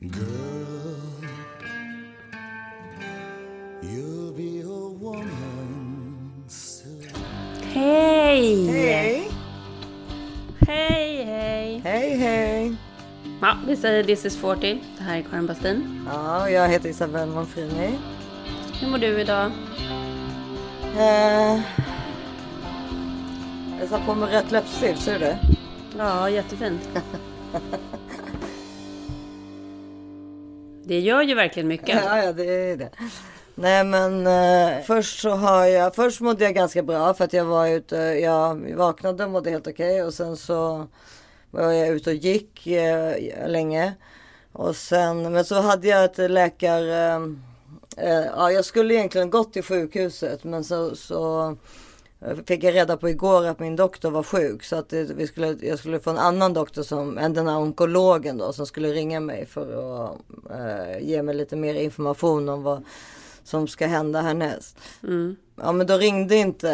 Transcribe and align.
Girl, 0.00 0.14
you'll 3.82 4.32
be 4.32 4.60
a 4.60 4.88
woman 4.94 6.44
soon. 6.46 7.02
Hej! 7.74 8.66
Hej! 8.66 9.30
Hej, 10.66 11.24
hej! 11.24 11.80
Hej, 11.84 12.16
hej! 12.16 12.76
Ja, 13.40 13.56
vi 13.66 13.76
säger 13.76 14.04
This 14.04 14.24
is 14.24 14.36
40. 14.36 14.82
Det 14.98 15.02
här 15.02 15.18
är 15.18 15.22
Karin 15.22 15.46
Bastin. 15.46 16.06
Ja, 16.06 16.50
jag 16.50 16.68
heter 16.68 16.88
Isabelle 16.88 17.26
Monfrini. 17.26 17.98
Hur 18.80 18.88
mår 18.88 18.98
du 18.98 19.20
idag? 19.20 19.50
Eh, 20.98 21.60
jag 23.80 23.88
satt 23.88 24.06
på 24.06 24.14
mig 24.14 24.34
rätt 24.34 24.50
läppstift, 24.50 25.02
ser 25.02 25.12
du 25.12 25.18
det? 25.18 25.38
Ja, 25.96 26.30
jättefint. 26.30 26.88
Det 30.88 31.00
gör 31.00 31.22
ju 31.22 31.34
verkligen 31.34 31.68
mycket. 31.68 32.04
Ja, 32.04 32.24
ja, 32.24 32.32
det 32.32 32.44
är 32.44 32.76
det. 32.76 32.90
Nej, 33.54 33.84
men 33.84 34.26
eh, 34.26 34.84
först 34.84 35.20
så 35.20 35.30
har 35.30 35.64
jag, 35.64 35.94
först 35.94 36.20
mådde 36.20 36.44
jag 36.44 36.54
ganska 36.54 36.82
bra 36.82 37.14
för 37.14 37.24
att 37.24 37.32
jag 37.32 37.44
var 37.44 37.68
ute, 37.68 37.96
jag 37.96 38.74
vaknade 38.76 39.24
och 39.24 39.30
mådde 39.30 39.50
helt 39.50 39.66
okej 39.66 40.02
och 40.02 40.14
sen 40.14 40.36
så 40.36 40.86
var 41.50 41.72
jag 41.72 41.88
ute 41.88 42.10
och 42.10 42.16
gick 42.16 42.66
eh, 42.66 43.14
länge. 43.48 43.94
Och 44.52 44.76
sen, 44.76 45.32
men 45.32 45.44
så 45.44 45.60
hade 45.60 45.88
jag 45.88 46.04
ett 46.04 46.30
läkare, 46.30 47.14
eh, 47.96 48.10
eh, 48.10 48.26
ja 48.36 48.52
jag 48.52 48.64
skulle 48.64 48.94
egentligen 48.94 49.30
gått 49.30 49.52
till 49.52 49.62
sjukhuset 49.62 50.44
men 50.44 50.64
så, 50.64 50.96
så 50.96 51.56
fick 52.46 52.64
jag 52.64 52.74
reda 52.74 52.96
på 52.96 53.08
igår 53.08 53.46
att 53.46 53.58
min 53.58 53.76
doktor 53.76 54.10
var 54.10 54.22
sjuk 54.22 54.64
så 54.64 54.76
att 54.76 54.92
vi 54.92 55.26
skulle, 55.26 55.56
jag 55.60 55.78
skulle 55.78 56.00
få 56.00 56.10
en 56.10 56.18
annan 56.18 56.52
doktor 56.52 56.82
som, 56.82 57.18
än 57.18 57.34
den 57.34 57.48
här 57.48 57.58
onkologen 57.58 58.38
då 58.38 58.52
som 58.52 58.66
skulle 58.66 58.92
ringa 58.92 59.20
mig 59.20 59.46
för 59.46 59.62
att 60.04 60.16
eh, 60.50 61.08
ge 61.08 61.22
mig 61.22 61.34
lite 61.34 61.56
mer 61.56 61.74
information 61.74 62.48
om 62.48 62.62
vad 62.62 62.84
som 63.44 63.68
ska 63.68 63.86
hända 63.86 64.20
härnäst. 64.20 64.78
Mm. 65.02 65.36
Ja 65.56 65.72
men 65.72 65.86
då 65.86 65.96
ringde 65.96 66.36
inte, 66.36 66.68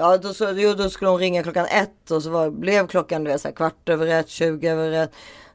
ja 0.00 0.18
då, 0.18 0.34
så, 0.34 0.52
jo, 0.56 0.74
då 0.74 0.90
skulle 0.90 1.10
hon 1.10 1.20
ringa 1.20 1.42
klockan 1.42 1.66
ett 1.66 2.10
och 2.10 2.22
så 2.22 2.30
var, 2.30 2.50
blev 2.50 2.86
klockan 2.86 3.24
du 3.24 3.30
vet, 3.30 3.40
så 3.40 3.48
här, 3.48 3.54
kvart 3.54 3.88
över 3.88 4.06
ett, 4.06 4.28
tjugo 4.28 4.68
över 4.68 4.92
ett. 4.92 5.12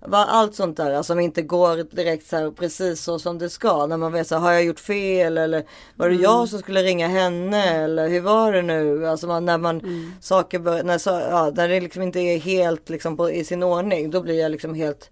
Var 0.07 0.25
allt 0.25 0.55
sånt 0.55 0.77
där 0.77 0.93
alltså, 0.93 1.13
som 1.13 1.19
inte 1.19 1.41
går 1.41 1.95
direkt 1.95 2.27
så 2.27 2.35
här, 2.35 2.51
precis 2.51 3.01
så 3.01 3.19
som 3.19 3.37
det 3.37 3.49
ska. 3.49 3.85
När 3.85 3.97
man 3.97 4.11
vet 4.11 4.27
så 4.27 4.35
här, 4.35 4.41
har 4.41 4.51
jag 4.51 4.63
gjort 4.63 4.79
fel 4.79 5.37
eller 5.37 5.63
var 5.95 6.09
det 6.09 6.15
jag 6.15 6.49
som 6.49 6.59
skulle 6.59 6.83
ringa 6.83 7.07
henne 7.07 7.63
eller 7.63 8.09
hur 8.09 8.21
var 8.21 8.51
det 8.51 8.61
nu? 8.61 9.07
Alltså 9.07 9.27
man, 9.27 9.45
när 9.45 9.57
man 9.57 9.81
saker 10.21 10.59
bör, 10.59 10.83
när, 10.83 10.97
så, 10.97 11.09
ja, 11.09 11.51
när 11.55 11.69
det 11.69 11.81
liksom 11.81 12.01
inte 12.01 12.19
är 12.19 12.39
helt 12.39 12.89
liksom 12.89 13.17
på, 13.17 13.31
i 13.31 13.43
sin 13.43 13.63
ordning 13.63 14.11
då 14.11 14.21
blir 14.21 14.39
jag 14.41 14.51
liksom 14.51 14.73
helt 14.73 15.09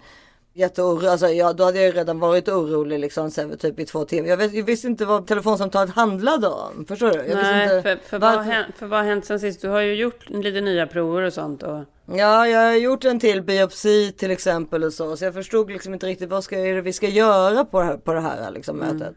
Jätteorolig, 0.55 1.07
alltså 1.07 1.27
ja, 1.27 1.53
då 1.53 1.63
hade 1.63 1.81
jag 1.81 1.95
redan 1.95 2.19
varit 2.19 2.49
orolig 2.49 2.99
liksom 2.99 3.31
sen, 3.31 3.57
typ 3.57 3.79
i 3.79 3.85
två 3.85 4.05
timmar. 4.05 4.29
Jag, 4.29 4.37
vet, 4.37 4.53
jag 4.53 4.63
visste 4.63 4.87
inte 4.87 5.05
vad 5.05 5.27
telefonsamtalet 5.27 5.95
handlade 5.95 6.47
om. 6.47 6.85
Förstår 6.87 7.11
du? 7.11 7.17
Jag 7.17 7.35
Nej, 7.35 7.63
inte 7.63 7.81
för, 7.81 8.09
för, 8.09 8.19
vad 8.19 8.39
hänt, 8.39 8.75
för 8.77 8.87
vad 8.87 8.99
har 8.99 9.05
hänt 9.05 9.25
sen 9.25 9.39
sist? 9.39 9.61
Du 9.61 9.67
har 9.67 9.81
ju 9.81 9.95
gjort 9.95 10.29
lite 10.29 10.61
nya 10.61 10.87
prover 10.87 11.21
och 11.21 11.33
sånt. 11.33 11.63
Och... 11.63 11.79
Ja, 12.05 12.47
jag 12.47 12.59
har 12.59 12.75
gjort 12.75 13.05
en 13.05 13.19
till 13.19 13.41
biopsi 13.41 14.11
till 14.11 14.31
exempel 14.31 14.83
och 14.83 14.93
så. 14.93 15.17
Så 15.17 15.25
jag 15.25 15.33
förstod 15.33 15.71
liksom 15.71 15.93
inte 15.93 16.05
riktigt 16.05 16.29
vad 16.29 16.43
ska, 16.43 16.57
är 16.57 16.75
det 16.75 16.81
vi 16.81 16.93
ska 16.93 17.07
göra 17.07 17.65
på 17.65 17.79
det 17.79 17.85
här, 17.85 17.97
på 17.97 18.13
det 18.13 18.21
här 18.21 18.51
liksom, 18.51 18.77
mötet. 18.77 19.15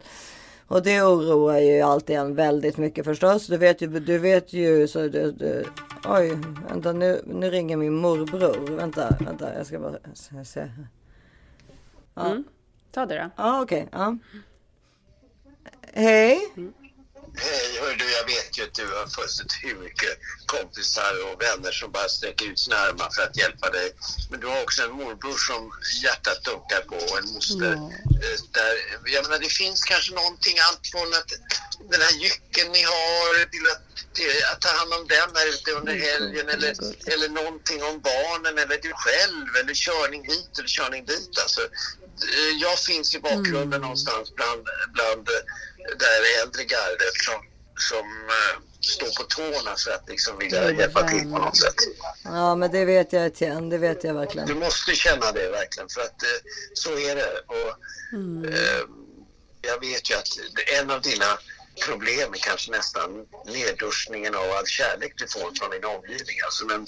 Och 0.69 0.83
det 0.83 1.03
oroar 1.03 1.59
ju 1.59 1.81
alltid 1.81 2.17
en 2.17 2.35
väldigt 2.35 2.77
mycket 2.77 3.05
förstås. 3.05 3.47
Du 3.47 3.57
vet 3.57 3.83
ju, 3.83 3.87
du 3.87 4.19
vet 4.19 4.53
ju 4.53 4.89
så 4.89 4.99
du, 4.99 5.33
du, 5.33 5.65
Oj, 6.09 6.39
vänta 6.69 6.93
nu, 6.93 7.21
nu 7.27 7.51
ringer 7.51 7.77
min 7.77 7.95
morbror. 7.95 8.77
Vänta, 8.77 9.17
vänta, 9.21 9.55
jag 9.57 9.67
ska 9.67 9.79
bara 9.79 9.99
se. 10.45 10.69
Ja, 12.17 12.27
Mm. 12.27 12.45
Ta 12.93 13.07
det 13.07 13.15
då. 13.23 13.31
ja 13.37 13.63
okej. 13.63 13.89
ja. 13.93 14.17
Hej. 15.95 16.53
Hej, 17.39 17.79
hör 17.81 17.95
du, 17.97 18.11
jag 18.13 18.25
vet 18.27 18.59
ju 18.59 18.63
att 18.65 18.75
du 18.75 18.87
har 18.87 19.07
fullständigt 19.07 19.57
hur 19.63 19.75
mycket 19.75 20.19
kompisar 20.47 21.13
och 21.27 21.43
vänner 21.43 21.73
som 21.73 21.91
bara 21.93 22.09
sträcker 22.09 22.45
ut 22.47 22.59
sina 22.59 22.77
armar 22.77 23.11
för 23.17 23.23
att 23.23 23.37
hjälpa 23.37 23.71
dig. 23.71 23.93
Men 24.31 24.41
du 24.41 24.47
har 24.47 24.63
också 24.63 24.83
en 24.83 24.93
morbror 24.93 25.37
som 25.49 25.73
hjärtat 26.03 26.45
dunkar 26.45 26.81
på 26.81 26.97
och 26.97 27.19
en 27.19 27.33
moster. 27.35 27.73
eh, 27.73 28.39
Där, 28.57 28.73
jag 29.15 29.23
menar, 29.25 29.39
det 29.39 29.49
finns 29.63 29.85
kanske 29.85 30.15
någonting, 30.15 30.57
allt 30.69 30.87
från 30.93 31.09
att 31.19 31.31
den 31.93 32.01
här 32.07 32.15
jycken 32.25 32.73
ni 32.73 32.83
har 32.83 33.45
till 33.55 33.67
att, 33.73 33.83
till 34.15 34.31
att 34.53 34.61
ta 34.61 34.69
hand 34.79 34.93
om 34.99 35.07
den 35.09 35.31
här 35.37 35.47
ute 35.55 35.71
under 35.73 35.95
helgen 36.09 36.49
eller, 36.49 36.71
eller 37.13 37.29
någonting 37.29 37.83
om 37.85 38.01
barnen 38.01 38.59
eller 38.59 38.79
du 38.83 38.93
själv 39.05 39.47
eller 39.61 39.75
körning 39.75 40.23
hit 40.33 40.51
eller 40.59 40.69
körning 40.69 41.05
dit. 41.05 41.39
Alltså, 41.43 41.61
jag 42.61 42.79
finns 42.79 43.15
i 43.15 43.21
bakgrunden 43.21 43.81
någonstans 43.81 44.35
bland, 44.35 44.63
bland 44.93 45.29
eh, 45.29 45.35
det 45.99 46.05
här 46.05 46.43
äldre 46.43 46.63
gardet 46.63 47.17
som, 47.27 47.41
som 47.89 48.07
eh, 48.29 48.61
står 48.81 49.07
på 49.07 49.23
tårna 49.23 49.77
för 49.77 49.91
att 49.91 50.09
liksom 50.09 50.39
vilja 50.39 50.71
hjälpa 50.71 51.09
till 51.09 51.23
på 51.33 51.39
något 51.39 51.57
sätt. 51.57 51.75
Ja, 52.25 52.55
men 52.55 52.71
det 52.71 52.85
vet 52.85 53.13
jag 53.13 53.27
Etienne. 53.27 53.71
Det 53.71 53.79
vet 53.79 54.05
jag 54.05 54.15
verkligen. 54.15 54.49
Du 54.49 54.55
måste 54.55 54.95
känna 54.95 55.33
det 55.33 55.51
verkligen 55.51 55.89
för 55.89 56.01
att 56.01 56.23
eh, 56.23 56.29
så 56.75 56.91
är 56.91 57.17
det. 57.17 57.41
Och, 57.47 57.71
eh, 58.55 58.83
jag 59.61 59.81
vet 59.81 60.11
ju 60.11 60.15
att 60.15 60.29
en 60.81 60.91
av 60.91 61.01
dina 61.03 61.39
problem 61.85 62.33
är 62.35 62.39
kanske 62.39 62.71
nästan 62.71 63.11
nedduschningen 63.47 64.35
av 64.35 64.51
all 64.51 64.67
kärlek 64.67 65.13
du 65.17 65.27
får 65.29 65.53
från 65.59 65.71
din 65.71 65.85
omgivning. 65.85 66.37
Alltså, 66.45 66.65
men, 66.65 66.87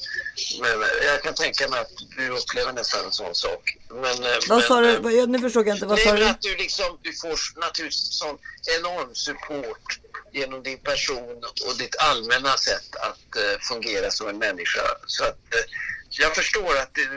men 0.61 0.71
jag 1.07 1.23
kan 1.23 1.35
tänka 1.35 1.69
mig 1.69 1.81
att 1.81 1.91
du 2.17 2.29
upplever 2.29 2.73
nästan 2.73 3.05
en 3.05 3.13
sån 3.13 3.35
sak. 3.35 3.77
Men, 3.91 4.23
eh, 4.25 4.39
Vad 4.49 4.65
sa 4.65 4.81
du? 4.81 4.91
eh, 4.95 5.01
Vad- 5.01 5.29
Nu 5.29 5.39
förstod 5.39 5.69
jag 5.69 5.77
inte. 5.77 5.87
Vad 5.87 5.99
sa 5.99 6.13
du? 6.13 6.25
att 6.25 6.43
du 6.43 6.57
liksom, 6.57 6.99
du 7.03 7.13
får 7.13 7.61
naturligtvis 7.61 8.19
sån 8.19 8.39
enorm 8.79 9.15
support 9.15 9.99
genom 10.33 10.63
din 10.63 10.79
person 10.79 11.37
och 11.67 11.77
ditt 11.79 11.97
allmänna 11.99 12.57
sätt 12.57 12.97
att 12.97 13.37
eh, 13.37 13.59
fungera 13.69 14.11
som 14.11 14.29
en 14.29 14.39
människa. 14.39 14.83
Så 15.07 15.25
att 15.25 15.31
eh, 15.55 15.61
jag 16.11 16.35
förstår 16.35 16.77
att 16.83 16.95
det, 16.95 17.05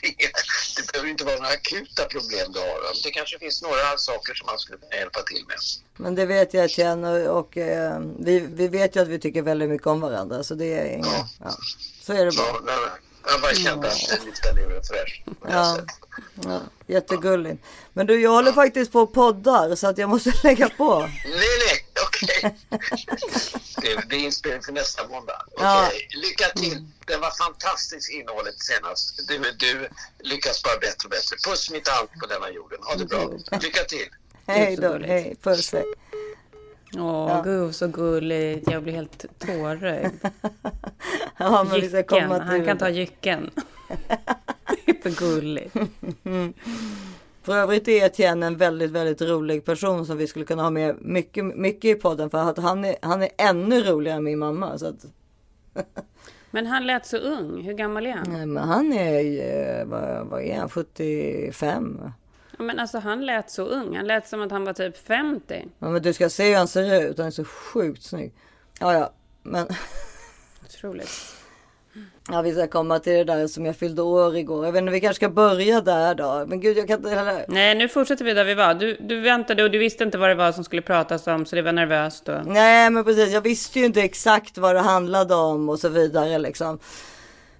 det, 0.00 0.32
det 0.76 0.92
behöver 0.92 1.10
inte 1.10 1.24
vara 1.24 1.36
några 1.36 1.48
akuta 1.48 2.04
problem 2.04 2.52
du 2.52 2.58
har. 2.58 3.02
Det 3.04 3.10
kanske 3.10 3.38
finns 3.38 3.62
några 3.62 3.98
saker 3.98 4.34
som 4.34 4.46
man 4.46 4.58
skulle 4.58 4.78
kunna 4.78 4.96
hjälpa 4.96 5.22
till 5.22 5.44
med. 5.48 5.56
Men 5.96 6.14
det 6.14 6.26
vet 6.26 6.54
jag 6.54 6.64
Etienne 6.64 7.28
och, 7.28 7.38
och 7.38 7.56
eh, 7.56 8.00
vi, 8.18 8.40
vi 8.40 8.68
vet 8.68 8.96
ju 8.96 9.00
att 9.00 9.08
vi 9.08 9.18
tycker 9.18 9.42
väldigt 9.42 9.68
mycket 9.68 9.86
om 9.86 10.00
varandra. 10.00 10.42
Så 10.42 10.54
det 10.54 10.74
är 10.74 10.94
inget, 10.94 11.26
ja. 11.38 11.56
Så 12.02 12.12
är 12.12 12.24
det 12.24 12.36
bara. 12.36 12.46
Ja, 12.46 12.60
nej, 12.64 12.76
nej. 12.82 13.32
jag 13.32 13.40
bara 13.40 13.54
kände 13.54 13.88
att 13.88 14.24
lyfta 14.24 14.52
luren 14.52 14.82
fräsch. 14.84 15.22
på 15.40 15.46
det 15.46 15.52
här 15.52 15.76
Ja. 15.76 15.78
Ja, 16.44 16.60
jättegulligt. 16.86 17.64
Men 17.92 18.06
du, 18.06 18.20
jag 18.20 18.30
håller 18.30 18.52
faktiskt 18.52 18.92
på 18.92 19.00
och 19.00 19.12
poddar 19.12 19.74
så 19.74 19.86
att 19.86 19.98
jag 19.98 20.08
måste 20.10 20.32
lägga 20.42 20.68
på. 20.68 20.98
Nej, 21.00 21.10
nej, 21.66 21.79
okej. 22.22 22.56
det, 23.82 24.08
det 24.08 24.16
är 24.16 24.20
inspelning 24.20 24.62
för 24.62 24.72
nästa 24.72 25.08
måndag. 25.08 25.42
Okej, 25.46 25.66
Ja. 25.66 25.90
lycka 26.22 26.44
till. 26.56 26.86
Det 27.06 27.16
var 27.16 27.30
fantastiskt 27.44 28.10
innehållet 28.10 28.58
senast. 28.58 29.28
Du, 29.28 29.38
du 29.58 29.88
lyckas 30.18 30.62
bara 30.62 30.76
bättre 30.78 31.04
och 31.04 31.10
bättre. 31.10 31.36
Puss 31.50 31.70
mitt 31.70 31.88
allt 31.88 32.10
på 32.20 32.26
denna 32.26 32.50
jorden. 32.50 32.78
Ha 32.82 32.94
det 32.96 33.04
bra. 33.04 33.30
Lycka 33.62 33.84
till. 33.84 34.08
Hej 34.46 34.76
så 34.76 34.82
då, 34.82 34.98
hej, 35.06 35.36
puss. 35.42 35.74
Åh, 36.96 37.44
gud 37.44 37.74
så 37.76 37.88
gulligt. 37.88 38.70
Jag 38.70 38.82
blir 38.82 38.92
helt 38.92 39.24
tårögd. 39.38 40.14
Ja, 41.36 41.64
men 41.64 41.80
vi 41.80 41.88
ska 41.88 42.02
komma 42.02 42.38
till 42.38 42.46
Han 42.48 42.64
kan 42.64 42.78
ta 42.78 42.88
jycken. 42.88 43.50
Det 44.86 44.90
är 44.90 45.02
för 45.02 45.10
gulligt. 45.10 45.76
För 47.50 47.56
övrigt 47.56 47.88
är 47.88 48.06
Etienne 48.06 48.46
en 48.46 48.56
väldigt, 48.56 48.90
väldigt 48.90 49.22
rolig 49.22 49.64
person 49.64 50.06
som 50.06 50.16
vi 50.16 50.26
skulle 50.26 50.44
kunna 50.44 50.62
ha 50.62 50.70
med 50.70 50.96
mycket, 51.00 51.44
mycket 51.44 51.84
i 51.84 51.94
podden. 51.94 52.30
För 52.30 52.38
att 52.38 52.58
han 52.58 52.84
är, 52.84 52.96
han 53.02 53.22
är 53.22 53.28
ännu 53.36 53.82
roligare 53.82 54.16
än 54.16 54.24
min 54.24 54.38
mamma. 54.38 54.78
Så 54.78 54.86
att, 54.86 55.04
Men 56.50 56.66
han 56.66 56.86
lät 56.86 57.06
så 57.06 57.16
ung. 57.16 57.62
Hur 57.62 57.72
gammal 57.72 58.06
är 58.06 58.12
han? 58.12 58.26
nej, 58.28 58.46
men 58.46 58.68
han 58.68 58.92
är, 58.92 59.20
ju, 59.20 59.84
vad, 59.84 60.26
vad 60.26 60.42
är 60.42 60.58
han, 60.58 60.68
75? 60.68 62.00
Ja, 62.58 62.64
men 62.64 62.78
alltså 62.78 62.98
han 62.98 63.26
lät 63.26 63.50
så 63.50 63.64
ung. 63.64 63.96
Han 63.96 64.06
lät 64.06 64.28
som 64.28 64.42
att 64.42 64.50
han 64.50 64.64
var 64.64 64.72
typ 64.72 64.96
50. 64.96 65.68
Ja, 65.78 65.88
men 65.88 66.02
du 66.02 66.12
ska 66.12 66.28
se 66.28 66.48
hur 66.48 66.56
han 66.56 66.68
ser 66.68 67.02
ut. 67.02 67.18
Han 67.18 67.26
är 67.26 67.30
så 67.30 67.44
sjukt 67.44 68.02
snygg. 68.02 68.32
Ja, 68.80 68.94
ja, 68.94 69.12
men 69.42 69.66
Otroligt. 70.64 71.39
Ja, 72.32 72.42
vi 72.42 72.52
ska 72.52 72.66
komma 72.66 72.98
till 72.98 73.12
det 73.12 73.24
där 73.24 73.46
som 73.46 73.66
jag 73.66 73.76
fyllde 73.76 74.02
år 74.02 74.36
igår. 74.36 74.64
Jag 74.64 74.72
vet 74.72 74.80
inte, 74.80 74.92
vi 74.92 75.00
kanske 75.00 75.16
ska 75.16 75.28
börja 75.28 75.80
där 75.80 76.14
då. 76.14 76.44
Men 76.46 76.60
gud, 76.60 76.78
jag 76.78 76.88
kan 76.88 76.96
inte 76.96 77.10
heller. 77.10 77.44
Nej, 77.48 77.74
nu 77.74 77.88
fortsätter 77.88 78.24
vi 78.24 78.34
där 78.34 78.44
vi 78.44 78.54
var. 78.54 78.74
Du, 78.74 78.96
du 79.00 79.20
väntade 79.20 79.62
och 79.62 79.70
du 79.70 79.78
visste 79.78 80.04
inte 80.04 80.18
vad 80.18 80.28
det 80.28 80.34
var 80.34 80.52
som 80.52 80.64
skulle 80.64 80.82
pratas 80.82 81.26
om, 81.26 81.46
så 81.46 81.56
det 81.56 81.62
var 81.62 81.72
nervöst. 81.72 82.28
Och... 82.28 82.46
Nej, 82.46 82.90
men 82.90 83.04
precis. 83.04 83.32
Jag 83.32 83.40
visste 83.40 83.78
ju 83.78 83.84
inte 83.84 84.02
exakt 84.02 84.58
vad 84.58 84.74
det 84.74 84.80
handlade 84.80 85.34
om 85.34 85.68
och 85.68 85.78
så 85.78 85.88
vidare 85.88 86.38
liksom. 86.38 86.78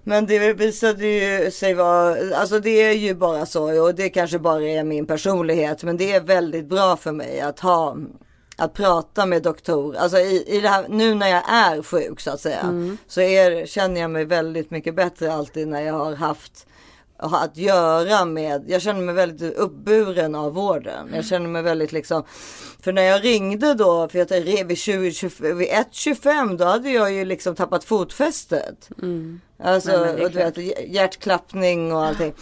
Men 0.03 0.25
det 0.25 0.53
visade 0.53 1.07
ju 1.07 1.51
sig 1.51 1.73
vara, 1.73 2.35
alltså 2.35 2.59
det 2.59 2.81
är 2.81 2.93
ju 2.93 3.13
bara 3.13 3.45
så 3.45 3.83
och 3.83 3.95
det 3.95 4.09
kanske 4.09 4.39
bara 4.39 4.63
är 4.63 4.83
min 4.83 5.05
personlighet. 5.05 5.83
Men 5.83 5.97
det 5.97 6.11
är 6.11 6.21
väldigt 6.21 6.65
bra 6.65 6.97
för 6.97 7.11
mig 7.11 7.41
att 7.41 7.59
ha, 7.59 7.97
att 8.61 8.73
prata 8.73 9.25
med 9.25 9.43
doktor. 9.43 9.95
Alltså 9.95 10.17
i, 10.17 10.43
i 10.47 10.61
det 10.61 10.69
här, 10.69 10.85
nu 10.89 11.15
när 11.15 11.27
jag 11.27 11.43
är 11.49 11.81
sjuk 11.81 12.19
så 12.19 12.31
att 12.31 12.41
säga. 12.41 12.97
Så 13.07 13.21
är, 13.21 13.65
känner 13.65 14.01
jag 14.01 14.11
mig 14.11 14.25
väldigt 14.25 14.71
mycket 14.71 14.95
bättre 14.95 15.33
alltid 15.33 15.67
när 15.67 15.81
jag 15.81 15.93
har 15.93 16.15
haft 16.15 16.67
ha 17.21 17.43
att 17.43 17.57
göra 17.57 18.25
med, 18.25 18.63
jag 18.67 18.81
känner 18.81 19.01
mig 19.01 19.15
väldigt 19.15 19.57
uppburen 19.57 20.35
av 20.35 20.53
vården. 20.53 21.11
Jag 21.13 21.25
känner 21.25 21.47
mig 21.47 21.61
väldigt 21.61 21.91
liksom, 21.91 22.23
för 22.81 22.93
när 22.93 23.01
jag 23.01 23.23
ringde 23.23 23.73
då, 23.73 24.09
för 24.09 24.19
jag 24.19 24.65
vid, 24.65 24.77
20, 24.77 25.11
20, 25.11 25.53
vid 25.53 25.69
1.25 25.69 26.57
då 26.57 26.65
hade 26.65 26.89
jag 26.89 27.11
ju 27.11 27.25
liksom 27.25 27.55
tappat 27.55 27.83
fotfästet. 27.83 28.89
Mm. 29.01 29.41
Alltså, 29.63 29.91
Nej, 29.91 30.25
och 30.25 30.31
du 30.31 30.37
vet, 30.37 30.57
hjärtklappning 30.87 31.93
och 31.93 32.05
allting. 32.05 32.33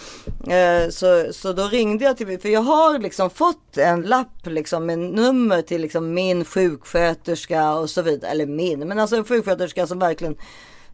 Eh, 0.50 0.90
så, 0.90 1.34
så 1.34 1.54
då 1.54 1.64
ringde 1.68 2.06
jag 2.06 2.18
till, 2.18 2.40
för 2.40 2.50
jag 2.50 2.62
har 2.62 3.00
liksom 3.00 3.30
fått 3.30 3.78
en 3.78 4.02
lapp 4.02 4.46
liksom 4.46 4.86
med 4.86 5.00
nummer 5.00 5.62
till 5.62 5.82
liksom 5.82 6.14
min 6.14 6.46
sjuksköterska 6.46 7.74
och 7.74 7.90
så 7.90 8.02
vidare. 8.02 8.32
Eller 8.32 8.46
min, 8.46 8.80
men 8.80 9.00
alltså 9.00 9.16
en 9.16 9.24
sjuksköterska 9.24 9.88
som 9.88 10.00
verkligen 10.00 10.36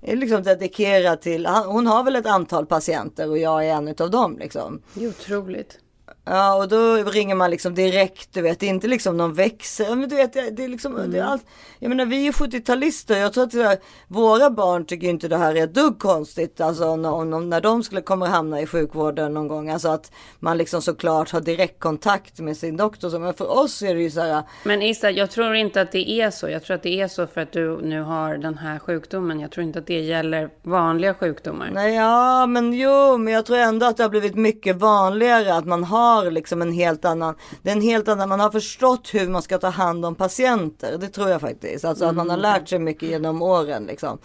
liksom 0.05 0.43
dedikerad 0.43 1.21
till, 1.21 1.45
hon 1.45 1.87
har 1.87 2.03
väl 2.03 2.15
ett 2.15 2.25
antal 2.25 2.65
patienter 2.65 3.29
och 3.29 3.37
jag 3.37 3.65
är 3.65 3.73
en 3.73 3.95
av 3.99 4.11
dem 4.11 4.37
liksom. 4.37 4.81
Det 4.93 5.03
är 5.03 5.09
otroligt. 5.09 5.79
Ja 6.25 6.55
och 6.55 6.67
då 6.67 6.95
ringer 6.95 7.35
man 7.35 7.51
liksom 7.51 7.75
direkt, 7.75 8.33
du 8.33 8.41
vet, 8.41 8.59
det 8.59 8.65
är 8.65 8.69
inte 8.69 8.87
liksom 8.87 9.17
någon 9.17 9.33
växel. 9.33 9.95
Men 9.95 10.09
du 10.09 10.15
vet, 10.15 10.33
det 10.33 10.63
är 10.63 10.67
liksom, 10.67 10.95
mm. 10.95 11.11
det 11.11 11.17
är 11.17 11.21
mm. 11.21 11.31
allt. 11.33 11.45
Jag 11.79 11.89
menar 11.89 12.05
vi 12.05 12.27
är 12.27 12.31
70-talister, 12.31 13.17
jag 13.17 13.33
tror 13.33 13.43
att 13.43 13.53
här, 13.53 13.77
våra 14.07 14.49
barn 14.49 14.85
tycker 14.85 15.07
inte 15.07 15.27
det 15.27 15.37
här 15.37 15.55
är 15.55 15.63
ett 15.63 15.73
dugg 15.73 15.99
konstigt. 15.99 16.61
Alltså 16.61 16.95
när, 16.95 17.39
när 17.39 17.61
de 17.61 17.83
skulle 17.83 18.01
komma 18.01 18.27
hamna 18.27 18.61
i 18.61 18.67
sjukvården 18.67 19.33
någon 19.33 19.47
gång. 19.47 19.69
Alltså 19.69 19.89
att 19.89 20.11
man 20.39 20.57
liksom 20.57 20.81
såklart 20.81 21.31
har 21.31 21.41
direktkontakt 21.41 22.39
med 22.39 22.57
sin 22.57 22.77
doktor. 22.77 23.19
Men 23.19 23.33
för 23.33 23.59
oss 23.59 23.81
är 23.81 23.95
det 23.95 24.01
ju 24.01 24.11
så 24.11 24.21
här. 24.21 24.43
Men 24.63 24.81
Issa, 24.81 25.11
jag 25.11 25.31
tror 25.31 25.55
inte 25.55 25.81
att 25.81 25.91
det 25.91 26.09
är 26.09 26.31
så. 26.31 26.49
Jag 26.49 26.63
tror 26.63 26.75
att 26.75 26.83
det 26.83 27.01
är 27.01 27.07
så 27.07 27.27
för 27.27 27.41
att 27.41 27.51
du 27.51 27.81
nu 27.81 28.01
har 28.01 28.37
den 28.37 28.57
här 28.57 28.79
sjukdomen. 28.79 29.39
Jag 29.39 29.51
tror 29.51 29.63
inte 29.63 29.79
att 29.79 29.87
det 29.87 30.01
gäller 30.01 30.49
vanliga 30.63 31.13
sjukdomar. 31.13 31.69
Nej, 31.73 31.95
ja, 31.95 32.45
men 32.45 32.73
jo, 32.73 33.17
men 33.17 33.33
jag 33.33 33.45
tror 33.45 33.57
ändå 33.57 33.85
att 33.85 33.97
det 33.97 34.03
har 34.03 34.09
blivit 34.09 34.35
mycket 34.35 34.75
vanligare 34.75 35.55
att 35.55 35.65
man 35.65 35.83
har 35.83 36.14
har 36.15 36.31
liksom 36.31 36.61
en 36.61 36.71
helt 36.71 37.05
annan, 37.05 37.35
det 37.61 37.69
är 37.69 37.75
en 37.75 37.81
helt 37.81 38.07
annan, 38.07 38.29
man 38.29 38.39
har 38.39 38.49
förstått 38.49 39.09
hur 39.13 39.29
man 39.29 39.41
ska 39.41 39.57
ta 39.57 39.69
hand 39.69 40.05
om 40.05 40.15
patienter. 40.15 40.97
Det 40.97 41.07
tror 41.07 41.29
jag 41.29 41.41
faktiskt. 41.41 41.85
Alltså 41.85 42.05
att 42.05 42.15
man 42.15 42.29
har 42.29 42.37
mm. 42.37 42.51
lärt 42.53 42.69
sig 42.69 42.79
mycket 42.79 43.09
genom 43.09 43.41
åren 43.41 43.85
liksom. 43.85 44.17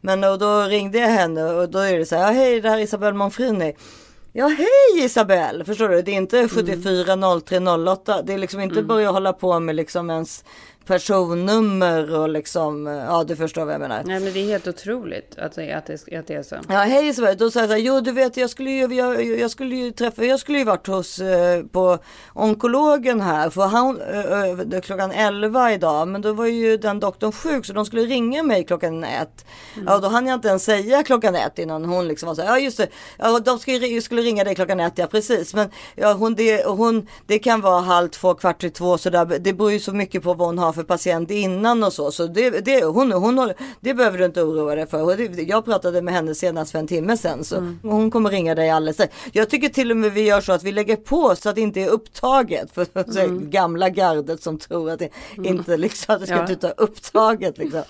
Men 0.00 0.24
och 0.24 0.38
då 0.38 0.62
ringde 0.62 0.98
jag 0.98 1.08
henne 1.08 1.44
och 1.44 1.68
då 1.68 1.78
är 1.78 1.98
det 1.98 2.06
så 2.06 2.16
här, 2.16 2.32
hej 2.32 2.60
det 2.60 2.68
här 2.68 2.78
är 2.78 2.82
Isabelle 2.82 3.16
Monfrini. 3.16 3.74
Ja 4.32 4.46
hej 4.46 5.04
Isabelle, 5.04 5.64
förstår 5.64 5.88
du? 5.88 6.02
Det 6.02 6.10
är 6.10 6.16
inte 6.16 6.48
74 6.48 7.40
03 7.40 7.58
08. 7.58 8.22
Det 8.22 8.34
är 8.34 8.38
liksom 8.38 8.60
inte 8.60 8.74
mm. 8.74 8.86
börja 8.86 9.10
hålla 9.10 9.32
på 9.32 9.60
med 9.60 9.74
liksom 9.74 10.10
ens 10.10 10.44
personnummer 10.86 12.14
och 12.14 12.28
liksom, 12.28 12.86
ja 12.86 13.24
du 13.24 13.36
förstår 13.36 13.64
vad 13.64 13.74
jag 13.74 13.80
menar. 13.80 14.02
Nej 14.04 14.20
men 14.20 14.32
det 14.32 14.40
är 14.40 14.46
helt 14.46 14.66
otroligt 14.66 15.38
att, 15.38 15.54
det, 15.54 15.72
att, 15.72 15.86
det, 15.86 16.16
att 16.18 16.26
det 16.26 16.34
är 16.34 16.42
så. 16.42 16.56
Ja 16.68 16.78
hej 16.78 17.14
Sverige, 17.14 17.34
då 17.34 17.50
sa 17.50 17.60
jag 17.60 17.68
så 17.68 17.74
här, 17.74 17.80
jo 17.80 18.00
du 18.00 18.12
vet 18.12 18.36
jag 18.36 18.50
skulle 18.50 18.70
ju, 18.70 18.94
jag, 18.94 19.24
jag 19.24 19.50
skulle 19.50 19.76
ju 19.76 19.90
träffa, 19.90 20.24
jag 20.24 20.40
skulle 20.40 20.58
ju 20.58 20.64
varit 20.64 20.86
hos, 20.86 21.20
eh, 21.20 21.62
på 21.64 21.98
onkologen 22.32 23.20
här, 23.20 23.50
för 23.50 23.66
han, 23.66 24.00
eh, 24.00 24.80
klockan 24.80 25.10
11 25.12 25.72
idag, 25.72 26.08
men 26.08 26.22
då 26.22 26.32
var 26.32 26.46
ju 26.46 26.76
den 26.76 27.00
doktorn 27.00 27.32
sjuk 27.32 27.66
så 27.66 27.72
de 27.72 27.86
skulle 27.86 28.02
ringa 28.02 28.42
mig 28.42 28.64
klockan 28.64 29.04
ett. 29.04 29.46
Mm. 29.74 29.86
Ja 29.88 29.98
då 29.98 30.08
hann 30.08 30.26
jag 30.26 30.36
inte 30.36 30.48
ens 30.48 30.64
säga 30.64 31.02
klockan 31.02 31.34
ett 31.34 31.58
innan 31.58 31.84
hon 31.84 32.08
liksom 32.08 32.26
var 32.26 32.34
så 32.34 32.42
här, 32.42 32.48
ja 32.48 32.58
just 32.58 32.76
det, 32.76 32.88
ja, 33.18 33.38
de 33.38 33.58
skulle, 33.58 34.00
skulle 34.00 34.22
ringa 34.22 34.44
dig 34.44 34.54
klockan 34.54 34.80
ett, 34.80 34.98
ja 34.98 35.06
precis, 35.06 35.54
men 35.54 35.70
ja, 35.94 36.12
hon, 36.12 36.34
det, 36.34 36.66
hon, 36.66 37.08
det 37.26 37.38
kan 37.38 37.60
vara 37.60 37.80
halv 37.80 38.08
två, 38.08 38.34
kvart 38.34 38.64
i 38.64 38.70
två, 38.70 38.98
så 38.98 39.10
där, 39.10 39.24
det 39.24 39.52
beror 39.52 39.72
ju 39.72 39.80
så 39.80 39.92
mycket 39.92 40.22
på 40.22 40.34
vad 40.34 40.48
hon 40.48 40.58
har 40.58 40.72
för 40.74 40.82
patient 40.82 41.30
innan 41.30 41.84
och 41.84 41.92
så. 41.92 42.12
Så 42.12 42.26
det, 42.26 42.50
det, 42.50 42.84
hon, 42.84 43.12
hon, 43.12 43.52
det 43.80 43.94
behöver 43.94 44.18
du 44.18 44.24
inte 44.24 44.42
oroa 44.42 44.74
dig 44.74 44.86
för. 44.86 45.40
Jag 45.48 45.64
pratade 45.64 46.02
med 46.02 46.14
henne 46.14 46.34
senast 46.34 46.72
för 46.72 46.78
en 46.78 46.86
timme 46.86 47.16
sedan. 47.16 47.44
Så 47.44 47.56
mm. 47.56 47.78
hon 47.82 48.10
kommer 48.10 48.30
ringa 48.30 48.54
dig 48.54 48.70
alldeles 48.70 49.00
Jag 49.32 49.50
tycker 49.50 49.68
till 49.68 49.90
och 49.90 49.96
med 49.96 50.12
vi 50.12 50.22
gör 50.22 50.40
så 50.40 50.52
att 50.52 50.62
vi 50.62 50.72
lägger 50.72 50.96
på 50.96 51.36
så 51.36 51.48
att 51.48 51.54
det 51.54 51.60
inte 51.60 51.80
är 51.80 51.88
upptaget. 51.88 52.70
För 52.74 53.18
mm. 53.18 53.50
gamla 53.50 53.88
gardet 53.88 54.42
som 54.42 54.58
tror 54.58 54.90
att 54.90 54.98
det 54.98 55.10
mm. 55.36 55.54
inte 55.54 55.76
liksom, 55.76 56.14
att 56.14 56.20
det 56.20 56.26
ska 56.26 56.46
ja. 56.48 56.56
ta 56.60 56.68
upptaget. 56.68 57.58
Liksom. 57.58 57.82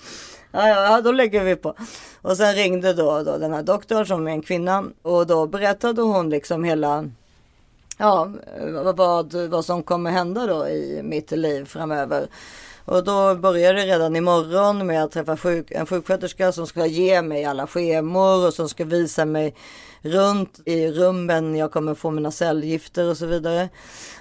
Ja, 0.51 0.67
ja, 0.67 1.01
då 1.01 1.11
lägger 1.11 1.43
vi 1.43 1.55
på. 1.55 1.75
Och 2.21 2.37
sen 2.37 2.55
ringde 2.55 2.93
då, 2.93 3.23
då 3.23 3.37
den 3.37 3.53
här 3.53 3.63
doktorn 3.63 4.05
som 4.05 4.27
är 4.27 4.31
en 4.31 4.41
kvinna 4.41 4.83
och 5.01 5.27
då 5.27 5.47
berättade 5.47 6.01
hon 6.01 6.29
liksom 6.29 6.63
hela 6.63 7.09
Ja, 7.97 8.31
vad, 8.95 9.33
vad 9.33 9.65
som 9.65 9.83
kommer 9.83 10.11
hända 10.11 10.47
då 10.47 10.67
i 10.67 11.01
mitt 11.03 11.31
liv 11.31 11.65
framöver. 11.65 12.27
Och 12.85 13.03
då 13.03 13.35
börjar 13.35 13.73
det 13.73 13.85
redan 13.85 14.15
imorgon 14.15 14.87
med 14.87 15.03
att 15.03 15.11
träffa 15.11 15.37
sjuk, 15.37 15.71
en 15.71 15.85
sjuksköterska 15.85 16.51
som 16.51 16.67
ska 16.67 16.85
ge 16.85 17.21
mig 17.21 17.45
alla 17.45 17.67
schemor 17.67 18.47
och 18.47 18.53
som 18.53 18.69
ska 18.69 18.85
visa 18.85 19.25
mig 19.25 19.55
runt 20.01 20.59
i 20.65 20.91
rummen 20.91 21.55
jag 21.55 21.71
kommer 21.71 21.95
få 21.95 22.11
mina 22.11 22.31
cellgifter 22.31 23.09
och 23.09 23.17
så 23.17 23.25
vidare. 23.25 23.69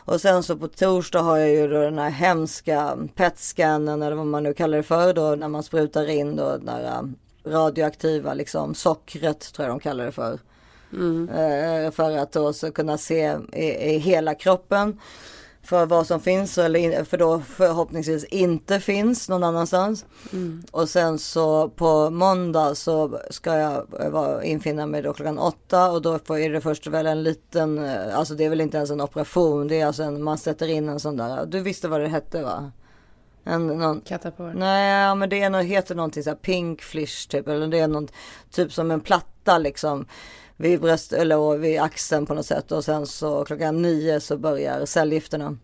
Och 0.04 0.20
sen 0.20 0.42
så 0.42 0.56
på 0.56 0.68
torsdag 0.68 1.20
har 1.20 1.36
jag 1.36 1.50
ju 1.50 1.68
då 1.68 1.80
den 1.80 1.98
här 1.98 2.10
hemska 2.10 2.96
PET-scannen 3.14 4.02
eller 4.02 4.16
vad 4.16 4.26
man 4.26 4.42
nu 4.42 4.54
kallar 4.54 4.76
det 4.76 4.82
för 4.82 5.14
då 5.14 5.34
när 5.34 5.48
man 5.48 5.62
sprutar 5.62 6.10
in 6.10 6.36
då 6.36 6.50
den 6.50 6.66
där 6.66 6.98
um, 6.98 7.14
radioaktiva 7.46 8.34
liksom 8.34 8.74
sockret 8.74 9.52
tror 9.52 9.68
jag 9.68 9.72
de 9.72 9.80
kallar 9.80 10.04
det 10.04 10.12
för. 10.12 10.38
Mm. 10.92 11.28
Eh, 11.28 11.90
för 11.90 12.18
att 12.18 12.32
då 12.32 12.52
så 12.52 12.70
kunna 12.70 12.98
se 12.98 13.36
i, 13.52 13.64
i 13.64 13.98
hela 13.98 14.34
kroppen 14.34 15.00
för 15.64 15.86
vad 15.86 16.06
som 16.06 16.20
finns 16.20 16.58
eller 16.58 17.04
för 17.04 17.18
då 17.18 17.40
förhoppningsvis 17.40 18.24
inte 18.24 18.80
finns 18.80 19.28
någon 19.28 19.44
annanstans. 19.44 20.06
Mm. 20.32 20.62
Och 20.70 20.88
sen 20.88 21.18
så 21.18 21.68
på 21.68 22.10
måndag 22.10 22.74
så 22.74 23.20
ska 23.30 23.56
jag 23.56 24.44
infinna 24.44 24.86
mig 24.86 25.02
då 25.02 25.12
klockan 25.12 25.38
åtta 25.38 25.90
och 25.90 26.02
då 26.02 26.14
är 26.14 26.50
det 26.50 26.60
först 26.60 26.86
väl 26.86 27.06
en 27.06 27.22
liten, 27.22 27.84
eh, 27.84 28.18
alltså 28.18 28.34
det 28.34 28.44
är 28.44 28.50
väl 28.50 28.60
inte 28.60 28.76
ens 28.76 28.90
en 28.90 29.00
operation, 29.00 29.68
det 29.68 29.80
är 29.80 29.86
alltså 29.86 30.02
en, 30.02 30.22
man 30.22 30.38
sätter 30.38 30.68
in 30.68 30.88
en 30.88 31.00
sån 31.00 31.16
där, 31.16 31.46
du 31.46 31.60
visste 31.60 31.88
vad 31.88 32.00
det 32.00 32.08
hette 32.08 32.42
va? 32.42 32.72
En, 33.44 33.66
någon, 33.66 34.00
Katapor. 34.00 34.52
Nej, 34.54 35.14
men 35.14 35.28
det 35.28 35.42
är, 35.42 35.62
heter 35.62 35.94
någonting 35.94 36.22
så 36.22 36.30
här 36.30 36.36
pink 36.36 36.82
flish 36.82 37.28
typ, 37.28 37.48
eller 37.48 37.68
det 37.68 37.78
är 37.78 37.88
någon 37.88 38.08
typ 38.50 38.72
som 38.72 38.90
en 38.90 39.00
platta 39.00 39.58
liksom 39.58 40.06
vid 40.56 40.80
bröst 40.80 41.12
eller 41.12 41.56
vid 41.58 41.80
axeln 41.80 42.26
på 42.26 42.34
något 42.34 42.46
sätt 42.46 42.72
och 42.72 42.84
sen 42.84 43.06
så 43.06 43.44
klockan 43.44 43.82
nio 43.82 44.20
så 44.20 44.36
börjar 44.36 44.86
cellgifterna. 44.86 45.56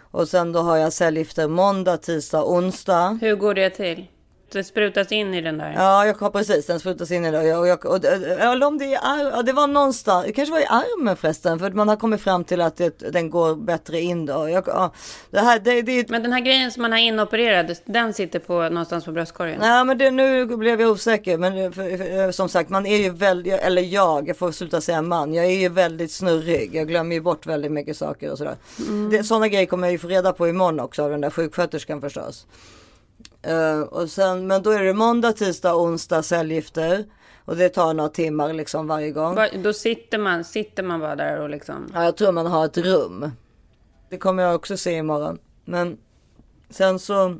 Och 0.00 0.28
sen 0.28 0.52
då 0.52 0.60
har 0.60 0.76
jag 0.76 0.92
cellgifter 0.92 1.48
måndag, 1.48 1.96
tisdag, 1.96 2.44
onsdag. 2.44 3.18
Hur 3.20 3.36
går 3.36 3.54
det 3.54 3.70
till? 3.70 4.06
Det 4.52 4.64
sprutas 4.64 5.12
in 5.12 5.34
i 5.34 5.40
den 5.40 5.58
där? 5.58 5.74
Ja, 5.76 6.06
jag 6.06 6.32
precis. 6.32 6.66
Den 6.66 6.80
sprutas 6.80 7.10
in 7.10 7.24
i 7.24 7.30
den. 7.30 7.58
Och, 7.58 7.66
jag, 7.66 7.86
och, 7.86 8.04
eller 8.04 8.66
om 8.66 8.78
det 8.78 8.84
är 8.84 9.30
ja, 9.32 9.42
det 9.42 9.52
var 9.52 9.66
någonstans, 9.66 10.26
det 10.26 10.32
kanske 10.32 10.52
var 10.52 10.60
i 10.60 10.66
armen 10.66 11.16
förresten. 11.16 11.58
För 11.58 11.70
man 11.70 11.88
har 11.88 11.96
kommit 11.96 12.20
fram 12.20 12.44
till 12.44 12.60
att 12.60 12.76
det, 12.76 13.12
den 13.12 13.30
går 13.30 13.54
bättre 13.54 14.00
in 14.00 14.26
då. 14.26 14.48
Jag, 14.48 14.64
ja, 14.66 14.92
det 15.30 15.40
här, 15.40 15.58
det, 15.58 15.82
det, 15.82 16.10
men 16.10 16.22
den 16.22 16.32
här 16.32 16.40
grejen 16.40 16.70
som 16.70 16.82
man 16.82 16.92
har 16.92 16.98
inopererad, 16.98 17.76
den 17.84 18.14
sitter 18.14 18.38
på 18.38 18.62
någonstans 18.62 19.04
på 19.04 19.12
bröstkorgen? 19.12 19.58
Nej, 19.60 19.84
men 19.84 19.98
det, 19.98 20.10
nu 20.10 20.46
blev 20.46 20.80
jag 20.80 20.90
osäker. 20.90 21.38
Men 21.38 21.72
för, 21.72 21.96
för, 21.96 22.32
som 22.32 22.48
sagt, 22.48 22.70
man 22.70 22.86
är 22.86 22.96
ju 22.96 23.10
väldigt, 23.10 23.52
eller 23.52 23.82
jag, 23.82 24.28
jag 24.28 24.36
får 24.36 24.52
sluta 24.52 24.80
säga 24.80 25.02
man. 25.02 25.34
Jag 25.34 25.44
är 25.44 25.60
ju 25.60 25.68
väldigt 25.68 26.12
snurrig. 26.12 26.74
Jag 26.74 26.88
glömmer 26.88 27.14
ju 27.14 27.20
bort 27.20 27.46
väldigt 27.46 27.72
mycket 27.72 27.96
saker 27.96 28.30
och 28.32 28.38
sådär. 28.38 28.56
Mm. 28.88 29.24
Sådana 29.24 29.48
grejer 29.48 29.66
kommer 29.66 29.86
jag 29.86 29.92
ju 29.92 29.98
få 29.98 30.08
reda 30.08 30.32
på 30.32 30.48
imorgon 30.48 30.80
också 30.80 31.02
av 31.02 31.10
den 31.10 31.20
där 31.20 31.30
sjuksköterskan 31.30 32.00
förstås. 32.00 32.46
Uh, 33.48 33.80
och 33.80 34.10
sen, 34.10 34.46
men 34.46 34.62
då 34.62 34.70
är 34.70 34.82
det 34.82 34.92
måndag, 34.92 35.32
tisdag, 35.32 35.76
onsdag 35.76 36.22
cellgifter. 36.22 37.04
Och 37.44 37.56
det 37.56 37.68
tar 37.68 37.94
några 37.94 38.10
timmar 38.10 38.52
liksom 38.52 38.86
varje 38.86 39.10
gång. 39.10 39.38
Då 39.62 39.72
sitter 39.72 40.18
man, 40.18 40.44
sitter 40.44 40.82
man 40.82 41.00
bara 41.00 41.16
där 41.16 41.40
och 41.40 41.50
liksom? 41.50 41.90
Ja, 41.94 42.04
jag 42.04 42.16
tror 42.16 42.32
man 42.32 42.46
har 42.46 42.64
ett 42.64 42.78
rum. 42.78 43.30
Det 44.10 44.18
kommer 44.18 44.42
jag 44.42 44.54
också 44.54 44.76
se 44.76 44.92
imorgon. 44.92 45.38
Men 45.64 45.98
sen 46.70 46.98
så 46.98 47.36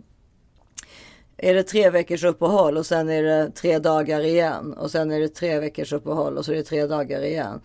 är 1.37 1.55
det 1.55 1.63
tre 1.63 1.91
veckors 1.91 2.25
uppehåll 2.25 2.77
och 2.77 2.87
sen 2.87 3.09
är 3.09 3.23
det 3.23 3.51
tre 3.51 3.79
dagar 3.79 4.21
igen. 4.21 4.73
Och 4.73 4.91
sen 4.91 5.11
är 5.11 5.21
det 5.21 5.29
tre 5.29 5.61
veckors 5.61 5.93
uppehåll 5.93 6.39
och 6.39 6.45
så 6.45 6.53
är 6.53 6.57
det 6.57 6.63
tre 6.63 6.87
dagar 6.87 7.25
igen. 7.25 7.61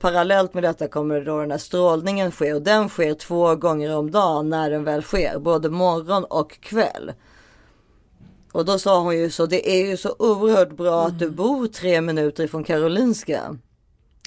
Parallellt 0.00 0.54
med 0.54 0.62
detta 0.62 0.88
kommer 0.88 1.20
då 1.20 1.40
den 1.40 1.50
här 1.50 1.58
strålningen 1.58 2.32
ske 2.32 2.52
och 2.54 2.62
den 2.62 2.88
sker 2.88 3.14
två 3.14 3.54
gånger 3.54 3.96
om 3.96 4.10
dagen 4.10 4.48
när 4.48 4.70
den 4.70 4.84
väl 4.84 5.02
sker. 5.02 5.38
Både 5.38 5.70
morgon 5.70 6.24
och 6.24 6.60
kväll. 6.60 7.12
Och 8.52 8.64
då 8.64 8.78
sa 8.78 9.00
hon 9.00 9.18
ju 9.18 9.30
så, 9.30 9.46
det 9.46 9.70
är 9.70 9.86
ju 9.86 9.96
så 9.96 10.16
oerhört 10.18 10.76
bra 10.76 11.06
att 11.06 11.18
du 11.18 11.24
mm. 11.24 11.36
bor 11.36 11.66
tre 11.66 12.00
minuter 12.00 12.44
ifrån 12.44 12.64
Karolinska. 12.64 13.56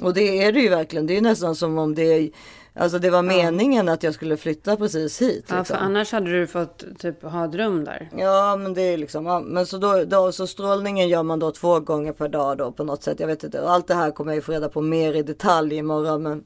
Och 0.01 0.13
det 0.13 0.43
är 0.43 0.51
det 0.51 0.59
ju 0.59 0.69
verkligen, 0.69 1.07
det 1.07 1.17
är 1.17 1.21
nästan 1.21 1.55
som 1.55 1.77
om 1.77 1.95
det 1.95 2.31
Alltså 2.75 2.99
det 2.99 3.09
var 3.09 3.21
meningen 3.21 3.87
ja. 3.87 3.93
att 3.93 4.03
jag 4.03 4.13
skulle 4.13 4.37
flytta 4.37 4.77
precis 4.77 5.21
hit. 5.21 5.35
Liksom. 5.35 5.57
Ja, 5.57 5.63
för 5.63 5.75
annars 5.75 6.11
hade 6.11 6.31
du 6.31 6.47
fått 6.47 6.83
typ 6.99 7.23
ha 7.23 7.45
ett 7.45 7.55
rum 7.55 7.83
där. 7.83 8.09
Ja, 8.17 8.55
men 8.55 8.73
det 8.73 8.81
är 8.81 8.97
liksom, 8.97 9.25
ja, 9.25 9.39
men 9.39 9.65
så 9.65 9.77
då, 9.77 10.03
då, 10.05 10.31
så 10.31 10.47
strålningen 10.47 11.09
gör 11.09 11.23
man 11.23 11.39
då 11.39 11.51
två 11.51 11.79
gånger 11.79 12.13
per 12.13 12.27
dag 12.27 12.57
då 12.57 12.71
på 12.71 12.83
något 12.83 13.03
sätt. 13.03 13.19
Jag 13.19 13.27
vet 13.27 13.43
inte, 13.43 13.61
och 13.61 13.71
allt 13.71 13.87
det 13.87 13.95
här 13.95 14.11
kommer 14.11 14.31
jag 14.31 14.35
ju 14.35 14.41
få 14.41 14.51
reda 14.51 14.69
på 14.69 14.81
mer 14.81 15.13
i 15.13 15.23
detalj 15.23 15.75
imorgon, 15.75 16.23
men 16.23 16.43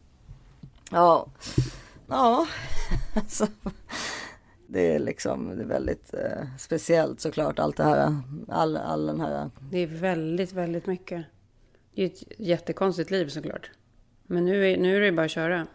ja, 0.92 1.28
ja, 2.08 2.48
alltså, 3.16 3.48
det 4.68 4.96
är 4.96 5.00
liksom 5.00 5.58
det 5.58 5.64
är 5.64 5.68
väldigt 5.68 6.14
eh, 6.14 6.44
speciellt 6.58 7.20
såklart 7.20 7.60
allt 7.60 7.78
det 7.78 7.84
här. 7.84 8.18
All, 8.48 8.78
all 8.78 9.08
den 9.08 9.20
här. 9.22 9.50
Det 9.72 9.78
är 9.78 9.88
väldigt, 9.88 10.54
väldigt 10.54 10.86
mycket. 10.86 11.26
Det 11.96 12.02
är 12.02 12.06
ett 12.06 12.24
jättekonstigt 12.38 13.12
liv 13.12 13.28
såklart. 13.28 13.72
Men 14.28 14.46
nu 14.46 14.72
är, 14.72 14.78
nu 14.78 14.98
är 14.98 15.02
det 15.02 15.12
bara 15.12 15.26
att 15.26 15.32
köra. 15.32 15.68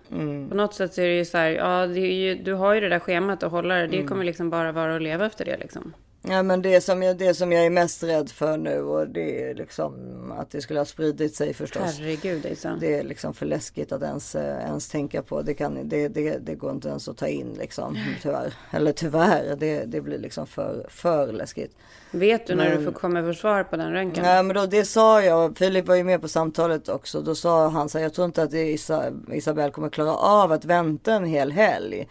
På 0.49 0.55
något 0.55 0.75
sätt 0.75 0.95
så 0.95 1.01
är 1.01 1.09
det 1.09 1.17
ju 1.17 1.25
så 1.25 1.39
här, 1.39 1.51
ja, 1.51 1.87
ju, 1.87 2.35
du 2.35 2.53
har 2.55 2.75
ju 2.75 2.81
det 2.81 2.89
där 2.89 2.99
schemat 2.99 3.43
att 3.43 3.51
hålla 3.51 3.75
det. 3.75 3.87
Det 3.87 4.03
kommer 4.07 4.25
liksom 4.25 4.51
bara 4.51 4.73
vara 4.73 4.97
att 4.97 5.03
leva 5.03 5.27
efter 5.27 5.45
det 5.45 5.57
liksom. 5.57 5.93
Ja 6.25 6.43
men 6.43 6.62
det 6.62 6.81
som, 6.81 7.02
jag, 7.02 7.17
det 7.19 7.35
som 7.35 7.52
jag 7.52 7.67
är 7.67 7.71
mest 7.71 8.02
rädd 8.02 8.31
för 8.31 8.57
nu 8.57 8.81
och 8.83 9.09
det 9.09 9.43
är 9.50 9.55
liksom 9.55 9.95
att 10.38 10.50
det 10.50 10.61
skulle 10.61 10.81
ha 10.81 10.85
spridit 10.85 11.35
sig 11.35 11.55
förstås. 11.55 11.99
Herregud 11.99 12.47
Isa. 12.47 12.76
Det 12.81 12.95
är 12.95 13.02
liksom 13.02 13.35
för 13.35 13.47
läskigt 13.47 13.93
att 13.93 14.02
ens, 14.02 14.35
eh, 14.35 14.64
ens 14.67 14.88
tänka 14.88 15.23
på. 15.23 15.43
Det, 15.43 15.55
kan, 15.55 15.88
det, 15.88 16.09
det, 16.09 16.38
det 16.38 16.55
går 16.55 16.71
inte 16.71 16.88
ens 16.88 17.09
att 17.09 17.17
ta 17.17 17.26
in 17.26 17.57
liksom 17.59 17.99
tyvärr. 18.23 18.55
Eller 18.71 18.93
tyvärr, 18.93 19.57
det, 19.59 19.85
det 19.85 20.00
blir 20.00 20.19
liksom 20.19 20.47
för, 20.47 20.87
för 20.88 21.33
läskigt. 21.33 21.76
Vet 22.11 22.47
du 22.47 22.55
när 22.55 22.69
Men- 22.69 22.79
du 22.79 22.85
får, 22.85 22.93
kommer 22.93 23.23
få 23.33 23.35
svar 23.35 23.64
på 23.64 23.76
den 23.76 23.93
röntgen? 23.93 24.25
Nej 24.25 24.43
men 24.43 24.57
då, 24.57 24.67
det 24.67 24.85
sa 24.85 25.23
jag, 25.23 25.59
Filip 25.59 25.87
var 25.88 25.95
ju 25.95 26.05
med 26.05 26.21
på 26.21 26.29
samtalet 26.29 26.88
också. 26.88 27.21
Då 27.21 27.35
sa 27.35 27.69
han 27.69 27.88
så 27.88 27.99
här, 27.99 28.02
jag 28.05 28.14
tror 28.14 28.25
inte 28.25 28.43
att 28.43 28.55
Isa, 28.55 29.12
Isabel 29.33 29.71
kommer 29.71 29.88
klara 29.88 30.14
av 30.17 30.52
att 30.52 30.64
vänta 30.64 31.12
en 31.12 31.25
hel 31.25 31.52
helg. 31.52 32.09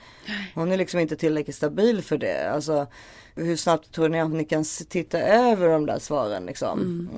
Hon 0.55 0.71
är 0.71 0.77
liksom 0.77 0.99
inte 0.99 1.15
tillräckligt 1.15 1.55
stabil 1.55 2.01
för 2.01 2.17
det. 2.17 2.51
Alltså 2.51 2.87
hur 3.35 3.55
snabbt 3.55 3.91
tror 3.91 4.09
ni 4.09 4.21
att 4.21 4.31
ni 4.31 4.45
kan 4.45 4.63
titta 4.89 5.19
över 5.19 5.67
de 5.69 5.85
där 5.85 5.99
svaren 5.99 6.45
liksom? 6.45 7.09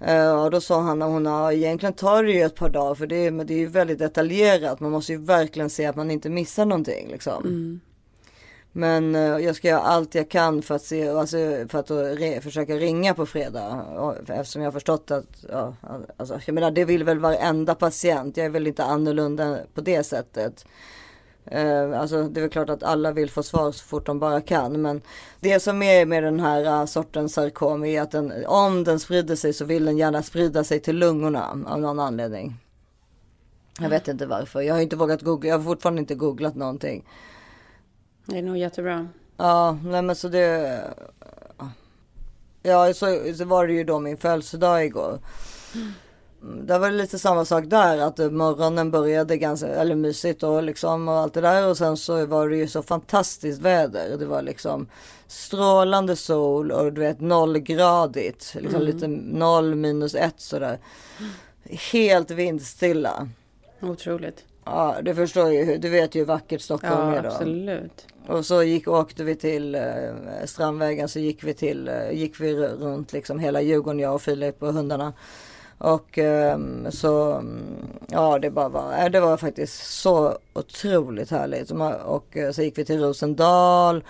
Eh, 0.00 0.42
och 0.44 0.50
då 0.50 0.60
sa 0.60 0.80
han 0.80 1.02
att 1.02 1.08
hon 1.10 1.26
har, 1.26 1.52
egentligen 1.52 1.92
tar 1.92 2.22
det 2.22 2.32
ju 2.32 2.42
ett 2.42 2.54
par 2.54 2.68
dagar 2.68 2.94
för 2.94 3.06
det, 3.06 3.16
är- 3.16 3.30
men 3.30 3.46
det 3.46 3.54
är 3.54 3.58
ju 3.58 3.66
väldigt 3.66 3.98
detaljerat. 3.98 4.80
Man 4.80 4.90
måste 4.90 5.12
ju 5.12 5.18
verkligen 5.18 5.70
se 5.70 5.86
att 5.86 5.96
man 5.96 6.10
inte 6.10 6.30
missar 6.30 6.64
någonting 6.66 7.08
liksom. 7.08 7.80
Men 8.72 9.14
eh, 9.14 9.20
jag 9.22 9.56
ska 9.56 9.68
göra 9.68 9.80
allt 9.80 10.14
jag 10.14 10.30
kan 10.30 10.62
för 10.62 10.74
att 10.74 10.82
se, 10.82 11.08
alltså, 11.08 11.36
för 11.68 11.78
att 11.78 11.90
re, 11.90 12.40
försöka 12.40 12.74
ringa 12.76 13.14
på 13.14 13.26
fredag. 13.26 13.82
Och, 13.82 14.30
eftersom 14.30 14.62
jag 14.62 14.66
har 14.66 14.72
förstått 14.72 15.10
att, 15.10 15.44
ja, 15.52 15.74
alltså, 16.16 16.40
jag 16.46 16.54
menar 16.54 16.70
det 16.70 16.84
vill 16.84 17.04
väl 17.04 17.18
varenda 17.18 17.74
patient. 17.74 18.36
Jag 18.36 18.46
är 18.46 18.50
väl 18.50 18.66
inte 18.66 18.84
annorlunda 18.84 19.58
på 19.74 19.80
det 19.80 20.02
sättet. 20.04 20.64
Eh, 21.46 22.00
alltså 22.00 22.22
det 22.22 22.40
är 22.40 22.42
väl 22.42 22.50
klart 22.50 22.70
att 22.70 22.82
alla 22.82 23.12
vill 23.12 23.30
få 23.30 23.42
svar 23.42 23.72
så 23.72 23.84
fort 23.84 24.06
de 24.06 24.18
bara 24.18 24.40
kan. 24.40 24.82
Men 24.82 25.02
det 25.40 25.60
som 25.60 25.82
är 25.82 26.06
med 26.06 26.22
den 26.22 26.40
här 26.40 26.80
uh, 26.80 26.86
sortens 26.86 27.34
sarkom 27.34 27.84
är 27.84 28.02
att 28.02 28.10
den, 28.10 28.46
om 28.46 28.84
den 28.84 29.00
sprider 29.00 29.36
sig 29.36 29.52
så 29.52 29.64
vill 29.64 29.84
den 29.84 29.98
gärna 29.98 30.22
sprida 30.22 30.64
sig 30.64 30.80
till 30.80 30.96
lungorna 30.96 31.64
av 31.66 31.80
någon 31.80 32.00
anledning. 32.00 32.54
Jag 33.80 33.88
vet 33.88 34.08
inte 34.08 34.26
varför. 34.26 34.60
Jag 34.60 34.74
har 34.74 34.80
inte 34.80 34.96
vågat 34.96 35.22
googla. 35.22 35.48
Jag 35.48 35.58
har 35.58 35.64
fortfarande 35.64 36.00
inte 36.00 36.14
googlat 36.14 36.54
någonting. 36.54 37.04
Det 38.26 38.38
är 38.38 38.42
nog 38.42 38.56
jättebra. 38.56 39.08
Ja, 39.36 39.78
nej 39.84 40.02
men 40.02 40.16
så 40.16 40.28
det. 40.28 40.80
Ja, 42.62 42.94
så, 42.94 43.34
så 43.38 43.44
var 43.44 43.66
det 43.66 43.72
ju 43.72 43.84
då 43.84 43.98
min 43.98 44.16
födelsedag 44.16 44.84
igår. 44.84 45.18
Mm, 46.44 46.66
Det 46.66 46.78
var 46.78 46.90
lite 46.90 47.18
samma 47.18 47.44
sak 47.44 47.64
där 47.66 47.98
att 47.98 48.18
morgonen 48.32 48.90
började 48.90 49.36
ganska, 49.36 49.66
eller 49.68 49.94
mysigt 49.94 50.42
och 50.42 50.62
liksom 50.62 51.08
och 51.08 51.14
allt 51.14 51.34
det 51.34 51.40
där 51.40 51.68
och 51.68 51.76
sen 51.76 51.96
så 51.96 52.26
var 52.26 52.48
det 52.48 52.56
ju 52.56 52.68
så 52.68 52.82
fantastiskt 52.82 53.60
väder. 53.60 54.16
Det 54.18 54.26
var 54.26 54.42
liksom 54.42 54.86
strålande 55.26 56.16
sol 56.16 56.72
och 56.72 56.92
du 56.92 57.00
vet 57.00 57.20
nollgradigt, 57.20 58.54
liksom 58.60 58.82
lite 58.82 59.06
noll 59.08 59.74
minus 59.74 60.14
ett 60.14 60.40
sådär. 60.40 60.78
Helt 61.92 62.30
vindstilla. 62.30 63.28
Otroligt. 63.82 64.44
Ja, 64.64 64.96
du 65.02 65.14
förstår 65.14 65.50
ju, 65.52 65.76
du 65.76 65.88
vet 65.88 66.14
ju 66.14 66.18
hur 66.18 66.26
vackert 66.26 66.60
Stockholm 66.60 66.94
Ja, 67.08 67.14
är 67.14 67.22
då. 67.22 67.28
absolut. 67.28 68.06
Och 68.28 68.46
så 68.46 68.62
gick, 68.62 68.88
åkte 68.88 69.24
vi 69.24 69.34
till 69.36 69.74
eh, 69.74 69.82
Strandvägen 70.44 71.08
så 71.08 71.18
gick 71.18 71.44
vi 71.44 71.54
till, 71.54 71.88
eh, 71.88 72.10
gick 72.12 72.40
vi 72.40 72.54
runt 72.56 73.12
liksom 73.12 73.38
hela 73.38 73.60
Djurgården, 73.60 73.98
jag 74.00 74.14
och 74.14 74.22
Filip 74.22 74.62
och 74.62 74.72
hundarna. 74.72 75.12
Och 75.78 76.18
ehm, 76.18 76.92
så, 76.92 77.44
ja 78.08 78.38
det 78.38 78.50
bara 78.50 78.68
var, 78.68 78.98
eh, 78.98 79.10
det 79.10 79.20
var 79.20 79.36
faktiskt 79.36 80.00
så 80.00 80.38
otroligt 80.52 81.30
härligt. 81.30 81.70
Och 82.04 82.36
eh, 82.36 82.50
så 82.50 82.62
gick 82.62 82.78
vi 82.78 82.84
till 82.84 83.00
Rosendal. 83.00 84.04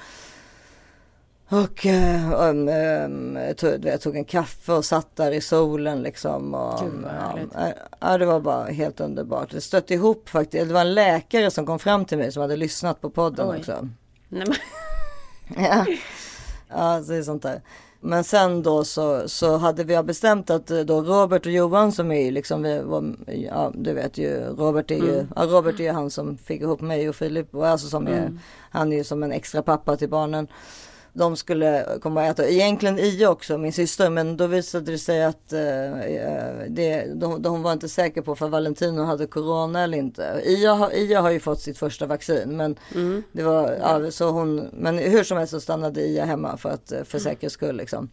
Och 1.48 1.86
um, 1.86 2.68
um, 2.68 3.38
tog, 3.56 3.84
vet, 3.84 4.02
tog 4.02 4.16
en 4.16 4.24
kaffe 4.24 4.72
och 4.72 4.84
satt 4.84 5.16
där 5.16 5.32
i 5.32 5.40
solen 5.40 6.02
liksom. 6.02 6.54
Och, 6.54 6.80
Gud, 6.80 7.02
vad 7.02 7.12
härligt. 7.12 7.52
ja, 8.00 8.18
det 8.18 8.26
var 8.26 8.40
bara 8.40 8.64
helt 8.64 9.00
underbart. 9.00 9.50
Det 9.50 9.60
stötte 9.60 9.94
ihop 9.94 10.28
faktiskt. 10.28 10.68
Det 10.68 10.74
var 10.74 10.80
en 10.80 10.94
läkare 10.94 11.50
som 11.50 11.66
kom 11.66 11.78
fram 11.78 12.04
till 12.04 12.18
mig 12.18 12.32
som 12.32 12.42
hade 12.42 12.56
lyssnat 12.56 13.00
på 13.00 13.10
podden 13.10 13.50
Oj. 13.50 13.58
också. 13.58 13.88
Nej, 14.28 14.44
men, 14.46 14.56
Ja, 15.64 15.86
ja 16.68 17.02
så 17.02 17.12
det 17.12 17.18
är 17.18 17.22
sånt 17.22 17.42
där. 17.42 17.60
Men 18.06 18.24
sen 18.24 18.62
då 18.62 18.84
så, 18.84 19.28
så 19.28 19.56
hade 19.56 19.84
vi 19.84 20.02
bestämt 20.02 20.50
att 20.50 20.70
eh, 20.70 20.80
då 20.80 21.02
Robert 21.02 21.46
och 21.46 21.52
Johan 21.52 21.92
som 21.92 22.12
är 22.12 22.30
liksom, 22.30 22.62
vi 22.62 22.78
var, 22.82 23.14
ja 23.26 23.72
du 23.74 23.92
vet 23.92 24.18
ju, 24.18 24.40
Robert 24.40 24.90
är 24.90 24.94
ju, 24.94 25.26
ja, 25.36 25.42
Robert 25.42 25.80
är 25.80 25.84
ju 25.84 25.90
han 25.90 26.10
som 26.10 26.38
fick 26.38 26.60
ihop 26.60 26.80
mig 26.80 27.08
och 27.08 27.16
Filip. 27.16 27.54
Och 27.54 27.66
alltså 27.66 27.88
som 27.88 28.06
är, 28.06 28.38
han 28.70 28.92
är 28.92 28.96
ju 28.96 29.04
som 29.04 29.22
en 29.22 29.32
extra 29.32 29.62
pappa 29.62 29.96
till 29.96 30.08
barnen. 30.08 30.48
De 31.16 31.36
skulle 31.36 31.86
komma 32.02 32.20
och 32.20 32.26
äta, 32.26 32.48
egentligen 32.48 32.98
Ia 32.98 33.30
också, 33.30 33.58
min 33.58 33.72
syster, 33.72 34.10
men 34.10 34.36
då 34.36 34.46
visade 34.46 34.92
det 34.92 34.98
sig 34.98 35.24
att 35.24 35.52
eh, 35.52 36.00
eh, 36.00 36.54
det, 36.68 37.04
de, 37.14 37.42
de, 37.42 37.48
hon 37.52 37.62
var 37.62 37.72
inte 37.72 37.88
säker 37.88 38.22
på 38.22 38.34
för 38.36 38.48
Valentino 38.48 39.02
hade 39.02 39.26
corona 39.26 39.82
eller 39.82 39.98
inte. 39.98 40.42
Ia, 40.44 40.72
har- 40.74 40.90
Ia 40.94 41.20
har 41.20 41.30
ju 41.30 41.40
fått 41.40 41.60
sitt 41.60 41.78
första 41.78 42.06
vaccin, 42.06 42.56
men 42.56 42.76
det 43.32 43.42
var, 43.42 43.72
ja, 43.80 44.10
så 44.10 44.30
hon, 44.30 44.68
men 44.72 44.98
hur 44.98 45.24
som 45.24 45.38
helst 45.38 45.50
så 45.50 45.60
stannade 45.60 46.00
Ia 46.00 46.24
hemma 46.24 46.56
för 46.56 46.68
att, 46.70 46.92
eh, 46.92 47.04
för 47.04 47.18
säkerhets 47.18 47.54
skull 47.54 47.76
liksom. 47.76 48.10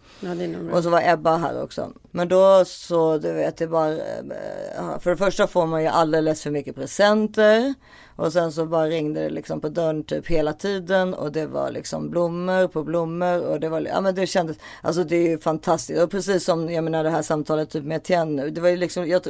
ja. 0.70 0.78
Och 0.78 0.84
så 0.84 0.90
var 0.90 1.02
Ebba 1.06 1.38
här 1.38 1.64
också. 1.64 1.92
Men 2.12 2.28
då 2.28 2.64
så, 2.66 3.18
du 3.18 3.34
vet, 3.34 3.58
det 3.58 3.68
bara, 3.68 3.90
eh, 3.92 5.00
för 5.00 5.10
det 5.10 5.18
första 5.18 5.48
får 5.48 5.66
man 5.66 5.82
ju 5.82 5.88
alldeles 5.88 6.44
för 6.44 6.52
mycket 6.52 6.76
presenter. 6.76 7.74
Och 8.16 8.34
sen 8.34 8.52
så 8.52 8.66
bara 8.66 8.88
ringde 8.88 9.22
det 9.22 9.30
liksom 9.30 9.62
på 9.62 9.70
dörren 9.70 10.04
typ 10.04 10.28
hela 10.28 10.54
tiden 10.54 11.14
och 11.14 11.32
det 11.32 11.46
var 11.46 11.72
liksom 11.72 12.10
blommor 12.10 12.68
på 12.68 12.84
blommor 12.84 13.40
och 13.48 13.60
det 13.60 13.70
var, 13.70 13.82
ja 13.82 14.02
men 14.02 14.16
det 14.16 14.28
kändes, 14.28 14.58
alltså 14.82 15.04
det 15.04 15.16
är 15.16 15.30
ju 15.30 15.40
fantastiskt. 15.40 16.02
Och 16.02 16.12
precis 16.12 16.44
som, 16.46 16.70
jag 16.70 16.84
menar 16.84 17.04
det 17.04 17.10
här 17.10 17.22
samtalet 17.22 17.70
typ 17.70 17.84
med 17.84 17.98
Etienne 17.98 18.44
nu, 18.44 18.50
det 18.50 18.62
var 18.62 18.70
ju 18.70 18.78
liksom, 18.78 19.08
jag, 19.08 19.22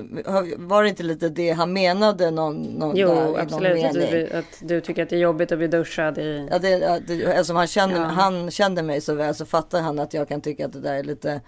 var 0.57 0.83
det 0.83 0.89
inte 0.89 1.03
lite 1.03 1.29
det 1.29 1.51
han 1.51 1.73
menade 1.73 2.31
någon, 2.31 2.55
någon 2.61 2.95
Jo, 2.97 3.07
där, 3.07 3.21
i 3.21 3.25
någon 3.25 3.39
absolut. 3.39 3.85
Att 3.85 3.93
mening? 3.93 4.11
du, 4.11 4.29
att 4.37 4.45
du 4.61 4.81
tycker 4.81 5.03
att 5.03 5.09
det 5.09 5.15
är 5.15 5.19
jobbigt 5.19 5.51
att 5.51 5.57
bli 5.57 5.67
duschad 5.67 6.17
i... 6.17 6.47
Ja, 6.51 6.59
det, 6.59 6.69
ja, 6.69 6.99
det, 7.07 7.23
eftersom 7.23 7.55
han 7.55 7.67
kände, 7.67 7.95
Ja. 7.95 8.03
han 8.03 8.51
kände 8.51 8.83
mig 8.83 9.01
så 9.01 9.13
väl 9.13 9.35
så 9.35 9.45
fattar 9.45 9.81
han 9.81 9.99
att 9.99 10.13
jag 10.13 10.27
kan 10.27 10.41
tycka 10.41 10.65
att 10.65 10.73
det 10.73 10.79
där 10.81 10.93
är 10.93 11.03
lite 11.03 11.41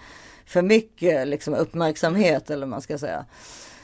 för 0.46 0.62
mycket 0.62 1.28
liksom, 1.28 1.54
uppmärksamhet 1.54 2.50
eller 2.50 2.60
vad 2.62 2.70
man 2.70 2.82
ska 2.82 2.98
säga. 2.98 3.26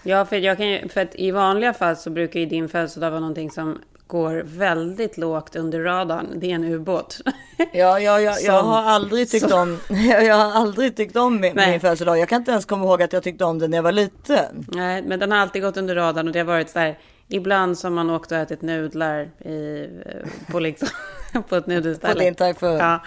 Ja, 0.04 0.26
för, 0.26 0.36
jag 0.36 0.58
kan 0.58 0.68
ju, 0.68 0.88
för 0.90 1.02
att 1.02 1.16
i 1.16 1.32
vanliga 1.32 1.74
fall 1.74 1.96
så 1.98 2.10
brukar 2.10 2.40
ju 2.40 2.46
din 2.46 2.70
födelsedag 2.70 3.10
vara 3.12 3.20
någonting 3.20 3.52
som 3.52 3.82
går 4.08 4.42
väldigt 4.46 5.18
lågt 5.18 5.56
under 5.56 5.80
radarn. 5.84 6.28
Det 6.36 6.52
är 6.52 6.56
en 6.56 6.64
ubåt. 6.64 7.20
Ja, 7.58 7.66
ja, 7.74 8.00
ja 8.00 8.20
jag 8.22 8.36
Som- 8.60 8.68
har 8.68 8.84
aldrig 8.84 9.30
tyckt 9.30 9.50
som- 9.50 9.60
om, 9.62 9.80
jag 10.10 10.36
har 10.36 10.52
aldrig 10.62 10.96
tyckt 10.96 11.16
om 11.16 11.40
min, 11.42 11.56
Nej. 11.56 11.72
min 11.72 11.80
födelsedag. 11.80 12.18
Jag 12.20 12.30
kan 12.30 12.42
inte 12.42 12.52
ens 12.52 12.66
komma 12.66 12.86
ihåg 12.86 13.02
att 13.02 13.14
jag 13.14 13.24
tyckte 13.24 13.46
om 13.46 13.60
den 13.60 13.72
när 13.72 13.78
jag 13.78 13.84
var 13.84 13.92
liten. 13.92 14.66
Nej, 14.68 15.02
men 15.02 15.20
den 15.20 15.32
har 15.32 15.40
alltid 15.40 15.62
gått 15.62 15.78
under 15.78 15.96
radarn 15.96 16.28
och 16.28 16.34
det 16.34 16.40
har 16.40 16.46
varit 16.46 16.70
så 16.70 16.80
här. 16.80 16.98
Ibland 17.32 17.78
som 17.78 17.94
man 17.94 18.10
åkt 18.10 18.32
och 18.32 18.38
ätit 18.38 18.62
nudlar 18.62 19.30
i, 19.40 19.88
eh, 20.06 20.52
på, 20.52 20.60
liksom, 20.60 20.88
på 21.50 21.56
ett 21.56 21.66
På 21.66 21.70
nudelställe. 21.72 22.24
Lindtorp 22.24 22.58
för. 22.60 22.78
Ja, 22.78 23.00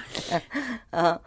Ja. 0.90 1.20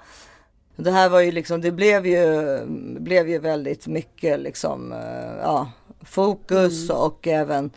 Det 0.75 0.91
här 0.91 1.09
var 1.09 1.21
ju 1.21 1.31
liksom, 1.31 1.61
det 1.61 1.71
blev 1.71 2.05
ju, 2.05 2.59
blev 2.99 3.29
ju 3.29 3.39
väldigt 3.39 3.87
mycket 3.87 4.39
liksom, 4.39 4.91
eh, 4.91 5.37
ja, 5.41 5.71
fokus 6.01 6.89
och 6.89 7.27
även 7.27 7.71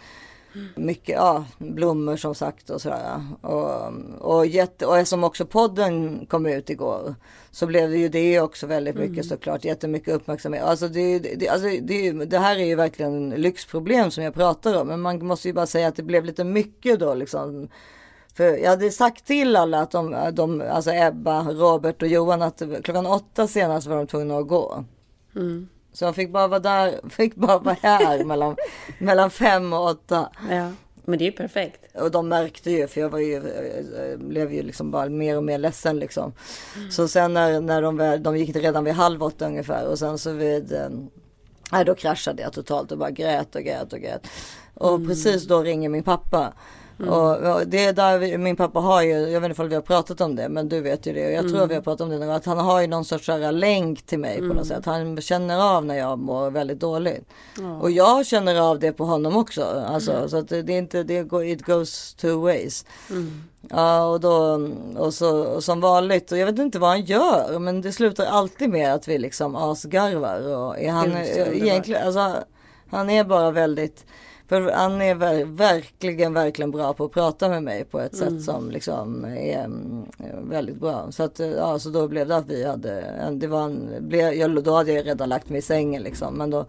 mycket, 0.75 1.17
ja, 1.17 1.45
blommor 1.59 2.17
som 2.17 2.35
sagt 2.35 2.71
och 2.71 2.81
sådär. 2.81 3.27
Och, 3.41 3.93
och, 4.19 4.47
jätte, 4.47 4.87
och 4.87 4.99
eftersom 4.99 5.25
också 5.25 5.47
podden 5.47 6.27
kom 6.27 6.47
ut 6.47 6.71
igår 6.71 7.15
så 7.51 7.67
blev 7.67 7.91
det 7.91 7.97
ju 7.97 8.09
det 8.09 8.41
också 8.41 8.67
väldigt 8.67 8.95
mycket 8.95 9.27
såklart, 9.27 9.65
jättemycket 9.65 10.15
uppmärksamhet. 10.15 10.63
Alltså 10.63 10.89
det, 10.89 11.19
det, 11.19 11.49
alltså 11.49 11.69
det, 11.83 12.13
det 12.13 12.39
här 12.39 12.57
är 12.57 12.65
ju 12.65 12.75
verkligen 12.75 13.31
lyxproblem 13.31 14.11
som 14.11 14.25
jag 14.25 14.35
pratar 14.35 14.81
om, 14.81 14.89
men 14.89 15.01
man 15.01 15.27
måste 15.27 15.49
ju 15.49 15.55
bara 15.55 15.67
säga 15.67 15.89
att 15.89 15.97
det 15.97 16.03
blev 16.03 16.25
lite 16.25 16.45
mycket 16.45 17.01
då 17.01 17.15
liksom. 17.15 17.69
För 18.39 18.57
jag 18.57 18.71
hade 18.71 18.91
sagt 18.91 19.27
till 19.27 19.57
alla 19.57 19.81
att 19.81 19.91
de, 19.91 20.31
de 20.33 20.61
alltså 20.71 20.91
Ebba, 20.93 21.43
Robert 21.43 22.03
och 22.03 22.09
Johan 22.09 22.43
att 22.43 22.63
klockan 22.85 23.07
åtta 23.07 23.47
senast 23.49 23.87
var 23.87 23.97
de 23.97 24.07
tvungna 24.07 24.39
att 24.39 24.49
gå. 24.49 24.85
Så 25.93 26.05
jag 26.05 26.15
fick 26.15 26.33
bara 26.33 26.49
vara 26.49 26.61
där, 26.61 27.01
fick 27.11 27.35
bara 27.35 27.59
vara 27.59 27.77
här 27.83 28.25
mellan, 28.25 28.57
mellan 28.99 29.31
fem 29.31 29.73
och 29.73 29.85
åtta. 29.85 30.29
ja. 30.51 30.71
Men 31.05 31.19
det 31.19 31.25
är 31.25 31.27
ju 31.27 31.33
perfekt. 31.33 31.97
Och 31.97 32.11
de 32.11 32.29
märkte 32.29 32.71
ju, 32.71 32.87
för 32.87 33.01
jag 33.01 33.09
var 33.09 33.19
ju, 33.19 33.37
eh, 33.37 34.19
blev 34.19 34.53
ju 34.53 34.63
liksom 34.63 34.91
bara 34.91 35.09
mer 35.09 35.37
och 35.37 35.45
mer 35.45 35.59
ledsen 35.59 35.99
liksom. 35.99 36.33
Så 36.91 37.09
sen 37.09 37.35
när, 37.35 37.61
när 37.61 37.83
de 37.83 38.23
de 38.23 38.37
gick 38.37 38.57
redan 38.57 38.85
vid 38.85 38.95
halv 38.95 39.23
åtta 39.23 39.47
ungefär 39.47 39.87
och 39.87 39.99
sen 39.99 40.19
så 40.19 40.33
vid, 40.33 40.73
eh, 40.73 40.89
nej 41.73 41.85
då 41.85 41.95
kraschade 41.95 42.43
jag 42.43 42.53
totalt 42.53 42.93
och 42.93 42.99
bara 42.99 43.11
grät 43.11 43.55
och 43.55 43.63
grät 43.63 43.93
och 43.93 43.99
grät. 43.99 44.27
Och 44.75 45.07
precis 45.07 45.45
då 45.45 45.63
ringer 45.63 45.89
min 45.89 46.03
pappa. 46.03 46.53
Och, 47.07 47.37
och 47.37 47.67
det 47.67 47.85
är 47.85 47.93
där 47.93 48.19
vi, 48.19 48.39
min 48.39 48.57
pappa 48.57 48.81
har 48.81 49.03
ju, 49.03 49.13
jag 49.13 49.41
vet 49.41 49.51
inte 49.51 49.63
om 49.63 49.69
vi 49.69 49.75
har 49.75 49.83
pratat 49.83 50.21
om 50.21 50.37
det, 50.37 50.49
men 50.49 50.69
du 50.69 50.81
vet 50.81 51.07
ju 51.07 51.13
det. 51.13 51.27
Och 51.27 51.33
jag 51.33 51.49
tror 51.49 51.63
att 51.63 51.71
vi 51.71 51.75
har 51.75 51.83
pratat 51.83 52.01
om 52.01 52.09
det 52.09 52.19
nu, 52.19 52.33
att 52.33 52.47
han 52.47 52.59
har 52.59 52.81
ju 52.81 52.87
någon 52.87 53.05
sorts 53.05 53.29
här 53.29 53.53
länk 53.53 54.03
till 54.03 54.19
mig 54.19 54.39
på 54.39 54.45
något 54.45 54.67
sätt. 54.67 54.87
Han 54.87 55.21
känner 55.21 55.77
av 55.77 55.85
när 55.85 55.95
jag 55.95 56.19
mår 56.19 56.51
väldigt 56.51 56.81
dåligt. 56.81 57.29
Och 57.81 57.91
jag 57.91 58.27
känner 58.27 58.61
av 58.61 58.79
det 58.79 58.93
på 58.93 59.05
honom 59.05 59.37
också. 59.37 59.85
Alltså, 59.89 60.29
Så 60.29 60.37
att 60.37 60.49
det 60.49 60.59
är 60.59 60.71
inte, 60.71 61.03
det 61.03 61.23
går, 61.23 61.45
it 61.45 61.63
goes 61.63 62.15
two 62.15 62.43
ways. 62.43 62.85
Ja 63.71 64.05
och 64.05 64.21
då, 64.21 64.69
och 64.97 65.15
så 65.15 65.45
och 65.45 65.65
som 65.65 65.81
vanligt, 65.81 66.33
och 66.33 66.39
jag 66.39 66.47
vet 66.47 66.59
inte 66.59 66.79
vad 66.79 66.91
han 66.91 67.05
gör, 67.05 67.59
men 67.59 67.81
det 67.81 67.93
slutar 67.93 68.25
alltid 68.25 68.71
med 68.71 68.95
att 68.95 69.09
vi 69.09 69.19
liksom 69.19 69.57
asgarvar. 69.57 70.57
Och 70.57 70.79
är 70.79 70.91
han, 70.91 71.17
egentligen, 71.17 72.07
alltså, 72.07 72.35
han 72.91 73.11
är 73.11 73.25
bara 73.25 73.51
väldigt, 73.51 74.07
för 74.49 74.73
han 74.73 75.03
är 75.03 75.15
ver- 75.15 75.57
verkligen, 75.57 76.35
verkligen 76.35 76.71
bra 76.71 76.93
på 76.93 77.05
att 77.05 77.13
prata 77.13 77.49
med 77.49 77.63
mig 77.63 77.85
på 77.85 78.01
ett 78.01 78.17
sätt 78.17 78.43
som 78.43 78.71
liksom 78.71 79.25
är 79.25 79.65
mm, 79.65 80.05
väldigt 80.43 80.77
bra. 80.77 81.13
Så 81.13 81.23
att, 81.23 81.39
ja, 81.39 81.79
så 81.79 81.91
då 81.91 82.09
blev 82.09 82.29
det 82.29 82.37
att 82.37 82.49
vi 82.49 82.65
hade, 82.65 83.05
det 83.33 83.47
var 83.47 83.63
en, 83.63 83.89
blev, 84.01 84.33
jag, 84.33 84.65
då 84.65 84.75
hade 84.75 84.93
jag 84.93 85.07
redan 85.07 85.29
lagt 85.29 85.49
mig 85.49 85.59
i 85.59 85.63
sängen 85.63 86.03
liksom, 86.03 86.35
men 86.35 86.51
då 86.51 86.67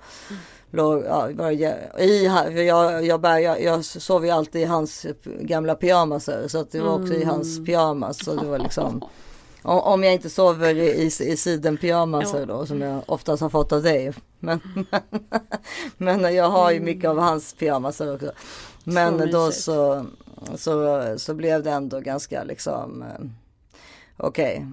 låg, 0.71 1.03
ja, 1.05 1.51
i, 1.99 2.25
jag, 2.65 3.05
jag, 3.05 3.21
bär, 3.21 3.37
jag, 3.37 3.63
jag 3.63 3.85
sov 3.85 4.25
ju 4.25 4.31
alltid 4.31 4.61
i 4.61 4.65
hans 4.65 5.05
gamla 5.23 5.75
pyjamaser 5.75 6.47
så 6.47 6.59
att 6.59 6.71
det 6.71 6.81
var 6.81 7.01
också 7.01 7.13
i 7.13 7.23
hans 7.23 7.65
pyjamas. 7.65 8.25
Så 8.25 8.35
det 8.35 8.45
var 8.47 8.59
liksom, 8.59 9.01
om, 9.61 9.79
om 9.79 10.03
jag 10.03 10.13
inte 10.13 10.29
sover 10.29 10.75
i, 10.75 10.87
i, 10.87 11.05
i 11.05 11.37
sidenpyjamaser 11.37 12.45
då 12.45 12.65
som 12.65 12.81
jag 12.81 13.01
oftast 13.05 13.41
har 13.41 13.49
fått 13.49 13.71
av 13.71 13.83
dig. 13.83 14.13
Men, 14.39 14.59
men, 14.91 15.01
men 16.21 16.35
jag 16.35 16.49
har 16.49 16.71
ju 16.71 16.79
mycket 16.79 17.09
av 17.09 17.19
hans 17.19 17.53
pyjamaser 17.53 18.15
också. 18.15 18.31
Men 18.83 19.19
Så 19.19 19.25
då 19.25 19.51
så, 19.51 20.05
så, 20.55 21.03
så 21.17 21.33
blev 21.33 21.63
det 21.63 21.71
ändå 21.71 21.99
ganska 21.99 22.43
liksom 22.43 23.01
eh, 23.01 23.25
okej. 24.17 24.67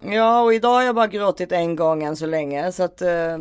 Ja, 0.00 0.40
och 0.40 0.54
idag 0.54 0.74
har 0.74 0.82
jag 0.82 0.94
bara 0.94 1.06
gråtit 1.06 1.52
en 1.52 1.76
gång 1.76 2.02
än 2.02 2.16
så 2.16 2.26
länge. 2.26 2.72
Så 2.72 2.82
att, 2.82 3.02
eh, 3.02 3.34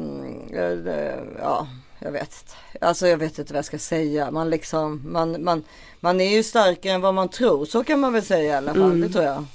eh, 0.54 1.20
ja, 1.40 1.68
jag 2.00 2.12
vet 2.12 2.22
inte. 2.22 2.86
Alltså 2.86 3.08
jag 3.08 3.18
vet 3.18 3.40
inte 3.40 3.54
vad 3.54 3.58
jag 3.58 3.66
ska 3.66 3.78
säga. 3.80 4.32
Man 4.32 4.50
liksom, 4.50 5.02
man, 5.06 5.44
man, 5.44 5.64
man 6.00 6.22
är 6.22 6.36
ju 6.36 6.44
starkare 6.44 6.94
än 6.94 7.02
vad 7.02 7.14
man 7.14 7.30
tror. 7.30 7.66
Så 7.66 7.84
kan 7.84 8.00
man 8.00 8.14
väl 8.14 8.24
säga 8.24 8.54
i 8.54 8.58
alla 8.58 8.74
fall. 8.74 9.02
Det 9.02 9.10
tror 9.10 9.26
jag. 9.26 9.46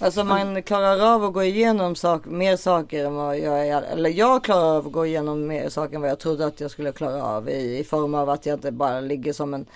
Alltså 0.00 0.24
man 0.24 0.62
klarar 0.62 1.14
av 1.14 1.24
att 1.24 1.32
gå 1.32 1.42
igenom 1.42 1.94
sak, 1.94 2.26
mer 2.26 2.56
saker 2.56 3.04
än 3.04 3.14
vad 3.14 3.38
jag 3.38 3.66
är. 3.66 3.82
Eller 3.82 4.10
jag 4.10 4.44
klarar 4.44 4.76
av 4.76 4.86
att 4.86 4.92
gå 4.92 5.06
igenom 5.06 5.46
mer 5.46 5.68
saker 5.68 5.94
än 5.94 6.00
vad 6.00 6.10
jag 6.10 6.18
trodde 6.18 6.46
att 6.46 6.60
jag 6.60 6.70
skulle 6.70 6.92
klara 6.92 7.22
av. 7.24 7.48
I, 7.48 7.78
i 7.78 7.84
form 7.84 8.14
av 8.14 8.30
att 8.30 8.46
jag 8.46 8.56
inte 8.56 8.72
bara 8.72 9.00
ligger 9.00 9.32
som 9.32 9.54
en 9.54 9.66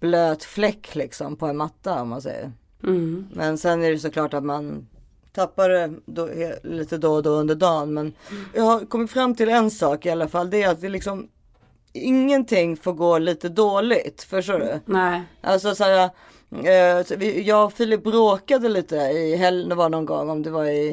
blöt 0.00 0.44
fläck 0.44 0.94
liksom 0.94 1.36
på 1.36 1.46
en 1.46 1.56
matta 1.56 2.02
om 2.02 2.08
man 2.08 2.22
säger. 2.22 2.52
Mm. 2.82 3.26
Men 3.32 3.58
sen 3.58 3.82
är 3.82 3.90
det 3.90 3.98
såklart 3.98 4.34
att 4.34 4.44
man 4.44 4.86
tappar 5.32 5.68
det 5.68 5.92
då, 6.04 6.28
lite 6.62 6.98
då 6.98 7.12
och 7.12 7.22
då 7.22 7.30
under 7.30 7.54
dagen. 7.54 7.94
Men 7.94 8.12
jag 8.54 8.62
har 8.62 8.80
kommit 8.86 9.10
fram 9.10 9.34
till 9.34 9.48
en 9.48 9.70
sak 9.70 10.06
i 10.06 10.10
alla 10.10 10.28
fall. 10.28 10.50
Det 10.50 10.62
är 10.62 10.68
att 10.68 10.80
det 10.80 10.88
liksom 10.88 11.28
ingenting 11.92 12.76
får 12.76 12.92
gå 12.92 13.18
lite 13.18 13.48
dåligt. 13.48 14.22
Förstår 14.22 14.58
du? 14.58 14.80
Nej. 14.84 15.22
Alltså 15.40 15.74
så 15.74 15.84
här, 15.84 16.10
jag 17.44 17.64
och 17.64 17.72
Filip 17.72 18.04
bråkade 18.04 18.68
lite 18.68 18.96
i 18.96 19.36
helgen, 19.36 19.68
det 19.68 19.74
var 19.74 19.88
någon 19.88 20.06
gång 20.06 20.30
om 20.30 20.42
det 20.42 20.50
var 20.50 20.64
i, 20.64 20.90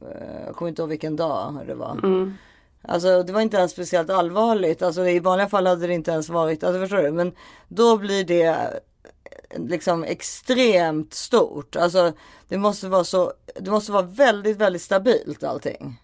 eh, 0.00 0.44
jag 0.46 0.56
kommer 0.56 0.68
inte 0.68 0.82
ihåg 0.82 0.88
vilken 0.88 1.16
dag 1.16 1.58
det 1.66 1.74
var. 1.74 1.92
Mm. 1.92 2.34
Alltså 2.82 3.22
det 3.22 3.32
var 3.32 3.40
inte 3.40 3.56
ens 3.56 3.72
speciellt 3.72 4.10
allvarligt, 4.10 4.82
alltså 4.82 5.08
i 5.08 5.18
vanliga 5.20 5.48
fall 5.48 5.66
hade 5.66 5.86
det 5.86 5.94
inte 5.94 6.10
ens 6.10 6.28
varit, 6.28 6.64
alltså 6.64 6.80
förstår 6.80 7.02
du? 7.02 7.10
Men 7.10 7.32
då 7.68 7.96
blir 7.96 8.24
det 8.24 8.44
eh, 8.44 9.58
liksom 9.58 10.04
extremt 10.04 11.14
stort. 11.14 11.76
Alltså 11.76 12.12
det 12.48 12.58
måste 12.58 12.88
vara 12.88 13.04
så, 13.04 13.32
det 13.60 13.70
måste 13.70 13.92
vara 13.92 14.02
väldigt, 14.02 14.56
väldigt 14.56 14.82
stabilt 14.82 15.44
allting. 15.44 16.00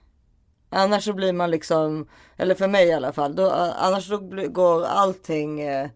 Annars 0.71 1.05
så 1.05 1.13
blir 1.13 1.33
man 1.33 1.51
liksom, 1.51 2.07
eller 2.37 2.55
för 2.55 2.69
mig 2.69 2.87
i 2.89 2.93
alla 2.93 3.13
fall, 3.13 3.35
då, 3.37 3.51
annars 3.79 4.09
blir- 4.21 4.49
går 4.49 4.85
allting 4.85 5.61
eh, 5.61 5.89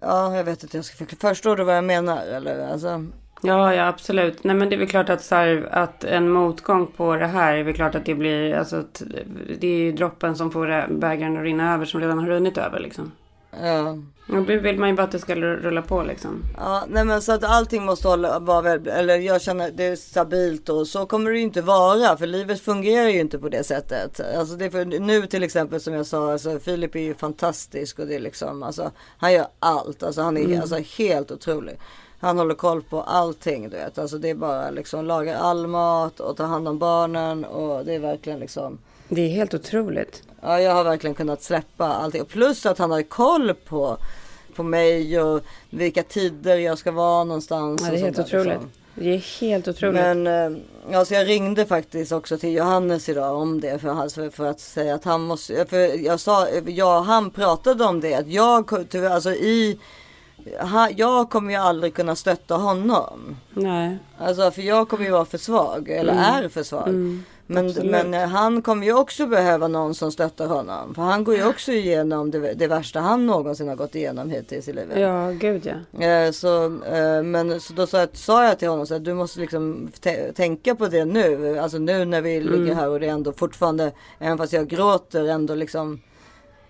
Ja, 0.00 0.36
jag 0.36 0.44
vet 0.44 0.62
inte. 0.62 0.76
Jag 0.76 0.84
ska 0.84 0.96
förklara. 1.06 1.34
Förstår 1.34 1.56
du 1.56 1.64
vad 1.64 1.76
jag 1.76 1.84
menar? 1.84 2.26
Eller? 2.26 2.72
Alltså, 2.72 3.06
Ja, 3.42 3.74
ja 3.74 3.86
absolut. 3.86 4.44
Nej 4.44 4.56
men 4.56 4.68
det 4.68 4.76
är 4.76 4.78
väl 4.78 4.88
klart 4.88 5.08
att, 5.08 5.22
så 5.22 5.34
här, 5.34 5.68
att 5.70 6.04
en 6.04 6.30
motgång 6.30 6.86
på 6.86 7.16
det 7.16 7.26
här 7.26 7.56
är 7.56 7.62
väl 7.62 7.74
klart 7.74 7.94
att 7.94 8.04
det 8.04 8.14
blir, 8.14 8.54
alltså 8.54 8.84
det 9.60 9.66
är 9.66 9.76
ju 9.76 9.92
droppen 9.92 10.36
som 10.36 10.50
får 10.50 10.92
bägaren 10.98 11.36
att 11.36 11.42
rinna 11.42 11.74
över 11.74 11.84
som 11.84 12.00
redan 12.00 12.18
har 12.18 12.26
runnit 12.26 12.58
över 12.58 12.80
liksom 12.80 13.12
ja. 13.50 13.98
Då 14.32 14.40
vill 14.40 14.78
man 14.78 14.88
ju 14.88 14.94
bara 14.94 15.02
att 15.02 15.12
det 15.12 15.18
ska 15.18 15.34
rulla 15.34 15.82
på 15.82 16.02
liksom. 16.02 16.44
ja, 16.56 16.84
nej 16.88 17.04
men 17.04 17.22
så 17.22 17.32
att 17.32 17.44
allting 17.44 17.84
måste 17.84 18.08
hålla, 18.08 18.38
vara 18.38 18.62
väl, 18.62 18.86
eller 18.86 19.16
jag 19.16 19.42
känner 19.42 19.70
det 19.70 19.84
är 19.84 19.96
stabilt 19.96 20.68
och 20.68 20.86
så 20.86 21.06
kommer 21.06 21.30
det 21.30 21.36
ju 21.36 21.42
inte 21.42 21.62
vara. 21.62 22.16
För 22.16 22.26
livet 22.26 22.60
fungerar 22.60 23.08
ju 23.08 23.20
inte 23.20 23.38
på 23.38 23.48
det 23.48 23.64
sättet. 23.64 24.20
Alltså 24.36 24.56
det 24.56 24.70
för, 24.70 24.84
nu 24.84 25.26
till 25.26 25.42
exempel 25.42 25.80
som 25.80 25.94
jag 25.94 26.06
sa, 26.06 26.32
alltså 26.32 26.58
Filip 26.58 26.94
är 26.94 27.00
ju 27.00 27.14
fantastisk 27.14 27.98
och 27.98 28.06
det 28.06 28.14
är 28.14 28.20
liksom, 28.20 28.62
alltså 28.62 28.90
han 29.18 29.32
gör 29.32 29.46
allt. 29.58 30.02
Alltså 30.02 30.22
han 30.22 30.36
är 30.36 30.60
alltså, 30.60 30.76
helt 30.98 31.30
otrolig. 31.30 31.78
Han 32.20 32.38
håller 32.38 32.54
koll 32.54 32.82
på 32.82 33.02
allting 33.02 33.70
du 33.70 33.76
vet. 33.76 33.98
Alltså 33.98 34.18
det 34.18 34.30
är 34.30 34.34
bara 34.34 34.70
liksom 34.70 35.04
laga 35.04 35.38
all 35.38 35.66
mat 35.66 36.20
och 36.20 36.36
ta 36.36 36.44
hand 36.44 36.68
om 36.68 36.78
barnen 36.78 37.44
och 37.44 37.84
det 37.84 37.94
är 37.94 37.98
verkligen 37.98 38.38
liksom 38.38 38.78
Det 39.08 39.20
är 39.20 39.28
helt 39.28 39.54
otroligt. 39.54 40.22
Ja, 40.42 40.60
jag 40.60 40.72
har 40.74 40.84
verkligen 40.84 41.14
kunnat 41.14 41.42
släppa 41.42 41.86
allting. 41.86 42.24
Plus 42.24 42.66
att 42.66 42.78
han 42.78 42.90
har 42.90 43.02
koll 43.02 43.54
på, 43.54 43.96
på 44.56 44.62
mig 44.62 45.20
och 45.20 45.40
vilka 45.70 46.02
tider 46.02 46.56
jag 46.56 46.78
ska 46.78 46.92
vara 46.92 47.24
någonstans. 47.24 47.82
Ja, 47.84 47.90
det 47.90 47.96
är 47.98 48.02
helt 48.04 48.16
där, 48.16 48.22
otroligt. 48.24 48.46
liksom. 48.46 48.70
Det 48.94 49.14
är 49.14 49.40
helt 49.40 49.68
otroligt. 49.68 49.94
Men 49.94 50.26
eh, 50.26 50.58
ja, 50.90 51.04
så 51.04 51.14
jag 51.14 51.28
ringde 51.28 51.66
faktiskt 51.66 52.12
också 52.12 52.38
till 52.38 52.52
Johannes 52.52 53.08
idag 53.08 53.36
om 53.36 53.60
det 53.60 53.78
för, 53.78 53.88
han- 53.88 54.30
för, 54.30 54.46
att 54.46 54.60
säga 54.60 54.94
att 54.94 55.04
han 55.04 55.20
måste, 55.20 55.66
för 55.66 56.04
jag 56.06 56.20
sa, 56.20 56.48
ja 56.66 57.00
han 57.00 57.30
pratade 57.30 57.84
om 57.84 58.00
det 58.00 58.14
att 58.14 58.28
jag, 58.28 58.86
tyvärr, 58.90 59.10
alltså 59.10 59.30
i, 59.30 59.78
ha, 60.60 60.90
jag 60.90 61.30
kommer 61.30 61.50
ju 61.52 61.56
aldrig 61.58 61.94
kunna 61.94 62.16
stötta 62.16 62.54
honom. 62.54 63.36
Nej. 63.54 63.98
Alltså 64.18 64.50
för 64.50 64.62
jag 64.62 64.88
kommer 64.88 65.04
ju 65.04 65.10
vara 65.10 65.24
för 65.24 65.38
svag 65.38 65.88
eller 65.88 66.12
är 66.12 66.48
för 66.48 66.62
svag. 66.62 66.88
Mm. 66.88 67.24
Absolut. 67.58 67.90
men 67.90 68.14
eh, 68.14 68.28
han 68.28 68.62
kommer 68.62 68.86
ju 68.86 68.92
också 68.94 69.26
behöva 69.26 69.68
någon 69.68 69.94
som 69.94 70.12
stöttar 70.12 70.46
honom. 70.46 70.94
För 70.94 71.02
han 71.02 71.24
går 71.24 71.34
ju 71.36 71.46
också 71.48 71.72
igenom 71.72 72.30
det, 72.30 72.54
det 72.54 72.66
värsta 72.66 73.00
han 73.00 73.26
någonsin 73.26 73.68
har 73.68 73.76
gått 73.76 73.94
igenom 73.94 74.30
hittills 74.30 74.68
i 74.68 74.72
livet. 74.72 74.98
Ja, 75.00 75.30
gud 75.30 75.72
ja. 75.98 76.06
Eh, 76.06 76.30
Så, 76.32 76.64
eh, 76.64 77.22
men 77.22 77.60
så 77.60 77.72
då 77.72 77.86
sa 77.86 77.98
jag, 77.98 78.08
sa 78.12 78.44
jag 78.44 78.58
till 78.58 78.68
honom 78.68 78.86
så 78.86 78.94
att 78.94 79.04
du 79.04 79.14
måste 79.14 79.40
liksom 79.40 79.88
tä- 80.00 80.32
tänka 80.32 80.74
på 80.74 80.86
det 80.86 81.04
nu. 81.04 81.58
Alltså 81.58 81.78
nu 81.78 82.04
när 82.04 82.20
vi 82.22 82.36
Mm. 82.36 82.52
ligger 82.52 82.74
här 82.74 82.88
och 82.88 83.00
det 83.00 83.06
är 83.06 83.10
ändå 83.12 83.32
fortfarande, 83.32 83.92
även 84.18 84.38
fast 84.38 84.52
jag 84.52 84.68
gråter, 84.68 85.24
ändå 85.28 85.54
liksom 85.54 86.00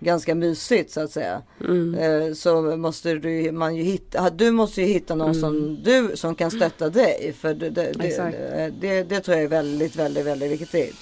ganska 0.01 0.35
mysigt 0.35 0.91
så 0.91 1.01
att 1.01 1.11
säga. 1.11 1.41
Mm. 1.59 1.95
Eh, 1.95 2.33
Så 2.33 2.61
måste 2.61 3.13
du, 3.13 3.51
man 3.51 3.75
ju 3.75 3.83
hitta, 3.83 4.29
du 4.29 4.51
måste 4.51 4.81
ju 4.81 4.87
hitta 4.87 5.15
någon 5.15 5.35
som 5.35 5.83
du 5.83 6.11
som 6.15 6.35
kan 6.35 6.51
stötta 6.51 6.89
dig. 6.89 7.35
För 7.39 7.53
det, 7.53 7.69
det, 7.69 7.91
det, 7.91 8.17
Mm. 8.19 8.73
Det, 8.79 9.03
det 9.03 9.19
tror 9.19 9.37
jag 9.37 9.43
är 9.43 9.49
väldigt, 9.49 9.95
väldigt, 9.95 10.25
väldigt 10.25 10.51
viktigt. 10.61 10.95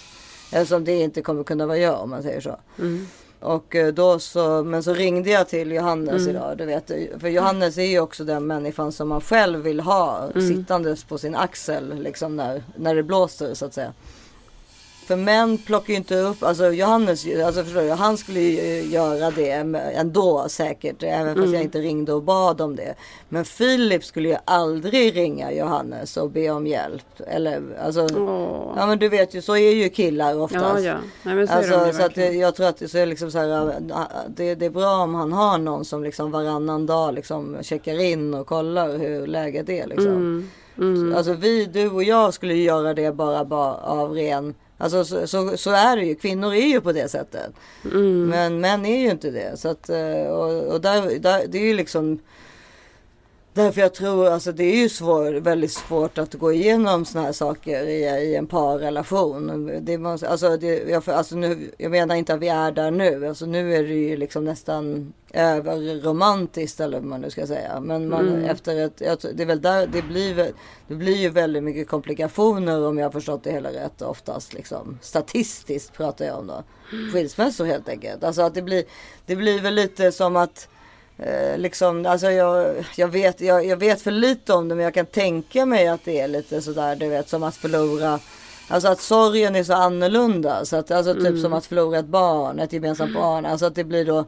Eftersom 0.52 0.86
det 0.86 0.92
inte 0.92 1.22
kommer 1.22 1.44
kunna 1.44 1.66
vara 1.66 1.78
jag 1.78 2.02
om 2.02 2.10
man 2.10 2.24
säger 2.24 2.42
så. 2.42 2.60
Mm. 2.80 3.08
Och 3.40 3.76
eh, 3.76 3.94
då 3.94 4.20
så, 4.20 4.64
men 4.64 4.84
så 4.84 4.94
ringde 4.94 5.30
jag 5.30 5.48
till 5.50 5.72
Johannes 5.72 6.28
idag. 6.28 6.58
Du 6.58 6.66
vet, 6.66 6.92
för 7.20 7.28
Johannes 7.28 7.78
är 7.78 7.84
ju 7.84 8.00
också 8.00 8.24
den 8.24 8.48
människan 8.48 8.92
som 8.92 9.08
man 9.08 9.22
själv 9.22 9.60
vill 9.60 9.80
ha 9.80 10.30
sittandes 10.34 11.04
på 11.04 11.18
sin 11.18 11.36
axel. 11.36 12.02
Liksom 12.02 12.36
när, 12.36 12.64
när 12.76 12.96
det 12.96 13.04
blåser 13.04 13.54
så 13.54 13.66
att 13.66 13.74
säga. 13.74 13.94
För 15.10 15.16
män 15.16 15.58
plockar 15.58 15.90
ju 15.90 15.98
inte 15.98 16.16
upp, 16.16 16.44
alltså 16.44 16.72
Johannes, 16.72 17.26
alltså 17.46 17.64
förstår 17.64 17.82
du, 17.82 17.90
han 17.90 18.18
skulle 18.18 18.40
ju 18.40 18.82
göra 18.82 19.32
det 19.32 19.52
ändå 19.96 20.46
säkert. 20.50 21.04
Även 21.04 21.36
fast 21.36 21.54
jag 21.54 21.62
inte 21.62 21.80
ringde 21.80 22.14
och 22.14 22.24
bad 22.24 22.62
om 22.62 22.76
det. 22.76 22.96
Men 23.30 23.46
Filip 23.46 24.06
skulle 24.06 24.30
ju 24.30 24.36
aldrig 24.46 25.16
ringa 25.16 25.52
Johannes 25.52 26.18
och 26.18 26.30
be 26.30 26.50
om 26.50 26.68
hjälp. 26.68 27.06
Eller 27.28 27.62
alltså, 27.84 28.08
Åh. 28.18 28.74
ja 28.78 28.86
men 28.86 29.00
du 29.00 29.10
vet 29.10 29.34
ju, 29.34 29.42
så 29.42 29.58
är 29.58 29.74
ju 29.74 29.90
killar 29.90 30.40
oftast. 30.40 30.84
Ja, 30.84 30.98
ja. 31.26 31.34
Nej, 31.36 31.48
så 31.48 31.54
Alltså, 31.54 31.94
så 31.94 32.06
att 32.06 32.16
det, 32.16 32.32
jag 32.32 32.56
tror 32.56 32.68
att 32.68 32.78
det, 32.78 32.96
är 32.96 33.06
liksom 33.06 33.32
så 33.32 33.38
här, 33.38 33.74
det, 34.28 34.56
det 34.56 34.66
är 34.66 34.70
bra 34.70 34.96
om 34.96 35.16
han 35.16 35.34
har 35.34 35.58
någon 35.58 35.86
som 35.86 36.04
liksom 36.04 36.32
varannan 36.32 36.86
dag 36.86 37.14
liksom 37.14 37.58
checkar 37.62 38.02
in 38.02 38.34
och 38.34 38.48
kollar 38.48 38.98
hur 38.98 39.28
läget 39.28 39.70
är. 39.70 39.88
Liksom. 39.88 40.50
Mm. 40.78 41.16
Alltså 41.16 41.34
vi, 41.34 41.66
du 41.66 41.90
och 41.90 42.04
jag 42.04 42.34
skulle 42.34 42.54
ju 42.54 42.64
göra 42.64 42.94
det 42.94 43.12
bara, 43.12 43.46
bara 43.46 43.74
av 43.74 44.12
ren 44.12 44.56
Alltså 44.82 45.06
så, 45.06 45.28
så, 45.28 45.58
så 45.58 45.72
är 45.72 45.96
det 45.96 46.04
ju. 46.04 46.16
Kvinnor 46.16 46.54
är 46.54 46.68
ju 46.68 46.82
på 46.82 46.92
det 46.92 47.10
sättet. 47.12 47.52
Mm. 47.86 48.30
Men 48.30 48.60
män 48.60 48.86
är 48.86 49.00
ju 49.00 49.12
inte 49.12 49.32
det. 49.32 49.60
Så 49.60 49.70
att, 49.70 49.90
eh, 49.90 50.28
och, 50.28 50.74
och 50.74 50.82
där, 50.82 51.20
där, 51.20 51.48
det 51.48 51.58
är 51.58 51.66
ju 51.66 51.74
liksom 51.74 52.20
Därför 53.54 53.82
jag 53.82 53.94
tror, 53.94 54.28
alltså 54.28 54.52
det 54.52 54.64
är 54.64 54.76
ju 54.76 54.90
svår, 54.90 55.32
väldigt 55.34 55.72
svårt 55.72 56.18
att 56.18 56.34
gå 56.34 56.54
igenom 56.54 57.06
såna 57.06 57.24
här 57.26 57.32
saker 57.32 57.84
i, 57.84 58.04
i 58.04 58.36
en 58.36 58.48
parrelation. 58.48 59.72
Det 59.82 59.98
måste, 59.98 60.30
alltså, 60.30 60.58
det, 60.58 60.90
jag, 60.90 61.10
alltså 61.10 61.36
nu, 61.36 61.72
jag 61.78 61.92
menar 61.92 62.16
inte 62.16 62.34
att 62.34 62.40
vi 62.40 62.48
är 62.48 62.72
där 62.72 62.92
nu, 62.92 63.28
alltså 63.28 63.46
nu 63.46 63.76
är 63.76 63.84
det 63.84 63.94
ju 63.94 64.18
liksom 64.18 64.46
nästan 64.46 65.14
överromantiskt 65.34 66.80
eller 66.80 66.98
vad 67.00 67.08
man 67.08 67.22
nu 67.22 67.30
ska 67.30 67.48
säga. 67.48 67.80
Men 67.80 68.10
man, 68.10 68.28
Mm. 68.30 68.44
efter 68.46 68.86
ett, 68.86 69.02
jag, 69.02 69.18
det 69.34 69.44
är 69.44 69.48
väl 69.48 69.62
där, 69.62 69.88
det 69.88 70.02
blir, 70.02 70.52
det 70.88 70.96
blir 70.96 71.18
ju 71.18 71.30
väldigt 71.30 71.64
mycket 71.64 71.88
komplikationer 71.88 72.88
om 72.88 72.98
jag 72.98 73.06
har 73.06 73.12
förstått 73.12 73.44
det 73.44 73.52
hela 73.52 73.70
rätt 73.70 74.02
oftast 74.02 74.54
liksom. 74.54 74.98
Statistiskt 75.02 75.94
pratar 75.94 76.26
jag 76.26 76.40
om 76.40 76.48
då. 76.48 76.64
Skilsmässor 77.14 77.66
helt 77.66 77.90
enkelt. 77.90 78.24
Alltså 78.24 78.42
att 78.42 78.54
det 78.54 78.62
blir, 78.62 78.84
det 79.26 79.36
blir 79.36 79.60
väl 79.62 79.76
lite 79.76 80.12
som 80.12 80.36
att 80.36 80.68
Eh, 81.20 81.58
liksom, 81.58 82.06
alltså 82.06 82.32
jag, 82.32 82.76
jag, 82.96 83.08
vet, 83.08 83.42
jag, 83.42 83.66
jag 83.66 83.78
vet 83.78 84.02
för 84.02 84.12
lite 84.12 84.54
om 84.54 84.68
det 84.68 84.76
men 84.76 84.84
jag 84.84 84.94
kan 84.94 85.06
tänka 85.06 85.66
mig 85.66 85.88
att 85.88 86.06
det 86.06 86.20
är 86.20 86.28
lite 86.28 86.62
sådär 86.62 86.96
du 86.96 87.10
vet 87.10 87.30
som 87.30 87.44
att 87.44 87.56
förlora 87.56 88.20
Alltså 88.72 88.88
att 88.88 89.02
sorgen 89.02 89.56
är 89.56 89.64
så 89.64 89.74
annorlunda. 89.74 90.66
Så 90.66 90.76
att, 90.76 90.92
alltså 90.92 91.14
typ 91.14 91.40
som 91.40 91.54
att 91.54 91.66
förlora 91.66 92.00
ett 92.00 92.06
barn, 92.06 92.60
ett 92.60 92.74
gemensamt 92.74 93.14
barn. 93.14 93.46
Alltså 93.46 93.66
att 93.66 93.76
det 93.76 93.84
blir 93.84 94.06
då 94.06 94.26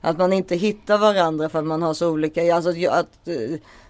att 0.00 0.18
man 0.18 0.32
inte 0.32 0.56
hittar 0.56 0.98
varandra 0.98 1.48
för 1.48 1.58
att 1.58 1.64
man 1.64 1.82
har 1.82 1.94
så 1.94 2.10
olika. 2.10 2.54
Alltså 2.54 2.88
att, 2.90 3.28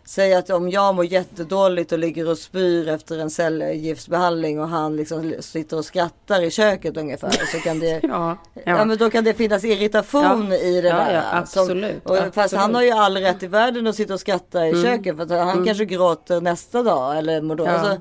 säga 0.09 0.39
att 0.39 0.51
om 0.51 0.71
jag 0.71 0.95
mår 0.95 1.05
jättedåligt 1.05 1.93
och 1.93 1.99
ligger 1.99 2.29
och 2.31 2.39
spyr 2.39 2.89
efter 2.89 3.19
en 3.19 3.31
cellgiftsbehandling 3.31 4.61
och 4.61 4.69
han 4.69 4.97
liksom 4.97 5.35
sitter 5.41 5.77
och 5.79 5.85
skrattar 5.85 6.43
i 6.43 6.51
köket 6.51 6.97
ungefär. 6.97 7.31
Så 7.53 7.59
kan 7.59 7.79
det 7.79 7.87
Ja, 8.03 8.37
Ja. 8.55 8.63
ja. 8.65 8.85
men 8.85 8.99
då 8.99 9.11
kan 9.11 9.25
det 9.25 9.35
finnas 9.35 9.65
irritation 9.65 10.47
Ja. 10.51 10.57
i 10.57 10.81
det 10.81 10.89
Ja, 10.89 10.95
där. 10.97 11.15
ja, 11.15 11.23
absolut, 11.39 12.05
och, 12.05 12.17
Fast 12.17 12.29
absolut. 12.39 12.53
Mm. 12.53 12.61
han 12.63 12.75
har 12.75 12.83
ju 12.83 12.91
all 12.91 13.17
rätt 13.17 13.43
i 13.43 13.47
världen 13.47 13.87
att 13.87 13.97
sitta 13.97 14.15
och 14.15 14.21
skratta 14.21 14.67
i 14.69 14.83
köket. 14.83 15.17
För 15.17 15.39
han 15.39 15.65
kanske 15.65 15.85
gråter 15.85 16.41
nästa 16.41 16.83
dag. 16.83 17.19
Eller 17.19 17.41
mår 17.43 17.55
då. 17.55 17.67
Alltså, 17.67 18.01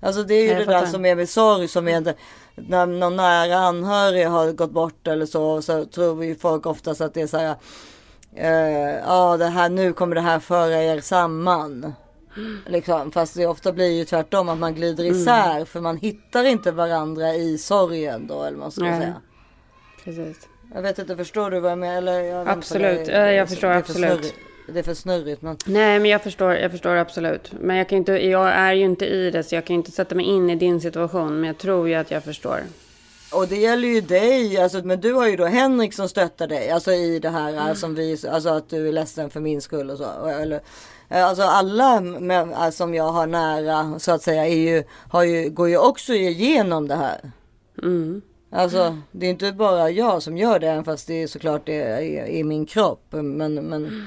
alltså 0.00 0.22
det 0.22 0.34
är 0.34 0.42
ju 0.42 0.64
det 0.64 0.72
där 0.72 0.86
som 0.86 1.04
är 1.06 1.14
med 1.14 1.28
sorg. 1.28 1.68
Som 1.68 1.88
är 1.88 2.00
det, 2.00 2.14
när 2.54 2.86
någon 2.86 3.16
nära 3.16 3.56
anhörig 3.58 4.26
har 4.26 4.52
gått 4.52 4.70
bort 4.70 5.06
eller 5.06 5.26
så. 5.26 5.62
Så 5.62 5.84
tror 5.84 6.14
vi 6.14 6.34
folk 6.34 6.66
oftast 6.66 7.00
att 7.00 7.14
det 7.14 7.20
är 7.20 7.26
så 7.26 7.38
här. 7.38 7.54
Eh, 8.36 8.98
Ja 9.06 9.36
det 9.36 9.46
här 9.46 9.68
nu 9.68 9.92
kommer 9.92 10.14
det 10.14 10.20
här 10.20 10.38
föra 10.38 10.82
er 10.82 11.00
samman. 11.00 11.94
Liksom. 12.66 13.12
Fast 13.12 13.36
det 13.36 13.46
ofta 13.46 13.72
blir 13.72 13.90
ju 13.90 14.04
tvärtom 14.04 14.48
att 14.48 14.58
man 14.58 14.74
glider 14.74 15.04
Mm. 15.04 15.16
isär. 15.16 15.64
För 15.64 15.80
man 15.80 15.96
hittar 15.96 16.44
inte 16.44 16.72
varandra 16.72 17.34
i 17.34 17.58
sorgen 17.58 18.26
då. 18.26 18.42
Eller 18.42 18.50
vad 18.50 18.58
man 18.58 18.70
ska 18.70 18.84
Nej. 18.84 19.00
säga. 19.00 19.14
Precis. 20.04 20.48
Jag 20.74 20.82
vet 20.82 20.98
inte, 20.98 21.16
förstår 21.16 21.50
du 21.50 21.60
vad 21.60 21.70
jag 21.70 21.78
menar? 21.78 21.96
Eller, 21.96 22.20
jag 22.20 22.48
Absolut. 22.48 23.06
det 23.06 23.32
jag 23.32 23.48
förstår 23.48 23.68
det 23.68 23.74
för 23.74 23.80
absolut. 23.80 24.10
snurrigt. 24.12 24.34
Det 24.68 24.78
är 24.78 24.82
för 24.82 24.94
snurrigt. 24.94 25.42
Men... 25.42 25.56
Nej, 25.66 26.00
men 26.00 26.10
jag 26.10 26.22
förstår, 26.22 26.54
jag 26.54 26.70
förstår 26.70 26.96
absolut. 26.96 27.52
Men 27.60 27.76
jag, 27.76 27.88
kan 27.88 27.98
inte, 27.98 28.12
jag 28.12 28.48
är 28.48 28.72
ju 28.72 28.84
inte 28.84 29.06
i 29.06 29.30
det, 29.30 29.42
så 29.42 29.54
jag 29.54 29.64
kan 29.64 29.76
inte 29.76 29.90
sätta 29.90 30.14
mig 30.14 30.26
in 30.26 30.50
i 30.50 30.56
din 30.56 30.80
situation. 30.80 31.40
Men 31.40 31.44
jag 31.44 31.58
tror 31.58 31.88
ju 31.88 31.94
att 31.94 32.10
jag 32.10 32.24
förstår. 32.24 32.60
Och 33.36 33.48
det 33.48 33.56
gäller 33.56 33.88
ju 33.88 34.00
dig. 34.00 34.58
Alltså, 34.58 34.82
men 34.84 35.00
du 35.00 35.12
har 35.12 35.28
ju 35.28 35.36
då 35.36 35.44
Henrik 35.44 35.94
som 35.94 36.08
stöttar 36.08 36.46
dig. 36.46 36.70
Alltså 36.70 36.92
i 36.92 37.18
det 37.18 37.30
här 37.30 37.52
Mm. 37.52 37.74
som 37.76 37.94
vi, 37.94 38.18
alltså 38.30 38.48
att 38.48 38.68
du 38.68 38.88
är 38.88 38.92
ledsen 38.92 39.30
för 39.30 39.40
min 39.40 39.60
skull 39.60 39.90
och 39.90 39.98
så. 39.98 40.26
Eller, 40.26 40.60
eh, 41.08 41.26
alltså 41.26 41.42
alla 41.42 42.00
med, 42.00 42.50
eh, 42.52 42.70
som 42.70 42.94
jag 42.94 43.12
har 43.12 43.26
nära 43.26 43.98
så 43.98 44.12
att 44.12 44.22
säga 44.22 44.46
är 44.46 44.56
ju, 44.56 44.84
har 45.10 45.22
ju, 45.24 45.50
går 45.50 45.68
ju 45.68 45.78
också 45.78 46.12
igenom 46.14 46.88
det 46.88 46.94
här. 46.94 47.32
Mm. 47.82 48.22
Alltså 48.50 48.98
det 49.10 49.26
är 49.26 49.30
inte 49.30 49.52
bara 49.52 49.90
jag 49.90 50.22
som 50.22 50.36
gör 50.36 50.58
det 50.58 50.68
även 50.68 50.84
fast 50.84 51.06
det 51.06 51.22
är 51.22 51.26
såklart 51.26 51.66
det 51.66 51.82
är 51.82 52.26
i, 52.26 52.44
min 52.44 52.66
kropp. 52.66 53.06
Men, 53.10 53.54
men, 53.54 54.06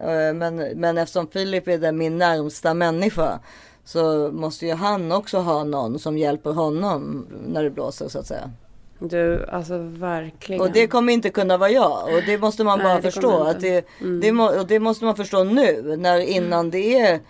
eh, 0.00 0.34
men, 0.34 0.56
men 0.56 0.98
eftersom 0.98 1.28
Filip 1.28 1.68
är 1.68 1.78
den 1.78 1.98
min 1.98 2.18
närmsta 2.18 2.74
människa 2.74 3.40
så 3.84 4.30
måste 4.32 4.66
ju 4.66 4.72
han 4.72 5.12
också 5.12 5.38
ha 5.38 5.64
någon 5.64 5.98
som 5.98 6.18
hjälper 6.18 6.50
honom 6.52 7.26
när 7.46 7.64
det 7.64 7.70
blåser 7.70 8.08
så 8.08 8.18
att 8.18 8.26
säga. 8.26 8.50
Du, 8.98 9.46
alltså 9.46 9.78
verkligen. 9.78 10.62
Och 10.62 10.72
det 10.72 10.86
kommer 10.86 11.12
inte 11.12 11.30
kunna 11.30 11.56
vara 11.56 11.70
jag. 11.70 12.14
Och 12.14 12.22
det 12.26 12.38
måste 12.38 12.64
man 12.64 12.78
Nej, 12.78 12.86
bara 12.86 12.96
det 12.96 13.02
förstå. 13.02 13.42
Att 13.42 13.54
inte. 13.56 13.68
Mm. 14.00 14.20
det, 14.20 14.26
det, 14.26 14.32
må, 14.32 14.46
och 14.60 14.66
det 14.66 14.80
måste 14.80 15.04
man 15.04 15.16
förstå 15.16 15.44
nu. 15.44 15.96
När 15.96 16.18
innan 16.20 16.70
det 16.70 16.98
är 17.00 17.20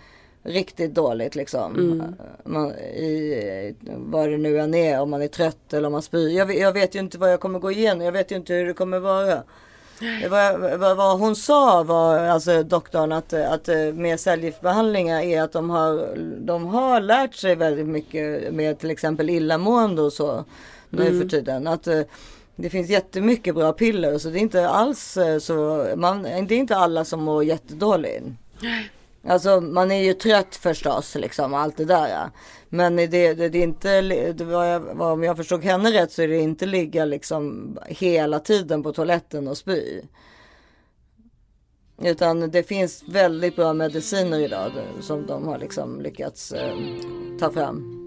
riktigt 0.43 0.93
dåligt 0.93 1.35
liksom. 1.35 1.75
Mm. 1.75 2.15
Man, 2.43 2.71
i, 2.71 3.75
vad 3.97 4.29
det 4.29 4.37
nu 4.37 4.59
än 4.59 4.73
är. 4.73 5.01
Om 5.01 5.09
man 5.09 5.21
är 5.21 5.27
trött 5.27 5.73
eller 5.73 5.87
om 5.87 5.91
man 5.93 6.01
spyr. 6.01 6.29
Jag, 6.29 6.45
vet- 6.45 6.59
jag 6.59 6.73
vet 6.73 6.95
ju 6.95 6.99
inte 6.99 7.17
vad 7.17 7.31
jag 7.31 7.39
kommer 7.39 7.59
gå 7.59 7.71
igenom. 7.71 8.05
Jag 8.05 8.11
vet 8.11 8.31
ju 8.31 8.35
inte 8.35 8.53
hur 8.53 8.65
det 8.65 8.73
kommer 8.73 8.99
vara. 8.99 9.43
Var, 10.29 10.77
vad, 10.77 10.97
vad 10.97 11.19
hon 11.19 11.35
sa 11.35 11.83
var, 11.83 12.19
alltså 12.19 12.63
doktorn, 12.63 13.11
att, 13.11 13.33
att 13.33 13.69
eh, 13.69 13.77
med 13.93 14.19
cellgiftsbehandlingar 14.19 15.21
är 15.21 15.41
att 15.41 15.51
de 15.51 15.69
har, 15.69 16.15
de 16.39 16.65
har 16.65 17.01
lärt 17.01 17.35
sig 17.35 17.55
väldigt 17.55 17.87
mycket 17.87 18.53
med 18.53 18.79
till 18.79 18.91
exempel 18.91 19.29
illamående 19.29 20.01
och 20.01 20.13
så 20.13 20.45
nu 20.89 21.21
för 21.21 21.29
tiden. 21.29 21.67
Att 21.67 21.87
eh, 21.87 22.01
det 22.55 22.69
finns 22.69 22.89
jättemycket 22.89 23.55
bra 23.55 23.73
piller 23.73 24.17
så 24.17 24.29
det 24.29 24.39
är 24.39 24.41
inte 24.41 24.69
alls 24.69 25.17
eh, 25.17 25.39
så, 25.39 25.87
man, 25.95 26.23
det 26.23 26.29
är 26.29 26.51
inte 26.51 26.75
alla 26.75 27.05
som 27.05 27.23
mår 27.23 27.43
jättedåligt. 27.43 28.25
Alltså 29.27 29.61
man 29.61 29.91
är 29.91 30.03
ju 30.03 30.13
trött 30.13 30.55
förstås 30.55 31.15
liksom 31.15 31.53
allt 31.53 31.77
det 31.77 31.85
där. 31.85 32.07
ja. 32.07 32.29
Men 32.73 32.95
det, 32.95 33.07
det, 33.07 33.49
det 33.49 33.57
är 33.57 33.63
inte, 33.63 34.01
det 34.33 34.43
var 34.43 34.65
jag, 34.65 35.01
om 35.01 35.23
jag 35.23 35.37
förstod 35.37 35.63
henne 35.63 35.91
rätt 35.91 36.11
så 36.11 36.21
är 36.21 36.27
det 36.27 36.37
inte 36.37 36.65
ligga 36.65 37.05
liksom 37.05 37.77
hela 37.87 38.39
tiden 38.39 38.83
på 38.83 38.93
toaletten 38.93 39.47
och 39.47 39.57
spy. 39.57 40.01
Utan 42.01 42.51
det 42.51 42.63
finns 42.63 43.03
väldigt 43.07 43.55
bra 43.55 43.73
mediciner 43.73 44.39
idag 44.39 44.71
som 45.01 45.25
de 45.25 45.47
har 45.47 45.57
liksom 45.57 46.01
lyckats 46.01 46.51
eh, 46.51 46.75
ta 47.39 47.51
fram. 47.51 48.03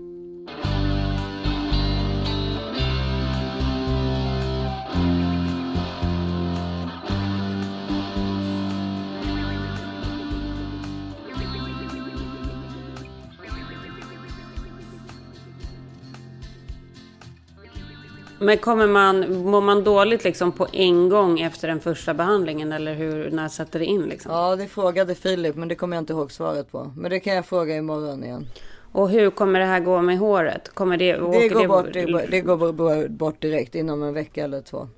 Men 18.39 18.59
kommer 18.59 18.87
man, 18.87 19.45
mår 19.45 19.61
man 19.61 19.85
dåligt 19.85 20.25
liksom 20.25 20.53
på 20.53 20.67
en 20.73 21.09
gång 21.09 21.41
efter 21.41 21.69
den 21.69 21.81
första 21.81 22.15
behandlingen? 22.15 22.73
Eller 22.73 22.95
hur, 22.95 23.31
när 23.31 23.49
sätter 23.49 23.79
det 23.79 23.85
in 23.85 24.03
liksom? 24.03 24.33
Ja, 24.33 24.57
det 24.57 24.67
frågade 24.67 25.15
Filip, 25.15 25.57
men 25.57 25.69
det 25.69 25.75
kommer 25.75 25.97
jag 25.97 26.03
inte 26.03 26.13
ihåg 26.13 26.33
svaret 26.33 26.73
på. 26.73 26.93
Men 26.97 27.11
det 27.11 27.21
kan 27.21 27.35
jag 27.35 27.47
fråga 27.47 27.77
imorgon 27.77 28.25
igen. 28.25 28.47
Och 28.93 29.11
hur 29.11 29.31
kommer 29.31 29.61
det 29.61 29.67
här 29.67 29.81
gå 29.81 30.03
med 30.03 30.19
håret? 30.19 30.69
Kommer 30.69 30.97
det, 30.97 31.13
Det 31.13 31.49
går, 31.49 31.67
bort, 31.69 31.93
det, 31.93 32.27
det 32.31 32.41
går 32.41 33.09
bort- 33.09 33.41
direkt 33.41 33.75
inom 33.75 34.03
en 34.03 34.15
vecka 34.15 34.45
eller 34.45 34.61
två. 34.61 34.89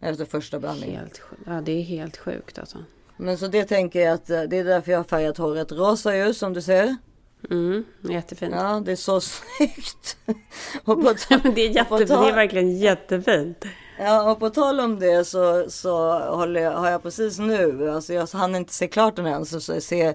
Efter 0.00 0.24
första 0.24 0.58
behandlingen. 0.58 1.00
Helt, 1.00 1.22
ja, 1.46 1.60
det 1.64 1.72
är 1.72 1.82
helt 1.82 2.16
sjukt 2.16 2.58
alltså. 2.58 2.78
Men 3.16 3.38
så 3.38 3.46
det 3.46 3.64
tänker 3.64 4.00
jag 4.00 4.14
att 4.14 4.30
eh, 4.30 4.42
det 4.42 4.58
är 4.58 4.64
därför 4.64 4.90
jag 4.92 4.98
har 4.98 5.04
färgat 5.04 5.38
håret 5.38 5.72
rosa 5.72 6.16
ju 6.16 6.34
som 6.34 6.52
du 6.52 6.62
ser. 6.62 6.96
Mm, 7.50 7.84
jättefint. 8.02 8.54
Ja, 8.56 8.82
det 8.84 8.92
är 8.92 8.96
så 8.96 9.20
snyggt. 9.20 10.16
och, 10.84 11.02
på 11.02 11.08
Ja, 11.08 11.14
ta- 11.28 11.40
men 11.44 11.54
det, 11.54 11.60
är 11.60 11.70
jätte, 11.70 12.04
det 12.04 12.28
är 12.28 12.34
verkligen 12.34 12.76
jättefint. 12.78 13.64
ja, 13.98 14.30
och 14.32 14.38
på 14.38 14.50
tal 14.50 14.80
om 14.80 14.98
det 14.98 15.24
så, 15.24 15.64
så 15.68 16.18
håller 16.18 16.60
jag, 16.60 16.72
har 16.72 16.90
jag 16.90 17.02
precis 17.02 17.38
nu, 17.38 17.90
alltså 17.90 18.12
jag 18.12 18.26
hann 18.26 18.54
inte 18.54 18.72
se 18.72 18.88
klart 18.88 19.16
den 19.16 19.26
än, 19.26 19.46
så, 19.46 19.60
så 19.60 19.80
se 19.80 20.14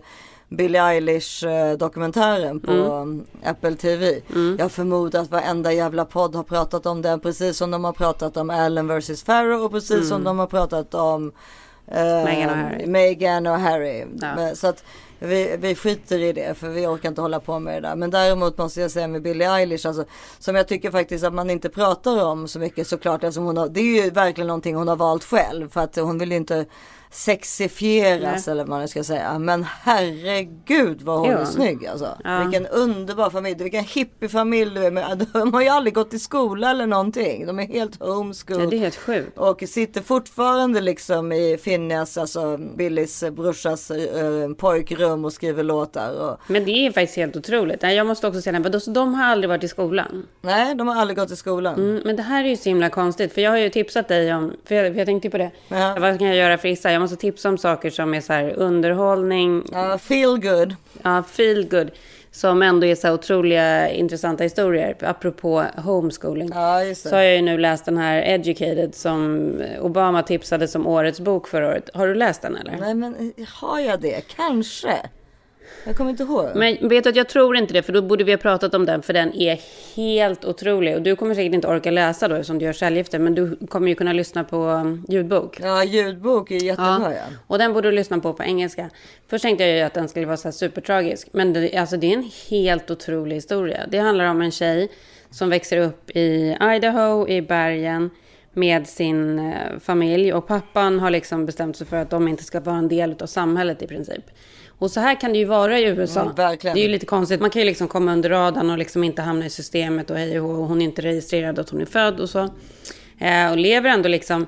Billie 0.49 0.79
Eilish 0.79 1.43
eh, 1.45 1.77
dokumentären 1.77 2.59
på 2.59 2.71
um, 2.71 3.25
Apple 3.43 3.75
TV. 3.75 4.21
Jag 4.57 4.71
förmodar 4.71 5.21
att 5.21 5.31
varenda 5.31 5.71
jävla 5.73 6.05
podd 6.05 6.35
har 6.35 6.43
pratat 6.43 6.85
om 6.85 7.01
den 7.01 7.19
precis 7.19 7.57
som 7.57 7.71
de 7.71 7.83
har 7.83 7.93
pratat 7.93 8.37
om 8.37 8.49
Allen 8.49 8.87
vs 8.87 9.23
Farrow 9.23 9.61
och 9.61 9.71
precis 9.71 10.09
som 10.09 10.23
de 10.23 10.39
har 10.39 10.47
pratat 10.47 10.93
om 10.93 11.31
eh, 11.87 12.23
Meghan 12.23 12.49
och 12.49 12.55
Harry. 12.55 12.85
Meghan 12.85 13.47
och 13.47 13.59
Harry. 13.59 14.05
Ja. 14.21 14.55
Så 14.55 14.67
att 14.67 14.83
vi, 15.23 15.57
vi 15.59 15.75
skiter 15.75 16.19
i 16.19 16.33
det 16.33 16.57
för 16.57 16.69
vi 16.69 16.87
orkar 16.87 17.09
inte 17.09 17.21
hålla 17.21 17.39
på 17.39 17.59
med 17.59 17.83
det 17.83 17.87
där. 17.87 17.95
Men 17.95 18.11
däremot 18.11 18.57
måste 18.57 18.81
jag 18.81 18.91
säga 18.91 19.07
med 19.07 19.21
Billie 19.21 19.45
Eilish 19.45 19.87
alltså, 19.87 20.05
som 20.39 20.55
jag 20.55 20.67
tycker 20.67 20.91
faktiskt 20.91 21.23
att 21.23 21.33
man 21.33 21.49
inte 21.49 21.69
pratar 21.69 22.25
om 22.25 22.47
så 22.47 22.59
mycket 22.59 22.87
såklart. 22.87 23.23
Alltså 23.23 23.41
hon 23.41 23.57
har, 23.57 23.67
det 23.67 23.79
är 23.79 24.03
ju 24.03 24.09
verkligen 24.09 24.47
någonting 24.47 24.75
hon 24.75 24.87
har 24.87 24.95
valt 24.95 25.23
själv 25.23 25.69
för 25.69 25.81
att 25.81 25.95
hon 25.95 26.17
vill 26.17 26.31
ju 26.31 26.37
inte 26.37 26.65
sexifieras 27.13 28.47
Nej. 28.47 28.51
eller 28.51 28.63
vad 28.65 28.79
man 28.79 28.87
ska 28.87 29.03
säga. 29.03 29.39
Men 29.39 29.63
herregud 29.81 31.01
vad 31.01 31.19
hon 31.19 31.29
Ja. 31.31 31.37
är 31.37 31.45
snygg 31.45 31.87
alltså. 31.87 32.17
Ja. 32.23 32.39
Vilken 32.39 32.67
underbar 32.67 33.29
familj. 33.29 33.55
Vilken 33.63 33.83
hippiefamilj 33.83 34.75
du 34.75 34.85
är 34.85 34.91
med. 34.91 35.27
De 35.33 35.53
har 35.53 35.61
ju 35.61 35.67
aldrig 35.67 35.93
gått 35.93 36.13
i 36.13 36.19
skola 36.19 36.71
eller 36.71 36.85
någonting. 36.87 37.45
De 37.45 37.59
är 37.59 37.67
helt 37.67 37.97
Ja, 37.99 38.05
homeschooled. 38.05 38.69
det 38.69 38.75
är 38.75 38.79
helt 38.79 38.95
sjukt. 38.95 39.37
Och 39.37 39.63
sitter 39.67 40.01
fortfarande 40.01 40.81
liksom 40.81 41.31
i 41.31 41.57
Finnias, 41.57 42.17
alltså 42.17 42.57
Billys 42.57 43.23
brorsas 43.31 43.91
eh, 43.91 44.49
pojkrum 44.57 45.25
och 45.25 45.33
skriver 45.33 45.63
låtar. 45.63 46.19
Och, 46.29 46.39
Men 46.47 46.65
det 46.65 46.71
är 46.71 46.91
faktiskt 46.91 47.17
helt 47.17 47.35
otroligt. 47.35 47.83
Jag 47.83 48.07
måste 48.07 48.27
också 48.27 48.41
säga 48.41 48.59
det. 48.59 48.69
De, 48.69 48.93
de 48.93 49.13
har 49.13 49.25
aldrig 49.25 49.49
varit 49.49 49.63
i 49.63 49.67
skolan. 49.67 50.27
nej, 50.41 50.75
de 50.75 50.87
har 50.87 50.95
aldrig 51.01 51.17
gått 51.17 51.31
i 51.31 51.35
skolan. 51.35 51.75
Mm, 51.75 52.01
men 52.05 52.15
det 52.15 52.23
här 52.23 52.43
är 52.43 52.47
ju 52.49 52.57
så 52.57 52.69
himla 52.69 52.89
konstigt. 52.89 53.33
För 53.33 53.41
jag 53.41 53.51
har 53.51 53.57
ju 53.57 53.69
tipsat 53.69 54.07
dig 54.07 54.33
om, 54.35 54.53
för 54.65 54.75
jag, 54.75 54.91
för 54.93 54.97
jag 54.99 55.05
tänkte 55.07 55.29
på 55.29 55.37
det. 55.37 55.51
Ja. 55.67 55.95
Vad 55.99 56.19
kan 56.19 56.27
jag 56.27 56.37
göra 56.37 56.57
för 56.57 56.67
Issa? 56.67 56.91
Måste 57.03 57.15
tipsa 57.17 57.49
om 57.49 57.57
saker 57.57 57.89
som 57.89 58.13
är 58.13 58.21
så 58.21 58.33
här 58.33 58.53
underhållning, 58.57 59.63
Ja, 59.71 59.97
feel 59.97 60.37
good. 60.39 60.75
ja, 61.03 61.23
feel 61.23 61.69
good. 61.69 61.91
Som 62.31 62.61
ändå 62.61 62.87
är 62.87 62.95
så 62.95 63.07
här 63.07 63.13
otroliga 63.13 63.89
intressanta 63.89 64.43
historier. 64.43 64.95
Apropå 65.01 65.65
homeschooling. 65.77 66.49
Ja, 66.53 66.83
just 66.83 67.03
det. 67.03 67.09
Så 67.09 67.15
har 67.15 67.21
jag 67.23 67.35
ju 67.35 67.41
nu 67.41 67.57
läst 67.57 67.85
den 67.85 67.97
här 67.97 68.21
Educated 68.21 68.95
som 68.95 69.51
Obama 69.81 70.23
tipsade 70.23 70.67
som 70.67 70.87
årets 70.87 71.19
bok 71.19 71.47
förra 71.47 71.67
året. 71.67 71.89
Har 71.93 72.07
du 72.07 72.15
läst 72.15 72.41
den 72.41 72.55
eller? 72.57 72.77
Nej 72.79 72.93
men 72.95 73.33
har 73.47 73.79
jag 73.79 74.01
det? 74.01 74.21
Kanske. 74.35 74.93
Jag 75.85 75.97
kommer 75.97 76.11
inte 76.11 76.23
ihåg. 76.23 76.49
Men 76.55 76.89
vet 76.89 77.03
du 77.03 77.09
att 77.09 77.15
jag 77.15 77.29
tror 77.29 77.57
inte 77.57 77.73
det, 77.73 77.83
för 77.83 77.93
då 77.93 78.01
borde 78.01 78.23
vi 78.23 78.31
ha 78.31 78.37
pratat 78.37 78.73
om 78.73 78.85
den, 78.85 79.01
för 79.01 79.13
den 79.13 79.33
är 79.33 79.59
helt 79.95 80.45
otrolig. 80.45 80.95
Och 80.95 81.01
du 81.01 81.15
kommer 81.15 81.35
säkert 81.35 81.53
inte 81.53 81.67
orka 81.67 81.91
läsa 81.91 82.27
då, 82.27 82.35
eftersom 82.35 82.59
du 82.59 82.65
gör 82.65 82.73
cellgifter, 82.73 83.19
men 83.19 83.35
du 83.35 83.55
kommer 83.67 83.87
ju 83.87 83.95
kunna 83.95 84.13
lyssna 84.13 84.43
på 84.43 84.57
um, 84.57 85.05
ljudbok. 85.07 85.59
Ja, 85.61 85.83
ljudbok 85.83 86.51
är 86.51 86.55
jättebra 86.55 87.13
ja. 87.13 87.23
Och 87.47 87.57
den 87.57 87.73
borde 87.73 87.87
du 87.87 87.95
lyssna 87.95 88.19
på 88.19 88.33
på 88.33 88.43
engelska. 88.43 88.89
Först 89.27 89.41
tänkte 89.41 89.63
jag 89.63 89.77
ju 89.77 89.83
att 89.83 89.93
den 89.93 90.07
skulle 90.07 90.25
vara 90.25 90.37
så 90.37 90.51
supertragisk, 90.51 91.27
men 91.31 91.53
det, 91.53 91.77
alltså, 91.77 91.97
det 91.97 92.07
är 92.07 92.17
en 92.17 92.31
helt 92.49 92.91
otrolig 92.91 93.35
historia. 93.35 93.85
Det 93.91 93.97
handlar 93.97 94.25
om 94.25 94.41
en 94.41 94.51
tjej 94.51 94.89
som 95.31 95.49
växer 95.49 95.77
upp 95.77 96.09
i 96.09 96.57
Idaho, 96.75 97.27
i 97.27 97.41
bergen, 97.41 98.09
med 98.53 98.87
sin 98.87 99.39
eh, 99.39 99.79
familj. 99.79 100.33
Och 100.33 100.47
pappan 100.47 100.99
har 100.99 101.09
liksom 101.09 101.45
bestämt 101.45 101.77
sig 101.77 101.87
för 101.87 101.97
att 101.97 102.09
de 102.09 102.27
inte 102.27 102.43
ska 102.43 102.59
vara 102.59 102.75
en 102.75 102.87
del 102.87 103.15
av 103.21 103.25
samhället 103.25 103.81
i 103.81 103.87
princip. 103.87 104.23
Och 104.83 104.91
så 104.91 104.99
här 104.99 105.21
kan 105.21 105.33
det 105.33 105.39
ju 105.39 105.45
vara 105.45 105.79
i 105.79 105.83
USA. 105.83 106.21
Mm, 106.21 106.35
det 106.35 106.69
är 106.69 106.75
ju 106.75 106.87
lite 106.87 107.05
konstigt. 107.05 107.41
Man 107.41 107.49
kan 107.49 107.61
ju 107.61 107.65
liksom 107.65 107.87
komma 107.87 108.13
under 108.13 108.29
radarn 108.29 108.69
och 108.69 108.77
liksom 108.77 109.03
inte 109.03 109.21
hamna 109.21 109.45
i 109.45 109.49
systemet 109.49 110.09
och 110.09 110.17
hej 110.17 110.39
och 110.39 110.67
hon 110.67 110.81
är 110.81 110.85
inte 110.85 111.01
registrerad 111.01 111.59
att 111.59 111.69
hon 111.69 111.81
är 111.81 111.85
född 111.85 112.19
och 112.19 112.29
så. 112.29 112.49
Eh, 113.19 113.51
och 113.51 113.57
lever 113.57 113.89
ändå 113.89 114.09
liksom 114.09 114.45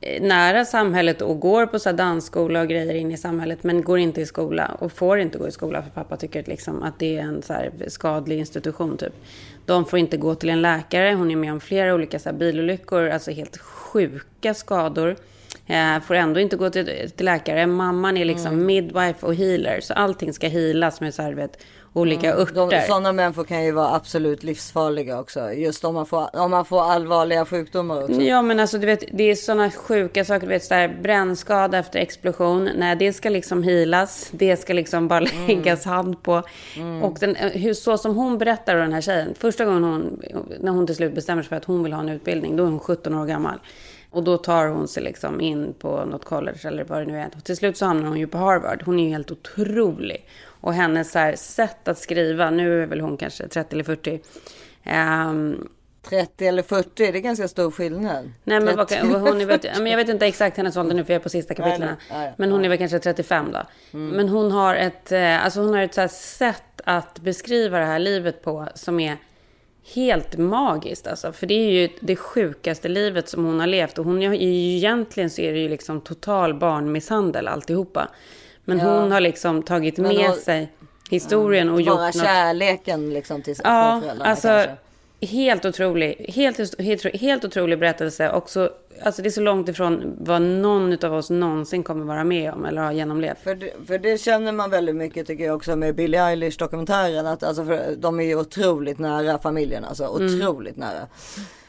eh, 0.00 0.22
nära 0.22 0.64
samhället 0.64 1.22
och 1.22 1.40
går 1.40 1.66
på 1.66 1.78
så 1.78 1.92
dansskola 1.92 2.60
och 2.60 2.68
grejer 2.68 2.94
in 2.94 3.12
i 3.12 3.16
samhället 3.16 3.62
men 3.62 3.82
går 3.82 3.98
inte 3.98 4.20
i 4.20 4.26
skola 4.26 4.76
och 4.78 4.92
får 4.92 5.18
inte 5.18 5.38
gå 5.38 5.48
i 5.48 5.52
skola 5.52 5.82
för 5.82 5.90
pappa 5.90 6.16
tycker 6.16 6.40
att, 6.40 6.48
liksom 6.48 6.82
att 6.82 6.98
det 6.98 7.16
är 7.16 7.22
en 7.22 7.42
så 7.42 7.54
skadlig 7.88 8.38
institution 8.38 8.96
typ. 8.96 9.14
De 9.66 9.84
får 9.84 9.98
inte 9.98 10.16
gå 10.16 10.34
till 10.34 10.50
en 10.50 10.62
läkare, 10.62 11.14
hon 11.14 11.30
är 11.30 11.36
med 11.36 11.52
om 11.52 11.60
flera 11.60 11.94
olika 11.94 12.18
så 12.18 12.32
bilolyckor, 12.32 13.08
alltså 13.08 13.30
helt 13.30 13.56
sjuka 13.56 14.54
skador. 14.54 15.16
Eh, 15.66 16.00
får 16.00 16.14
ändå 16.14 16.40
inte 16.40 16.56
gå 16.56 16.70
till, 16.70 17.10
till 17.16 17.26
läkare. 17.26 17.66
Mamman 17.66 18.16
är 18.16 18.24
liksom 18.24 18.52
Mm. 18.52 18.66
midwife 18.66 19.26
och 19.26 19.34
healer. 19.34 19.80
Så 19.80 19.94
allting 19.94 20.32
ska 20.32 20.48
healas 20.48 21.00
med 21.00 21.14
så 21.14 21.22
här, 21.22 21.32
vet, 21.32 21.58
olika 21.92 22.32
Mm. 22.32 22.40
Örter. 22.56 22.80
sådana 22.86 23.12
människor 23.12 23.44
kan 23.44 23.64
ju 23.64 23.72
vara 23.72 23.94
absolut 23.94 24.42
livsfarliga 24.42 25.20
också. 25.20 25.52
Just 25.52 25.84
om 25.84 25.94
man 25.94 26.06
får, 26.06 26.36
om 26.36 26.50
man 26.50 26.64
får 26.64 26.82
allvarliga 26.82 27.44
sjukdomar 27.44 28.02
också. 28.04 28.20
Ja 28.20 28.42
men 28.42 28.60
alltså 28.60 28.78
du 28.78 28.86
vet 28.86 29.04
det 29.12 29.30
är 29.30 29.34
sådana 29.34 29.70
sjuka 29.70 30.24
saker. 30.24 30.40
Du 30.46 30.52
vet 30.52 30.64
så 30.64 30.74
här, 30.74 30.88
brännskada 31.02 31.78
efter 31.78 31.98
explosion. 31.98 32.70
Nej 32.76 32.96
det 32.96 33.12
ska 33.12 33.28
liksom 33.28 33.62
healas. 33.62 34.28
Det 34.32 34.56
ska 34.56 34.72
liksom 34.72 35.08
bara 35.08 35.24
Mm. 35.24 35.46
läggas 35.46 35.84
hand 35.84 36.22
på. 36.22 36.42
Och 37.02 37.16
den, 37.20 37.34
hur, 37.36 37.74
så 37.74 37.98
som 37.98 38.14
hon 38.16 38.38
berättar 38.38 38.74
om 38.74 38.80
den 38.80 38.92
här 38.92 39.00
tjejen. 39.00 39.34
Första 39.38 39.64
gången 39.64 39.84
hon, 39.84 40.22
när 40.60 40.72
hon 40.72 40.86
till 40.86 40.96
slut 40.96 41.14
bestämmer 41.14 41.42
sig 41.42 41.48
för 41.48 41.56
att 41.56 41.64
hon 41.64 41.82
vill 41.82 41.92
ha 41.92 42.00
en 42.00 42.08
utbildning. 42.08 42.56
Då 42.56 42.62
är 42.64 42.68
hon 42.68 42.78
17 42.80 43.14
år 43.14 43.26
gammal. 43.26 43.58
Och 44.14 44.24
då 44.24 44.36
tar 44.38 44.66
hon 44.68 44.88
sig 44.88 45.02
liksom 45.02 45.40
in 45.40 45.74
på 45.78 46.04
något 46.04 46.24
college 46.24 46.58
eller 46.64 46.84
vad 46.84 46.98
det 46.98 47.04
nu 47.04 47.18
är. 47.18 47.30
Och 47.36 47.44
till 47.44 47.56
slut 47.56 47.76
så 47.76 47.86
hamnar 47.86 48.08
hon 48.08 48.18
ju 48.18 48.26
på 48.26 48.38
Harvard. 48.38 48.82
Hon 48.86 48.98
är 48.98 49.04
ju 49.04 49.10
helt 49.10 49.30
otrolig. 49.30 50.26
Och 50.60 50.74
hennes 50.74 51.12
så 51.12 51.18
här, 51.18 51.36
sätt 51.36 51.88
att 51.88 51.98
skriva, 51.98 52.50
nu 52.50 52.82
är 52.82 52.86
väl 52.86 53.00
hon 53.00 53.16
kanske 53.16 53.48
30 53.48 53.74
eller 53.74 53.84
40. 53.84 54.20
Ehm, 54.84 55.68
30 56.08 56.46
eller 56.46 56.62
40, 56.62 56.88
det 57.12 57.18
är 57.18 57.20
ganska 57.20 57.48
stor 57.48 57.70
skillnad. 57.70 58.32
Nej 58.44 58.60
men 58.60 58.76
vad, 58.76 58.88
30. 58.88 59.00
kan- 59.02 59.20
hon 59.20 59.40
är, 59.40 59.46
vet, 59.46 59.78
men 59.78 59.86
jag 59.86 59.96
vet 59.96 60.08
inte 60.08 60.26
exakt 60.26 60.56
hennes 60.56 60.76
ålder 60.76 60.94
nu 60.94 61.04
för 61.04 61.12
jag 61.12 61.20
är 61.20 61.22
på 61.22 61.28
sista 61.28 61.54
kapitlen. 61.54 61.88
Men 62.36 62.52
hon 62.52 62.64
är 62.64 62.68
väl 62.68 62.78
kanske 62.78 62.98
35 62.98 63.52
då. 63.52 63.62
Men 63.98 64.28
hon 64.28 64.50
har 64.50 64.74
ett, 64.74 65.12
eh, 65.12 65.44
alltså 65.44 65.60
hon 65.60 65.74
har 65.74 65.82
ett 65.82 65.94
så 65.94 66.08
sätt 66.10 66.80
att 66.84 67.18
beskriva 67.20 67.78
det 67.78 67.84
här 67.84 67.98
livet 67.98 68.42
på 68.42 68.68
som 68.74 69.00
är 69.00 69.16
helt 69.94 70.36
magiskt 70.36 71.06
alltså. 71.06 71.32
För 71.32 71.46
det 71.46 71.54
är 71.54 71.70
ju 71.70 71.88
det 72.00 72.16
sjukaste 72.16 72.88
livet 72.88 73.28
som 73.28 73.44
hon 73.44 73.60
har 73.60 73.66
levt. 73.66 73.98
Och 73.98 74.04
hon 74.04 74.22
är 74.22 74.32
ju 74.34 74.76
egentligen 74.76 75.30
så 75.30 75.42
är 75.42 75.52
det 75.52 75.58
ju 75.58 75.68
liksom 75.68 76.00
total 76.00 76.54
barnmisshandel 76.54 77.48
alltihopa. 77.48 78.08
Men 78.64 78.78
Ja. 78.78 79.00
hon 79.00 79.12
har 79.12 79.20
liksom 79.20 79.62
tagit 79.62 79.96
Men 79.98 80.16
med 80.16 80.26
hon- 80.26 80.36
sig 80.36 80.72
historien 81.10 81.68
och 81.70 81.80
gjort 81.80 81.96
Bara 81.96 82.12
kärleken 82.12 83.14
liksom 83.14 83.42
till 83.42 83.54
Ja, 83.64 84.00
föräldrarna 84.02 84.30
alltså 84.30 84.48
kanske. 84.48 84.76
Helt 85.26 85.64
otrolig, 85.64 86.26
helt, 86.34 86.80
helt, 86.80 87.04
helt 87.20 87.44
otrolig 87.44 87.78
berättelse. 87.78 88.30
Också, 88.32 88.70
alltså 89.02 89.22
det 89.22 89.28
är 89.28 89.30
så 89.30 89.40
långt 89.40 89.68
ifrån 89.68 90.16
vad 90.20 90.42
någon 90.42 91.04
av 91.04 91.14
oss 91.14 91.30
någonsin 91.30 91.82
kommer 91.82 92.04
vara 92.04 92.24
med 92.24 92.52
om 92.52 92.64
eller 92.64 92.82
ha 92.82 92.92
genomlevt. 92.92 93.38
För 93.44 93.54
det, 93.54 93.70
för 93.86 93.98
det 93.98 94.18
känner 94.20 94.52
man 94.52 94.70
väldigt 94.70 94.96
mycket 94.96 95.26
tycker 95.26 95.44
jag 95.44 95.56
också 95.56 95.76
med 95.76 95.94
Billie 95.94 96.18
Eilish 96.18 96.58
dokumentären. 96.58 97.26
Att 97.26 97.42
alltså 97.42 97.64
för, 97.64 97.94
de 97.96 98.20
är 98.20 98.24
ju 98.24 98.36
otroligt 98.36 98.98
nära 98.98 99.38
familjen 99.38 99.84
alltså. 99.84 100.06
Otroligt 100.08 100.76
nära. 100.76 101.06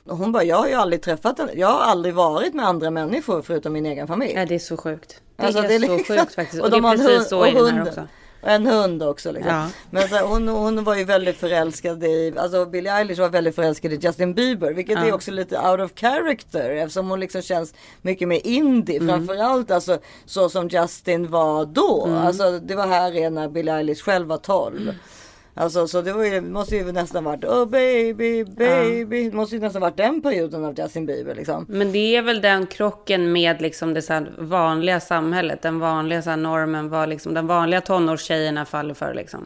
Och 0.08 0.18
hon 0.18 0.32
bara, 0.32 0.44
jag 0.44 0.56
har 0.58 0.68
ju 0.68 0.74
aldrig 0.74 1.02
träffat 1.02 1.40
en, 1.40 1.50
jag 1.56 1.68
har 1.68 1.82
aldrig 1.82 2.14
varit 2.16 2.54
med 2.54 2.66
andra 2.66 2.90
människor 2.92 3.42
förutom 3.42 3.74
min 3.74 3.86
egen 3.86 4.08
familj. 4.08 4.34
Ja, 4.36 4.46
det 4.46 4.56
är 4.56 4.60
så 4.60 4.78
sjukt. 4.78 5.22
Det 5.36 5.44
Alltså, 5.44 5.64
är, 5.64 5.68
det 5.68 5.76
är 5.76 5.80
så 5.80 5.96
liksom- 5.98 6.18
sjukt 6.18 6.36
faktiskt. 6.36 6.60
Och, 6.62 6.66
och 6.66 6.72
det 6.72 6.78
de 6.78 6.84
har 6.84 6.94
är 6.94 6.98
precis 6.98 7.18
hund- 7.18 7.26
så 7.28 7.40
och 7.40 7.48
i 7.48 7.52
den 7.52 7.68
här 7.68 7.82
också. 7.88 8.08
Och 8.46 8.52
en 8.52 8.66
hund 8.68 9.04
också 9.04 9.32
liksom. 9.32 9.52
Ja. 9.54 9.70
Men 9.90 10.08
så 10.08 10.18
hon, 10.18 10.48
hon 10.48 10.84
var 10.84 10.96
ju 10.96 11.04
väldigt 11.04 11.38
förälskad 11.38 12.04
i, 12.04 12.34
alltså 12.38 12.66
Billie 12.66 12.90
Eilish 12.90 13.20
var 13.20 13.30
väldigt 13.30 13.56
förälskad 13.56 13.94
i 13.94 13.96
Justin 13.96 14.34
Bieber. 14.34 14.74
Vilket 14.74 15.00
Ja. 15.00 15.06
är 15.06 15.14
också 15.14 15.32
lite 15.32 15.60
out 15.60 15.80
of 15.80 15.92
character. 15.96 16.70
Eftersom 16.72 17.10
hon 17.10 17.20
liksom 17.20 17.42
känns 17.42 17.74
mycket 18.02 18.28
mer 18.28 18.42
indie. 18.44 18.98
Mm. 18.98 19.08
Framförallt 19.08 19.72
alltså 19.72 20.00
så 20.26 20.50
som 20.50 20.68
Justin 20.68 21.32
var 21.32 21.66
då. 21.66 22.06
Mm. 22.06 22.18
Alltså 22.18 22.60
det 22.60 22.76
var 22.76 22.88
här 22.88 23.16
är 23.16 23.30
när 23.30 23.48
Billie 23.50 23.72
Eilish 23.72 24.04
själv 24.04 24.28
var 24.28 24.38
12. 24.38 24.94
Alltså 25.58 25.88
så 25.88 26.02
det 26.02 26.14
var 26.14 26.24
ju, 26.24 26.42
måste 26.42 26.76
ju 26.76 26.92
nästan 26.92 27.24
varit 27.24 27.44
oh 27.44 27.66
baby 27.66 28.44
baby. 28.44 29.30
Det 29.30 29.36
måste 29.36 29.56
ju 29.56 29.62
nästan 29.62 29.82
varit 29.82 29.98
den 29.98 30.22
perioden 30.22 30.66
av 30.66 30.80
Justin 30.80 31.06
Bieber 31.06 31.36
liksom. 31.36 31.66
Men 31.70 31.92
det 31.92 32.16
är 32.16 32.22
väl 32.22 32.42
den 32.42 32.68
krocken 32.68 33.32
med 33.32 33.62
liksom 33.62 33.94
det 33.94 34.02
så 34.02 34.14
här 34.14 34.34
vanliga 34.38 35.00
samhället. 35.00 35.62
Den 35.62 35.80
vanliga 35.80 36.22
så 36.22 36.30
här 36.30 36.38
normen, 36.38 36.90
vad 36.90 37.10
liksom 37.10 37.34
den 37.34 37.48
vanliga 37.48 37.82
tonårstjejerna 37.82 38.66
faller 38.66 38.94
för 38.94 39.14
liksom. 39.14 39.46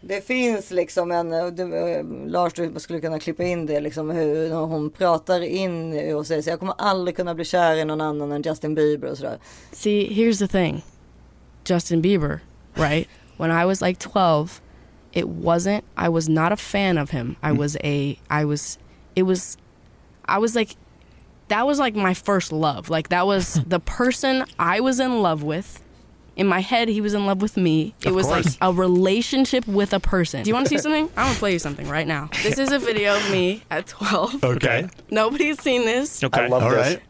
Det 0.00 0.26
finns 0.26 0.70
liksom 0.70 1.10
en, 1.10 1.32
och 1.32 1.52
det, 1.52 1.62
eh, 1.62 2.04
Lars 2.26 2.52
du 2.52 2.72
skulle 2.76 3.00
kunna 3.00 3.18
klippa 3.18 3.42
in 3.42 3.66
det 3.66 3.80
liksom 3.80 4.10
hur 4.10 4.52
hon 4.52 4.90
pratar 4.90 5.40
in 5.40 6.14
och 6.14 6.26
säger 6.26 6.42
så 6.42 6.50
jag 6.50 6.58
kommer 6.58 6.74
aldrig 6.78 7.16
kunna 7.16 7.34
bli 7.34 7.44
kär 7.44 7.76
i 7.76 7.84
någon 7.84 8.00
annan 8.00 8.32
än 8.32 8.42
Justin 8.42 8.74
Bieber 8.74 9.10
och 9.10 9.16
sådär. 9.16 9.38
See, 9.72 10.08
here's 10.08 10.38
the 10.38 10.48
thing 10.48 10.84
Justin 11.64 12.02
Bieber, 12.02 12.40
right? 12.74 13.08
When 13.36 13.62
I 13.62 13.64
was 13.64 13.80
like 13.82 14.00
12, 14.00 14.60
it 15.12 15.28
wasn't, 15.28 15.84
I 15.96 16.08
was 16.08 16.28
not 16.28 16.52
a 16.52 16.56
fan 16.56 16.98
of 16.98 17.10
him. 17.10 17.36
I 17.42 17.50
mm. 17.50 17.58
was 17.58 17.76
a, 17.84 18.18
I 18.30 18.44
was, 18.44 18.78
it 19.14 19.24
was, 19.24 19.56
I 20.24 20.38
was 20.38 20.54
like, 20.56 20.76
that 21.48 21.66
was 21.66 21.78
like 21.78 21.94
my 21.94 22.14
first 22.14 22.52
love. 22.52 22.88
Like, 22.88 23.08
that 23.10 23.26
was 23.26 23.54
the 23.66 23.80
person 23.80 24.44
I 24.58 24.80
was 24.80 25.00
in 25.00 25.20
love 25.22 25.42
with. 25.42 25.82
In 26.34 26.46
my 26.46 26.60
head, 26.60 26.88
he 26.88 27.02
was 27.02 27.12
in 27.12 27.26
love 27.26 27.42
with 27.42 27.58
me. 27.58 27.94
It 28.00 28.08
Of 28.08 28.14
was 28.14 28.26
like 28.26 28.46
a 28.62 28.72
relationship 28.72 29.66
with 29.68 29.92
a 29.92 30.00
person. 30.00 30.42
Do 30.42 30.48
you 30.48 30.54
want 30.54 30.66
to 30.66 30.70
see 30.70 30.78
something? 30.78 31.10
I'm 31.14 31.26
gonna 31.26 31.38
play 31.38 31.52
you 31.52 31.58
something 31.58 31.86
right 31.86 32.06
now. 32.06 32.30
This 32.42 32.58
is 32.58 32.72
a 32.72 32.78
video 32.78 33.14
of 33.14 33.30
me 33.30 33.62
at 33.70 33.86
12. 33.86 34.42
Okay. 34.44 34.88
Nobody's 35.10 35.60
seen 35.60 35.84
this. 35.84 36.24
Okay. 36.24 36.44
I 36.44 36.46
love 36.46 36.62
All 36.62 36.70
this. 36.70 36.94
right. 36.94 37.02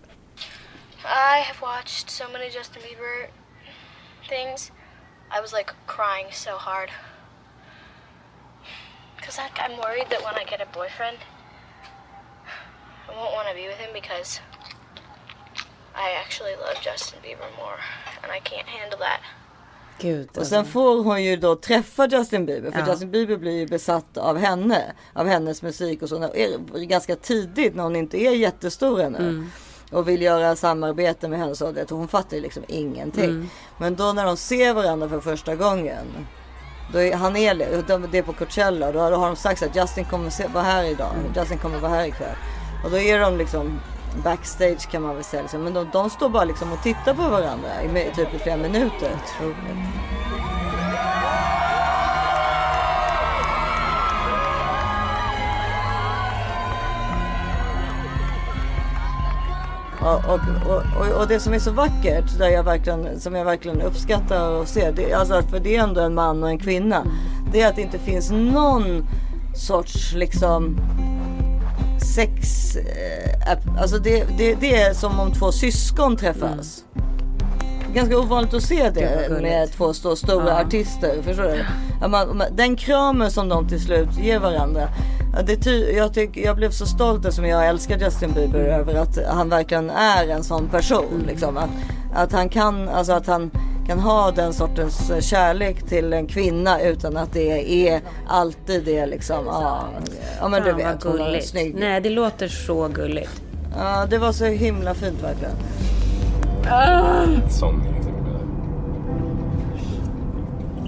I 1.07 1.37
have 1.39 1.63
watched 1.63 2.11
so 2.11 2.29
many 2.33 2.51
Justin 2.51 2.83
Bieber 2.83 3.29
things. 4.29 4.73
I 5.31 5.41
was 5.41 5.53
like 5.53 5.73
crying 5.87 6.27
so 6.33 6.57
hard. 6.57 6.91
Because 9.23 9.39
like, 9.39 9.57
I'm 9.65 9.77
worried 9.79 10.09
that 10.11 10.21
when 10.27 10.35
I 10.35 10.45
get 10.51 10.61
a 10.61 10.67
boyfriend, 10.75 11.19
I 13.09 13.13
won't 13.17 13.33
want 13.39 13.49
to 13.49 13.55
be 13.55 13.69
with 13.69 13.79
him 13.79 13.91
because 13.95 14.41
I 15.95 16.09
actually 16.25 16.55
love 16.57 16.77
Justin 16.85 17.19
Bieber 17.23 17.49
more. 17.57 17.79
And 18.23 18.33
I 18.33 18.41
can't 18.41 18.69
handle 18.69 18.99
that. 18.99 19.21
Gud. 19.99 20.39
Och 20.39 20.47
sen 20.47 20.65
får 20.65 21.03
hon 21.05 21.23
ju 21.25 21.37
då 21.37 21.57
träffa 21.57 22.07
Justin 22.07 22.47
Bieber. 22.47 22.71
För 22.71 22.79
Ja. 22.79 22.87
Justin 22.91 23.11
Bieber 23.11 23.37
blir 23.37 23.53
ju 23.59 23.67
besatt 23.67 24.17
av 24.17 24.39
henne. 24.39 24.93
Av 25.13 25.27
hennes 25.27 25.63
musik 25.63 26.03
och 26.03 26.09
så. 26.09 26.19
När- 26.19 26.37
är- 26.37 26.85
Ganska 26.87 27.17
tidigt 27.17 27.75
när 27.75 27.83
hon 27.83 27.97
inte 27.97 28.19
är 28.19 28.31
jättestor 28.31 29.01
ännu. 29.01 29.19
Mm. 29.19 29.51
Och 29.91 30.09
vill 30.09 30.23
göra 30.23 30.57
samarbete 30.57 31.29
med 31.29 31.39
henne. 31.39 31.57
Så 31.57 31.73
det, 31.73 31.91
hon 31.91 32.09
fattar 32.09 32.37
ju 32.37 32.43
liksom 32.43 32.65
ingenting. 32.69 33.25
Mm. 33.25 33.51
Men 33.79 33.97
då 33.97 34.13
när 34.13 34.25
de 34.25 34.37
ser 34.37 34.75
varandra 34.75 35.09
för 35.09 35.21
första 35.21 35.55
gången. 35.57 36.27
Är, 37.01 37.17
han 37.17 37.37
är, 37.37 37.83
de- 37.87 38.07
det 38.11 38.19
är 38.19 38.23
på 38.23 38.33
Coachella. 38.33 38.93
Då 38.93 39.01
har, 39.01 39.11
de 39.11 39.37
sagt 39.37 39.63
att 39.63 39.77
Justin 39.77 40.05
kommer 40.05 40.49
vara 40.53 40.65
här 40.65 40.85
idag. 40.85 41.11
Mm. 41.15 41.33
Justin 41.37 41.59
kommer 41.59 41.79
vara 41.79 41.93
här 41.93 42.07
ikväll. 42.07 42.37
Och 42.85 42.91
då 42.91 42.99
är 42.99 43.21
de 43.21 43.37
liksom 43.37 43.81
backstage 44.25 44.91
kan 44.91 45.03
man 45.03 45.15
väl 45.15 45.25
säga. 45.25 45.43
Liksom. 45.43 45.63
Men 45.65 45.75
de, 45.75 45.89
de 45.93 46.11
står 46.11 46.29
bara 46.29 46.45
liksom 46.45 46.73
och 46.73 46.83
tittar 46.83 47.15
på 47.15 47.23
varandra 47.23 47.83
i 47.83 47.89
typ 48.17 48.35
i 48.35 48.39
flera 48.39 48.57
minuter. 48.57 49.11
Och, 60.03 60.35
och, 60.35 60.41
och, 61.01 61.21
och 61.21 61.29
det 61.29 61.41
som 61.41 61.55
är 61.55 61.59
så 61.59 61.71
vackert, 61.71 62.39
där 62.39 62.49
jag 62.49 62.63
verkligen, 62.63 63.21
som 63.21 63.35
jag 63.35 63.45
verkligen 63.45 63.83
uppskattar 63.83 64.51
och 64.51 64.69
ser, 64.69 64.93
det, 64.93 65.13
alltså, 65.13 65.43
för 65.43 65.61
det 65.61 65.77
är 65.77 65.83
ändå 65.83 66.01
en 66.01 66.15
man 66.15 66.43
och 66.43 66.49
en 66.49 66.59
kvinna. 66.59 67.07
Det 67.53 67.61
är 67.61 67.69
att 67.69 67.77
det 67.77 67.83
inte 67.83 67.99
finns 67.99 68.31
någon 68.31 69.07
sorts 69.55 70.13
liksom 70.15 70.77
sex... 72.15 72.77
Eh, 72.77 73.81
alltså 73.81 73.99
det, 73.99 74.25
det, 74.39 74.55
det 74.55 74.83
är 74.83 74.95
som 74.95 75.21
om 75.21 75.33
två 75.33 75.53
syskon 75.53 76.17
träffas. 76.17 76.85
Mm. 76.95 77.22
Ganska 77.95 78.19
ovanligt 78.19 78.55
att 78.55 78.63
se 78.63 78.91
det 78.91 79.25
gulligt. 79.29 79.43
med 79.43 79.73
två 79.73 79.93
så 79.93 80.17
stora 80.17 80.59
artister. 80.61 81.23
Förstår 81.23 81.43
du? 81.45 81.65
Ja, 82.01 82.09
man, 82.09 82.43
den 82.53 82.77
kramen 82.77 83.31
som 83.31 83.49
de 83.49 83.69
till 83.69 83.81
slut 83.81 84.19
ger 84.19 84.39
varandra. 84.39 84.89
ja, 85.37 85.43
Det 85.43 85.57
ty, 85.57 85.91
jag, 85.97 86.15
tyck, 86.15 86.37
jag 86.37 86.57
blev 86.57 86.71
så 86.71 86.87
stolt 86.87 87.25
eftersom 87.25 87.47
jag 87.47 87.67
älskar 87.69 87.99
Justin 87.99 88.33
Bieber 88.33 88.59
över 88.61 88.95
att 88.95 89.19
han 89.27 89.49
verkligen 89.49 89.91
är 89.91 90.29
en 90.29 90.45
sån 90.45 90.69
person. 90.69 91.25
Liksom. 91.27 91.57
Att, 91.57 91.71
att 92.15 92.33
han 92.33 92.49
kan, 92.49 92.89
alltså 92.89 93.13
att 93.13 93.27
han 93.27 93.51
kan 93.87 93.99
ha 94.01 94.31
den 94.31 94.53
sortens 94.53 95.11
eh, 95.11 95.21
kärlek 95.21 95.83
till 95.89 96.13
en 96.13 96.27
kvinna 96.27 96.81
utan 96.81 97.17
att 97.17 97.33
det 97.33 97.89
är 97.89 98.01
alltid 98.29 98.85
det 98.85 99.07
liksom. 99.07 99.47
Ja, 99.47 99.85
ja 100.41 100.49
men 100.49 100.63
du 100.63 100.73
vet, 100.73 101.03
hon 101.03 101.21
är 101.21 101.41
snygg. 101.41 101.75
Nej, 101.75 102.01
det 102.01 102.11
låter 102.11 102.49
så 102.49 102.89
gulligt. 102.89 103.43
Ja, 103.79 104.07
det 104.11 104.19
var 104.19 104.33
så 104.33 104.45
himla 104.45 104.95
fint 104.95 105.23
verkligen. 105.23 105.55
Sån 106.63 107.93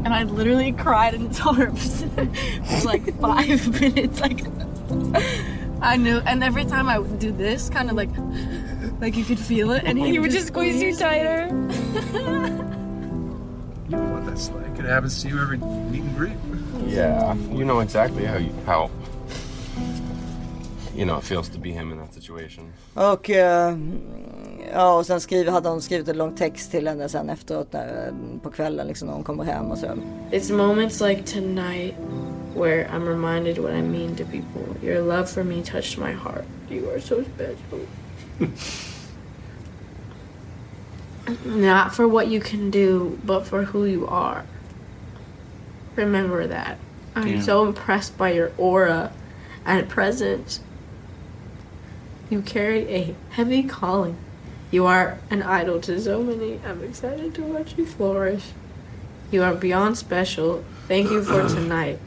and 0.04 0.12
I 0.12 0.24
literally 0.24 0.72
cried 0.72 1.14
in 1.14 1.28
his 1.28 1.40
arms 1.40 2.02
for 2.04 2.86
like 2.86 3.18
five 3.20 3.80
minutes. 3.80 4.20
Like 4.20 4.44
I 5.80 5.96
knew, 5.96 6.18
and 6.18 6.44
every 6.44 6.64
time 6.66 6.88
I 6.88 6.98
would 6.98 7.18
do 7.18 7.32
this, 7.32 7.70
kind 7.70 7.90
of 7.90 7.96
like, 7.96 8.10
like 9.00 9.16
you 9.16 9.24
could 9.24 9.38
feel 9.38 9.70
it, 9.72 9.84
and 9.84 9.98
he, 9.98 10.18
would 10.18 10.30
just 10.30 10.48
squeeze 10.48 10.80
you 10.80 10.94
tighter. 10.94 11.46
You 13.88 13.96
know 13.96 14.12
what 14.14 14.26
that's 14.26 14.50
like. 14.50 14.78
It 14.78 14.84
happens 14.84 15.22
to 15.22 15.28
you 15.28 15.40
every 15.40 15.58
meet 15.58 16.02
and 16.02 16.16
greet. 16.16 16.36
Yeah, 16.86 17.34
you 17.50 17.64
know 17.64 17.80
exactly 17.80 18.24
how 18.24 18.36
you 18.36 18.52
how 18.66 18.90
you 20.96 21.04
know 21.04 21.18
it 21.18 21.24
feels 21.24 21.48
to 21.48 21.58
be 21.58 21.70
him 21.70 21.92
in 21.92 21.98
that 21.98 22.14
situation. 22.14 22.72
Och 22.94 23.30
eh, 23.30 23.76
ja, 24.72 24.94
och 24.94 25.06
sen 25.06 25.20
skriver, 25.20 25.52
hade 25.52 25.68
hon 25.68 25.82
skrivit 25.82 26.08
en 26.08 26.16
lång 26.18 26.34
text 26.34 26.70
till 26.70 26.88
henne 26.88 27.08
sen 27.08 27.30
efteråt 27.30 27.72
när, 27.72 28.06
eh, 28.06 28.40
på 28.42 28.50
kvällen 28.50 28.86
liksom 28.86 29.08
när 29.08 29.14
hon 29.14 29.24
kommer 29.24 29.44
hem 29.44 29.70
och 29.70 29.78
så. 29.78 29.86
It's 30.30 30.52
moments 30.52 31.00
like 31.00 31.22
tonight 31.22 31.94
where 32.54 32.88
I'm 32.88 33.08
reminded 33.08 33.58
what 33.58 33.72
I 33.72 33.82
mean 33.82 34.16
to 34.16 34.24
people. 34.24 34.88
Your 34.88 35.02
love 35.02 35.26
for 35.26 35.44
me 35.44 35.62
touched 35.62 35.98
my 35.98 36.12
heart. 36.12 36.44
You 36.70 36.90
are 36.90 37.00
so 37.00 37.22
special. 37.34 37.80
Not 41.44 41.94
for 41.94 42.06
what 42.06 42.28
you 42.28 42.40
can 42.40 42.70
do, 42.70 43.18
but 43.24 43.46
for 43.46 43.64
who 43.64 43.84
you 43.84 44.06
are. 44.06 44.44
Remember 45.96 46.46
that. 46.46 46.78
I'm 47.16 47.40
so 47.40 47.64
impressed 47.64 48.18
by 48.18 48.32
your 48.32 48.50
aura 48.58 49.12
and 49.64 49.88
presence. 49.88 50.60
You 52.34 52.42
carry 52.42 52.92
a 52.92 53.14
heavy 53.30 53.62
calling. 53.62 54.18
You 54.72 54.86
are 54.86 55.20
an 55.30 55.44
idol 55.44 55.80
to 55.82 56.00
so 56.00 56.20
many. 56.20 56.58
I'm 56.66 56.82
excited 56.82 57.32
to 57.36 57.42
watch 57.42 57.78
you 57.78 57.86
flourish. 57.86 58.46
You 59.30 59.44
are 59.44 59.54
beyond 59.54 59.96
special. 59.96 60.64
Thank 60.88 61.12
you 61.12 61.22
for 61.22 61.46
tonight. 61.46 62.00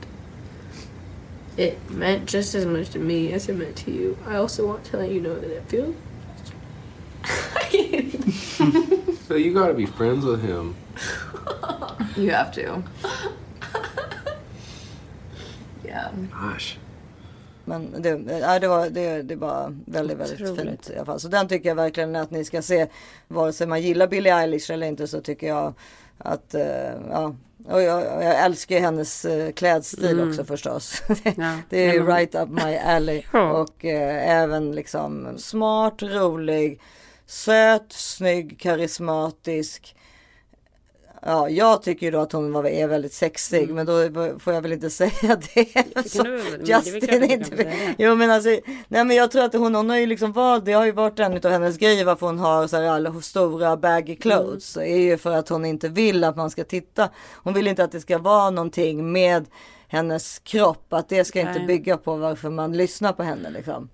It 1.56 1.90
meant 1.90 2.26
just 2.26 2.54
as 2.56 2.66
much 2.66 2.90
to 2.90 3.00
me 3.00 3.32
as 3.32 3.48
it 3.48 3.54
meant 3.54 3.78
to 3.78 3.92
you. 3.92 4.18
I 4.26 4.36
also 4.36 4.68
want 4.68 4.84
to 4.88 4.98
let 4.98 5.12
you 5.12 5.22
know 5.22 5.40
that 5.40 5.50
it 5.50 5.64
feels. 5.70 5.96
So 9.28 9.36
you 9.36 9.54
gotta 9.54 9.74
be 9.74 9.86
friends 9.86 10.26
with 10.26 10.42
him. 10.42 10.76
you 12.18 12.32
have 12.32 12.52
to. 12.54 12.84
yeah. 15.86 16.12
Gosh. 16.32 16.78
Men 17.68 18.02
det, 18.02 18.40
ja, 18.40 18.60
det, 18.60 18.68
var, 18.68 18.90
det, 18.90 19.22
det 19.22 19.36
var 19.36 19.76
väldigt, 19.86 20.18
väldigt 20.18 20.42
Otroligt. 20.42 20.64
fint 20.64 20.90
i 20.90 20.96
alla 20.96 21.06
fall. 21.06 21.20
Så 21.20 21.28
den 21.28 21.48
tycker 21.48 21.70
jag 21.70 21.76
verkligen 21.76 22.16
att 22.16 22.32
ni 22.32 22.46
ska 22.46 22.62
se. 22.62 22.88
Vare 23.28 23.54
sig 23.54 23.68
man 23.68 23.82
gillar 23.82 24.08
Billie 24.08 24.30
Eilish 24.30 24.72
eller 24.72 24.88
inte 24.88 25.08
så 25.08 25.22
tycker 25.22 25.48
jag 25.48 25.74
att, 26.18 26.54
eh, 26.54 26.92
ja. 27.10 27.36
Och 27.66 27.82
jag, 27.82 28.02
jag 28.04 28.46
älskar 28.46 28.76
ju 28.76 28.82
hennes 28.82 29.26
eh, 29.26 29.52
klädstil 29.52 30.30
också 30.30 30.46
förstås. 30.46 31.04
Ja. 31.24 31.58
det 31.70 31.86
är 31.86 31.94
ju 31.94 32.06
right 32.06 32.36
up 32.36 32.50
my 32.50 32.76
alley. 32.76 33.24
Och 33.34 33.86
eh, 33.86 34.42
även 34.42 34.72
liksom 34.72 35.38
smart, 35.38 36.02
rolig, 36.02 36.82
söt, 37.26 37.92
snygg, 37.94 38.60
karismatisk. 38.60 39.96
Ja, 41.30 41.50
jag 41.50 41.82
tycker 41.82 42.06
ju 42.06 42.12
då 42.12 42.20
att 42.20 42.32
hon 42.32 42.52
var, 42.52 42.66
är 42.66 42.88
väldigt 42.88 43.14
sexig, 43.14 43.70
men 43.70 43.86
då 43.86 44.10
får 44.40 44.54
jag 44.54 44.62
väl 44.62 44.74
inte 44.74 44.90
säga 45.02 45.40
det. 45.54 46.06
du? 47.58 47.72
Jo 47.98 48.16
men 48.16 48.32
alltså, 48.32 48.50
nej 48.88 49.06
men 49.06 49.12
jag 49.12 49.32
tror 49.32 49.44
att 49.44 49.54
hon, 49.54 49.76
hon 49.76 49.90
har 49.90 49.98
ju 49.98 50.06
liksom 50.06 50.32
valt, 50.32 50.66
det 50.66 50.74
har 50.74 50.86
ju 50.86 50.92
varit 50.92 51.20
en 51.20 51.34
av 51.34 51.52
hennes 51.52 51.78
grejer 51.78 52.06
varför 52.06 52.26
hon 52.26 52.40
har 52.40 52.68
så 52.68 52.78
här 52.78 52.84
alla 52.84 53.22
stora 53.22 53.78
baggy 53.78 54.16
clothes. 54.16 54.78
är 54.78 54.98
ju 54.98 55.18
för 55.18 55.32
att 55.32 55.50
hon 55.50 55.66
inte 55.66 55.90
vill 55.90 56.24
att 56.24 56.36
man 56.36 56.50
ska 56.50 56.64
titta. 56.64 57.10
Hon 57.34 57.54
vill 57.54 57.68
inte 57.68 57.84
att 57.84 57.92
det 57.92 58.02
ska 58.02 58.18
vara 58.18 58.50
någonting 58.50 59.12
med 59.12 59.46
hennes 59.88 60.40
kropp, 60.40 60.94
att 60.94 61.10
det 61.10 61.26
ska 61.26 61.40
inte 61.40 61.54
Nej. 61.54 61.68
bygga 61.68 61.98
på 61.98 62.16
varför 62.16 62.50
man 62.50 62.78
lyssnar 62.78 63.14
på 63.14 63.24
henne 63.24 63.50
liksom. 63.50 63.90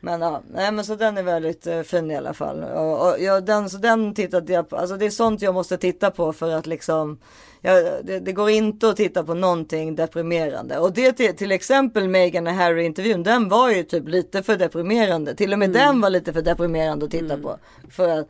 Men 0.00 0.20
ja, 0.20 0.42
nej 0.54 0.72
men 0.72 0.84
så 0.84 0.94
den 0.94 1.18
är 1.18 1.22
väldigt 1.22 1.66
eh, 1.66 1.82
fin 1.82 2.10
i 2.10 2.16
alla 2.16 2.34
fall. 2.34 2.62
Och, 2.64 3.08
och 3.08 3.16
ja, 3.20 3.40
den, 3.40 3.70
så 3.70 3.78
den 3.78 4.14
tittade 4.14 4.52
jag 4.52 4.68
på, 4.68 4.76
alltså 4.76 4.96
det 4.96 5.06
är 5.06 5.10
sånt 5.10 5.42
jag 5.42 5.54
måste 5.54 5.76
titta 5.76 6.10
på 6.10 6.32
för 6.32 6.50
att 6.54 6.66
liksom, 6.66 7.18
ja, 7.60 7.72
det, 8.02 8.18
det 8.20 8.32
går 8.32 8.50
inte 8.50 8.88
att 8.88 8.96
titta 8.96 9.24
på 9.24 9.34
någonting 9.34 9.94
deprimerande. 9.96 10.78
Och 10.78 10.92
det 10.92 11.12
till, 11.12 11.36
till 11.36 11.52
exempel 11.52 12.08
Meghan 12.08 12.46
och 12.46 12.52
Harry 12.52 12.82
intervjun, 12.84 13.22
den 13.22 13.48
var 13.48 13.70
ju 13.70 13.82
typ 13.82 14.08
lite 14.08 14.42
för 14.42 14.56
deprimerande. 14.56 15.34
Till 15.34 15.52
och 15.52 15.58
med 15.58 15.70
den 15.70 16.00
var 16.00 16.10
lite 16.10 16.32
för 16.32 16.42
deprimerande 16.42 17.04
att 17.04 17.10
titta 17.10 17.36
på. 17.38 17.56
För 17.90 18.08
att, 18.20 18.28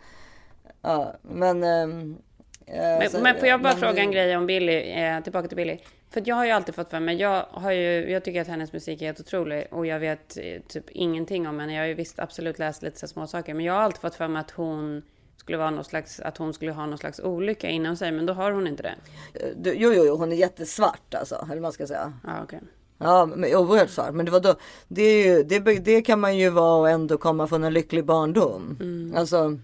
ja, 0.83 1.15
men. 1.23 1.65
ehm, 1.65 2.17
eh, 2.67 2.75
Men, 2.99 3.11
så- 3.11 3.19
men 3.21 3.39
får 3.39 3.49
jag 3.49 3.63
bara 3.63 3.73
men- 3.73 3.81
fråga 3.81 4.03
en 4.03 4.11
grej 4.11 4.37
om 4.37 4.47
Billy, 4.47 4.93
eh, 4.93 5.21
tillbaka 5.21 5.49
till 5.49 5.57
Billy. 5.57 5.79
För 6.11 6.23
jag 6.27 6.37
har 6.37 6.44
ju 6.44 6.51
alltid 6.51 6.75
fått 6.75 6.90
för 6.90 7.01
mig, 7.01 7.16
jag, 7.16 7.46
har 7.51 7.73
ju, 7.73 8.11
jag 8.11 8.25
tycker 8.25 8.40
att 8.40 8.46
hennes 8.49 8.73
musik 8.73 9.03
är 9.03 9.07
helt 9.07 9.20
otrolig 9.20 9.66
och 9.70 9.87
jag 9.87 10.01
vet 10.01 10.37
eh, 10.37 10.62
typ 10.68 10.90
ingenting 10.90 11.49
om 11.49 11.59
henne. 11.59 11.75
Jag 11.75 11.81
har 11.83 11.87
ju 11.88 11.94
visst 11.94 12.18
absolut 12.18 12.59
läst 12.59 12.83
lite 12.83 12.99
så 12.99 13.07
små 13.09 13.27
saker, 13.27 13.55
men 13.55 13.64
jag 13.64 13.73
har 13.75 13.81
alltid 13.81 14.01
fått 14.01 14.14
för 14.14 14.29
mig 14.29 14.40
att 14.40 14.51
hon 14.51 15.03
skulle 15.37 15.59
vara 15.59 15.70
någon 15.70 15.85
slags, 15.85 16.20
att 16.20 16.37
hon 16.37 16.55
skulle 16.55 16.73
ha 16.73 16.87
någon 16.87 16.99
slags 16.99 17.20
olycka 17.20 17.68
inom 17.68 17.96
sig, 17.96 18.12
men 18.12 18.27
då 18.27 18.33
har 18.33 18.53
hon 18.53 18.66
inte 18.66 18.83
det. 18.83 18.94
Du- 19.57 19.75
Jo, 19.77 19.92
jo, 19.94 20.03
jo, 20.07 20.16
hon 20.16 20.33
är 20.33 20.37
jättesvart 20.37 21.14
alltså, 21.14 21.35
eller 21.35 21.49
vad 21.55 21.62
man 21.62 21.73
ska 21.73 21.87
säga. 21.87 22.12
Ja, 22.27 22.31
okej. 22.42 22.61
Ja, 22.99 23.27
men 23.27 23.55
oerhört 23.57 23.90
svart. 23.90 24.14
Men 24.14 24.27
det 24.27 24.33
var 24.33 24.40
då, 24.40 24.55
det, 24.88 25.03
är 25.03 25.27
ju, 25.37 25.42
det, 25.42 25.59
det 25.79 26.03
kan 26.03 26.20
man 26.20 26.38
ju 26.38 26.51
vara 26.51 26.81
och 26.81 26.90
ändå 26.90 27.18
komma 27.18 27.46
från 27.46 27.64
en 27.64 27.73
lycklig 27.73 28.05
barndom. 28.05 29.12
Alltså, 29.16 29.59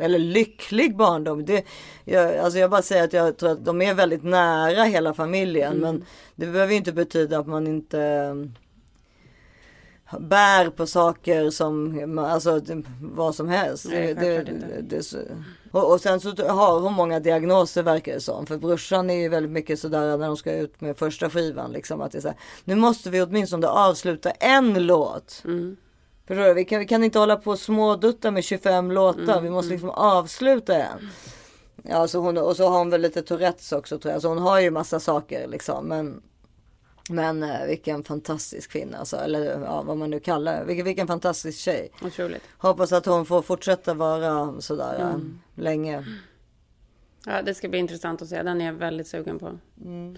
eller 0.00 0.18
lycklig 0.18 0.96
barndom. 0.96 1.44
Det, 1.44 1.64
jag, 2.04 2.36
alltså 2.36 2.58
jag 2.58 2.70
bara 2.70 2.82
säger 2.82 3.04
att 3.04 3.12
jag 3.12 3.36
tror 3.36 3.50
att 3.50 3.64
de 3.64 3.82
är 3.82 3.94
väldigt 3.94 4.24
nära 4.24 4.84
hela 4.84 5.14
familjen. 5.14 5.76
Men 5.76 6.04
det 6.34 6.46
behöver 6.46 6.72
ju 6.72 6.78
inte 6.78 6.92
betyda 6.92 7.38
att 7.38 7.46
man 7.46 7.66
inte 7.66 8.00
eh, 8.00 8.34
bär 10.20 10.70
på 10.70 10.86
saker 10.86 11.50
som, 11.50 12.18
alltså 12.18 12.60
vad 13.00 13.34
som 13.34 13.48
helst. 13.48 13.86
Nej, 13.88 14.14
det, 14.14 14.42
det, 14.42 14.82
det, 14.82 15.14
och, 15.72 15.92
och 15.92 16.00
sen 16.00 16.20
så 16.20 16.48
har 16.48 16.80
hon 16.80 16.92
många 16.92 17.20
diagnoser 17.20 17.82
verkar 17.82 18.14
det 18.14 18.20
som. 18.20 18.46
För 18.46 18.58
brorsan 18.58 19.10
är 19.10 19.14
ju 19.14 19.28
väldigt 19.28 19.52
mycket 19.52 19.78
sådär 19.78 20.16
när 20.16 20.26
de 20.26 20.36
ska 20.36 20.52
ut 20.52 20.80
med 20.80 20.96
första 20.96 21.30
skivan. 21.30 21.72
Liksom, 21.72 22.00
att 22.00 22.12
det 22.12 22.18
är 22.18 22.22
så 22.22 22.28
här, 22.28 22.36
nu 22.64 22.74
måste 22.74 23.10
vi 23.10 23.22
åtminstone 23.22 23.66
avsluta 23.66 24.30
en 24.30 24.86
låt. 24.86 25.42
Förstår 26.28 26.44
du? 26.44 26.54
Vi 26.54 26.64
kan, 26.64 26.78
vi 26.78 26.86
kan 26.86 27.04
inte 27.04 27.18
hålla 27.18 27.36
på 27.36 27.50
och 27.50 27.58
smådutta 27.58 28.30
med 28.30 28.44
25 28.44 28.90
låtar. 28.90 29.40
vi 29.40 29.50
måste 29.50 29.72
liksom 29.72 29.90
avsluta 29.90 30.76
en. 30.76 31.10
Ja, 31.82 32.08
så 32.08 32.20
hon, 32.20 32.38
och 32.38 32.56
så 32.56 32.68
har 32.68 32.78
hon 32.78 32.90
väl 32.90 33.00
lite 33.00 33.22
Tourettes 33.22 33.72
också 33.72 33.98
tror 33.98 34.12
jag. 34.12 34.22
Så 34.22 34.28
hon 34.28 34.38
har 34.38 34.60
ju 34.60 34.70
massa 34.70 35.00
saker 35.00 35.46
liksom. 35.46 35.86
Men, 35.86 36.22
men 37.10 37.42
eh, 37.42 37.66
vilken 37.66 38.04
fantastisk 38.04 38.70
kvinna 38.70 38.98
alltså. 38.98 39.16
Eller 39.16 39.60
ja, 39.60 39.82
vad 39.82 39.96
man 39.96 40.10
nu 40.10 40.20
kallar 40.20 40.58
det. 40.58 40.64
Vilken, 40.64 40.84
vilken 40.84 41.06
fantastisk 41.06 41.58
tjej. 41.58 41.90
Otroligt. 42.02 42.42
Hoppas 42.58 42.92
att 42.92 43.06
hon 43.06 43.26
får 43.26 43.42
fortsätta 43.42 43.94
vara 43.94 44.60
sådär 44.60 45.00
eh, 45.00 45.18
länge. 45.54 46.04
Ja, 47.26 47.42
det 47.42 47.54
ska 47.54 47.68
bli 47.68 47.78
intressant 47.78 48.22
att 48.22 48.28
se. 48.28 48.42
Den 48.42 48.60
är 48.60 48.66
jag 48.66 48.72
väldigt 48.72 49.08
sugen 49.08 49.38
på. 49.38 49.58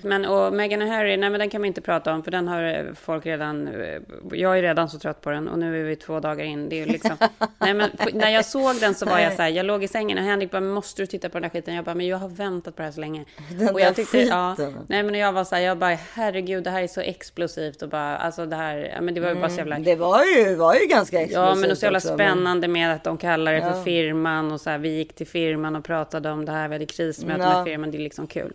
Men 0.02 0.24
och 0.24 0.52
Meghan 0.52 0.82
och 0.82 0.88
Harry, 0.88 1.16
nej 1.16 1.30
men 1.30 1.40
den 1.40 1.50
kan 1.50 1.62
vi 1.62 1.68
inte 1.68 1.80
prata 1.80 2.12
om 2.14 2.22
för 2.22 2.30
den 2.30 2.48
har 2.48 2.62
eh, 2.62 2.94
folk 2.94 3.26
redan, 3.26 3.68
eh, 3.68 3.98
jag 4.32 4.58
är 4.58 4.62
redan 4.62 4.88
så 4.88 4.98
trött 4.98 5.20
på 5.20 5.30
den 5.30 5.48
och 5.48 5.58
nu 5.58 5.80
är 5.80 5.84
vi 5.84 5.96
två 5.96 6.20
dagar 6.20 6.44
in. 6.44 6.68
Det 6.68 6.82
är 6.82 6.86
liksom, 6.86 7.16
nej 7.58 7.74
men 7.74 7.90
när 8.12 8.30
jag 8.30 8.44
såg 8.44 8.80
den 8.80 8.94
så 8.94 9.06
var 9.06 9.18
jag 9.18 9.32
så 9.32 9.42
här, 9.42 9.48
jag 9.48 9.66
låg 9.66 9.84
i 9.84 9.88
sängen 9.88 10.18
och 10.18 10.24
Henrik 10.24 10.50
bara, 10.50 10.60
måste 10.60 11.02
du 11.02 11.06
titta 11.06 11.28
på 11.28 11.32
den 11.38 11.42
där 11.42 11.48
skiten? 11.48 11.74
Jag 11.74 11.84
bara, 11.84 11.94
men 11.94 12.06
jag 12.06 12.16
har 12.16 12.28
väntat 12.28 12.76
på 12.76 12.82
det 12.82 12.86
här 12.86 12.92
så 12.92 13.00
länge. 13.00 13.24
Den 13.58 13.68
och 13.74 13.80
jag 13.80 13.94
ja, 14.12 14.54
skiten. 14.56 14.76
nej 14.88 15.02
men 15.02 15.14
jag 15.14 15.32
var 15.32 15.44
så 15.44 15.54
här, 15.54 15.62
jag 15.62 15.78
bara, 15.78 15.96
herregud 16.14 16.64
det 16.64 16.70
här 16.70 16.82
är 16.82 16.86
så 16.86 17.00
explosivt 17.00 17.82
och 17.82 17.88
bara, 17.88 18.16
alltså 18.16 18.46
det 18.46 18.56
här, 18.56 18.92
ja, 18.94 19.00
men 19.00 19.14
det 19.14 19.20
var 19.20 19.28
ju 19.28 19.34
bara 19.34 19.50
så 19.50 19.56
jävla 19.58 19.78
Det 19.78 19.96
var 19.96 20.22
ju, 20.24 20.54
var 20.54 20.74
ju 20.74 20.86
ganska 20.86 21.20
explosivt 21.20 21.48
Ja, 21.48 21.54
men 21.54 21.70
är 21.70 21.74
så 21.74 21.84
jävla 21.86 21.96
också, 21.98 22.08
men- 22.08 22.16
spännande 22.16 22.68
med 22.68 22.92
att 22.94 23.04
de 23.04 23.18
kallar 23.18 23.52
det 23.52 23.60
för 23.60 23.68
Ja. 23.76 23.84
firman 23.84 24.52
och 24.52 24.60
så 24.60 24.70
här, 24.70 24.78
vi 24.78 24.88
gick 24.88 25.14
till 25.14 25.26
firman 25.26 25.76
och 25.76 25.84
pratade 25.84 26.30
om 26.30 26.44
det 26.44 26.52
här, 26.52 26.68
vi 26.68 26.74
hade 26.74 26.86
krismöte 26.86 27.42
Ja. 27.42 27.56
med 27.56 27.64
firman, 27.64 27.90
det 27.90 27.98
är 27.98 28.02
liksom 28.02 28.26
kul. 28.26 28.52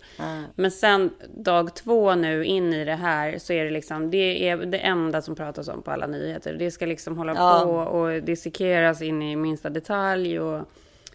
Men 0.56 0.72
sen 0.72 0.95
dag 1.38 1.76
två 1.76 2.16
nu 2.16 2.46
in 2.46 2.74
i 2.74 2.86
det 2.86 2.96
här 2.96 3.38
så 3.38 3.54
är 3.54 3.64
det 3.66 3.72
liksom, 3.72 4.12
det 4.12 4.50
är 4.50 4.58
det 4.58 4.78
enda 4.78 5.22
som 5.22 5.36
pratas 5.36 5.68
om 5.68 5.82
på 5.82 5.91
alla 5.91 6.08
nyheter. 6.08 6.54
Det 6.54 6.72
ska 6.72 6.86
liksom 6.86 7.18
hålla 7.18 7.34
Ja. 7.36 7.62
på 7.64 7.72
och 7.72 8.24
dissekeras 8.24 9.02
in 9.02 9.22
i 9.22 9.36
minsta 9.36 9.70
detalj 9.70 10.39
och 10.39 10.62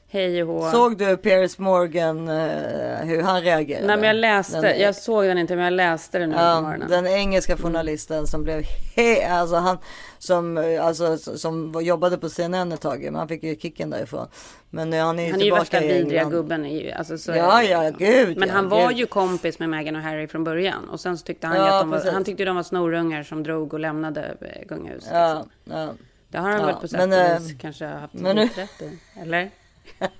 hej 0.08 0.42
och 0.42 0.48
hå. 0.48 0.70
Såg 0.70 0.98
du 0.98 1.16
Piers 1.16 1.58
Morgan 1.58 2.28
eh, 2.28 3.04
hur 3.04 3.22
han 3.22 3.42
reagerade? 3.42 3.86
Nej, 3.86 3.96
men 3.96 4.06
jag 4.06 4.16
läste, 4.16 4.60
Den- 4.60 4.80
jag 4.80 4.94
såg 4.94 5.24
den 5.24 5.38
inte, 5.38 5.56
men 5.56 5.64
jag 5.64 5.72
läste 5.72 6.18
den 6.18 6.28
nu 6.30 6.36
på 6.36 6.42
Ja, 6.42 6.60
morgonen. 6.60 6.90
den 6.90 7.06
engelska 7.06 7.56
journalisten 7.56 8.26
som 8.26 8.42
blev 8.42 8.62
he, 8.96 9.28
alltså 9.30 9.56
han 9.56 9.78
som 10.22 10.58
eh, 10.58 10.86
alltså 10.86 11.16
som 11.16 11.74
jobbade 11.82 12.18
på 12.18 12.28
CNN 12.28 12.72
ett 12.72 12.80
tag, 12.80 13.02
men 13.04 13.14
han 13.14 13.28
fick 13.28 13.42
ju 13.42 13.56
kicken 13.56 13.90
därifrån. 13.90 14.26
Men 14.70 14.90
nu 14.90 14.98
han 15.00 15.18
är 15.18 15.24
ju 15.26 15.30
Han 15.30 15.40
är 15.40 15.44
ju 15.44 15.50
värsta 15.50 15.80
vidriga 15.80 16.24
gubben. 16.24 16.66
i- 16.66 16.92
Alltså, 16.92 17.18
så 17.18 17.30
Ja, 17.32 17.62
ja, 17.62 17.82
liksom. 17.82 18.06
gud, 18.06 18.36
Men 18.38 18.48
ja, 18.48 18.54
han 18.54 18.68
var 18.68 18.88
gud. 18.88 18.98
ju 18.98 19.06
kompis 19.06 19.58
med 19.58 19.68
Meghan 19.68 19.96
och 19.96 20.02
Harry 20.02 20.26
från 20.28 20.44
början. 20.44 20.88
Och 20.88 21.00
sen 21.00 21.18
så 21.18 21.24
tyckte 21.24 21.46
han 21.46 21.56
ju 21.56 21.62
Ja, 21.62 21.74
att 21.74 21.82
de 21.82 21.90
var, 21.90 22.12
han 22.12 22.24
tyckte 22.24 22.44
de 22.44 22.56
var 22.56 22.62
snorungar 22.62 23.22
som 23.22 23.42
drog 23.42 23.72
och 23.74 23.80
lämnade 23.80 24.36
eh, 24.40 24.68
kungahuset. 24.68 25.10
Ja, 25.12 25.34
liksom. 25.34 25.78
ja. 25.80 25.88
Det 26.28 26.38
har 26.38 26.50
han 26.50 26.60
Ja, 26.60 26.66
väl 26.66 26.74
på 26.74 26.88
sätt 26.88 26.98
men, 27.08 27.12
och 27.12 27.18
eh, 27.18 27.38
vis 27.40 27.54
kanske 27.60 27.86
haft 27.86 28.14
men 28.14 28.36
rätt 28.36 28.82
i. 28.82 28.98
Eller? 29.22 29.50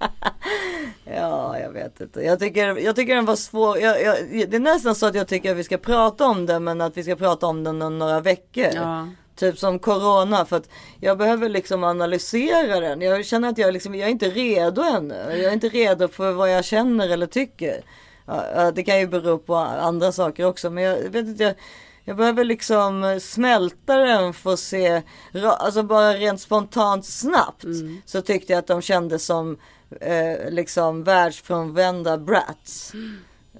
Ja, 1.05 1.59
jag 1.59 1.71
vet 1.73 2.01
inte. 2.01 2.21
Jag 2.21 2.39
tycker, 2.39 2.79
jag 2.79 2.97
tycker 2.97 3.15
den 3.17 3.25
var 3.25 3.37
svår. 3.37 3.79
Jag, 3.79 4.03
jag, 4.03 4.17
det 4.51 4.57
är 4.57 4.61
nästan 4.61 4.95
så 4.95 5.07
att 5.07 5.15
jag 5.15 5.29
tycker 5.29 5.51
att 5.51 5.57
vi 5.57 5.65
ska 5.65 5.79
prata 5.79 6.25
om 6.27 6.47
den, 6.47 6.65
men 6.65 6.81
att 6.81 6.97
vi 6.97 7.03
ska 7.03 7.17
prata 7.17 7.47
om 7.47 7.65
den 7.65 7.83
om 7.83 7.99
några 7.99 8.21
veckor. 8.21 8.69
Ja. 8.75 9.09
Typ 9.41 9.59
som 9.59 9.79
corona, 9.79 10.45
för 10.45 10.57
att 10.57 10.69
jag 11.01 11.19
behöver 11.19 11.49
liksom 11.49 11.85
analysera 11.85 12.81
den. 12.81 13.01
Jag 13.01 13.27
känner 13.27 13.49
att 13.49 13.59
jag, 13.59 13.73
liksom, 13.73 13.95
jag 13.95 14.07
är 14.07 14.11
inte 14.11 14.31
redo 14.31 14.83
ännu. 14.83 15.15
Jag 15.15 15.45
är 15.45 15.53
inte 15.53 15.69
redo 15.69 16.09
för 16.09 16.33
vad 16.33 16.53
jag 16.53 16.65
känner 16.65 17.09
eller 17.09 17.27
tycker. 17.27 17.85
Ja, 18.27 18.71
det 18.71 18.83
kan 18.83 19.01
ju 19.01 19.07
bero 19.07 19.39
på 19.39 19.55
andra 19.57 20.13
saker 20.13 20.45
också, 20.45 20.71
men 20.71 20.85
jag 20.85 20.97
vet 20.97 21.27
inte. 21.27 21.45
Jag, 21.45 21.55
jag 22.05 22.17
behöver 22.17 22.45
liksom 22.45 23.21
smälta 23.23 23.97
den 23.97 24.35
för 24.35 24.53
att 24.53 24.59
se, 24.59 25.03
alltså 25.43 25.83
bara 25.83 26.15
rent 26.15 26.41
spontant 26.41 27.07
snabbt. 27.07 27.65
Så 28.07 28.23
tyckte 28.23 28.53
jag 28.53 28.59
att 28.59 28.67
de 28.67 28.83
kändes 28.83 29.25
som 29.25 29.57
eh, 30.01 30.51
liksom 30.51 31.05
världsfrånvända 31.05 32.19
brats. 32.19 32.93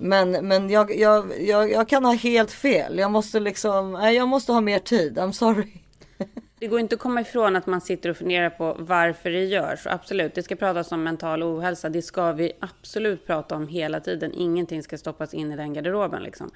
Men, 0.01 0.31
men 0.31 0.71
jag, 0.71 0.97
jag, 0.97 1.33
jag, 1.41 1.71
jag 1.71 1.89
kan 1.89 2.05
ha 2.05 2.13
helt 2.13 2.51
fel. 2.51 2.99
Jag 2.99 3.11
måste 3.11 3.41
liksom, 3.41 3.93
jag 4.15 4.29
måste 4.29 4.53
ha 4.53 4.61
mer 4.61 4.79
tid. 4.79 5.19
I'm 5.19 5.33
sorry. 5.33 5.73
Det 6.59 6.67
går 6.67 6.81
inte 6.81 6.95
att 6.95 7.01
komma 7.01 7.21
ifrån 7.21 7.57
att 7.57 7.67
man 7.67 7.81
sitter 7.81 8.11
och 8.11 8.17
funderar 8.17 8.51
på 8.51 8.77
varför 8.79 9.31
det 9.31 9.45
görs. 9.45 9.87
Absolut, 9.87 10.35
det 10.35 10.43
ska 10.43 10.57
pratas 10.57 10.93
om 10.93 11.03
mental 11.03 11.43
ohälsa. 11.43 11.89
Det 11.89 12.03
ska 12.03 12.33
vi 12.33 12.53
absolut 12.61 13.27
prata 13.27 13.57
om 13.57 13.69
hela 13.69 14.01
tiden. 14.01 14.33
Ingenting 14.35 14.83
ska 14.83 14.99
stoppas 14.99 15.35
in 15.35 15.53
i 15.53 15.57
den 15.57 15.73
garderoben. 15.73 16.23
Liksom. 16.23 16.51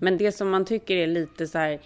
Men 0.00 0.18
det 0.18 0.32
som 0.32 0.50
man 0.50 0.64
tycker 0.64 0.96
är 0.96 1.06
lite 1.06 1.46
så 1.46 1.58
här... 1.58 1.80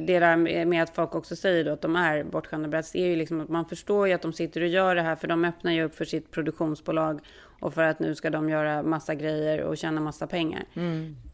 Det 0.00 0.18
där 0.18 0.64
med 0.64 0.82
att 0.82 0.94
folk 0.94 1.14
också 1.14 1.36
säger 1.36 1.64
då 1.64 1.72
att 1.72 1.80
de 1.80 1.96
är 1.96 2.24
bortskämda 2.24 2.68
brats, 2.68 2.94
är 2.94 3.06
ju 3.06 3.16
liksom 3.16 3.40
att 3.40 3.48
man 3.48 3.64
förstår 3.64 4.08
ju 4.08 4.14
att 4.14 4.22
de 4.22 4.32
sitter 4.32 4.60
och 4.60 4.68
gör 4.68 4.94
det 4.94 5.02
här 5.02 5.16
för 5.16 5.28
de 5.28 5.44
öppnar 5.44 5.72
ju 5.72 5.82
upp 5.82 5.94
för 5.94 6.04
sitt 6.04 6.30
produktionsbolag 6.30 7.20
och 7.60 7.74
för 7.74 7.82
att 7.82 7.98
nu 8.00 8.14
ska 8.14 8.30
de 8.30 8.48
göra 8.48 8.82
massa 8.82 9.14
grejer 9.14 9.60
och 9.60 9.76
tjäna 9.76 10.00
massa 10.00 10.26
pengar. 10.26 10.64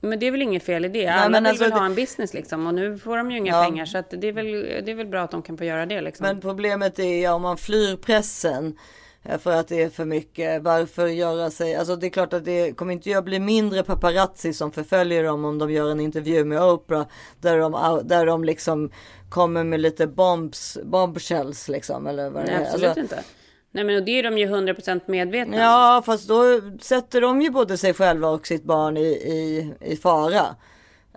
Men 0.01 0.19
det 0.19 0.27
är 0.27 0.31
väl 0.31 0.43
inget 0.43 0.63
fel 0.63 0.85
i 0.85 0.89
det. 0.89 1.07
Alla 1.07 1.29
men 1.31 1.43
vill 1.43 1.51
alltså 1.51 1.65
väl 1.65 1.73
ha 1.73 1.87
en 1.87 1.95
business 1.95 2.35
liksom 2.35 2.67
och 2.67 2.75
nu 2.75 2.99
får 2.99 3.17
de 3.17 3.31
ju 3.31 3.39
inga 3.39 3.53
Ja. 3.53 3.65
pengar 3.65 3.85
så 3.85 4.03
det 4.11 4.29
är, 4.29 4.33
väl, 4.33 4.53
det 4.85 4.91
är 4.91 4.95
väl 4.95 5.07
bra 5.07 5.21
att 5.23 5.31
de 5.31 5.43
kan 5.43 5.59
få 5.59 5.65
göra 5.65 5.87
det 5.87 6.01
liksom. 6.01 6.27
Men 6.27 6.41
problemet 6.41 6.99
är 6.99 7.23
ja, 7.23 7.33
om 7.35 7.43
man 7.43 7.57
flyr 7.57 7.97
pressen 7.97 8.79
eh, 9.23 9.39
för 9.39 9.51
att 9.57 9.69
det 9.69 9.83
är 9.83 9.91
för 9.91 10.05
mycket. 10.05 10.63
Varför 10.63 11.07
göra 11.07 11.51
sig, 11.51 11.75
alltså 11.75 11.97
det 11.97 12.07
är 12.07 12.11
klart 12.11 12.33
att 12.33 12.45
det 12.45 12.73
kommer 12.73 12.93
inte 12.93 13.19
att 13.19 13.25
bli 13.25 13.39
mindre 13.41 13.83
paparazzi 13.83 14.53
som 14.53 14.73
förföljer 14.73 15.25
dem 15.25 15.45
om 15.45 15.59
de 15.59 15.71
gör 15.73 15.91
en 15.91 16.01
intervju 16.01 16.45
med 16.45 16.63
Oprah 16.63 17.07
där 17.41 17.59
de, 17.59 18.01
där 18.05 18.27
de 18.27 18.45
liksom 18.45 18.91
kommer 19.29 19.65
med 19.65 19.81
lite 19.81 20.07
bombs, 20.07 20.79
bombshells 20.85 21.69
liksom 21.69 22.07
eller 22.07 22.31
vad 22.31 22.43
det 22.45 22.47
Nej, 22.53 22.55
är. 22.55 22.67
absolut 22.67 22.87
Alltså, 22.89 23.01
inte. 23.01 23.23
Nej 23.75 23.85
men 23.85 23.97
och 23.97 24.03
det 24.05 24.19
är 24.19 24.23
de 24.23 24.39
ju 24.39 24.47
100% 24.47 25.01
medvetna. 25.07 25.57
Ja, 25.57 26.03
fast 26.07 26.29
då 26.29 26.61
sätter 26.81 27.21
de 27.21 27.43
ju 27.43 27.51
både 27.51 27.77
sig 27.79 27.95
själva 27.95 28.29
och 28.29 28.47
sitt 28.47 28.65
barn 28.65 28.97
i, 28.97 29.01
i, 29.01 29.73
i 29.81 29.97
fara. 29.97 30.43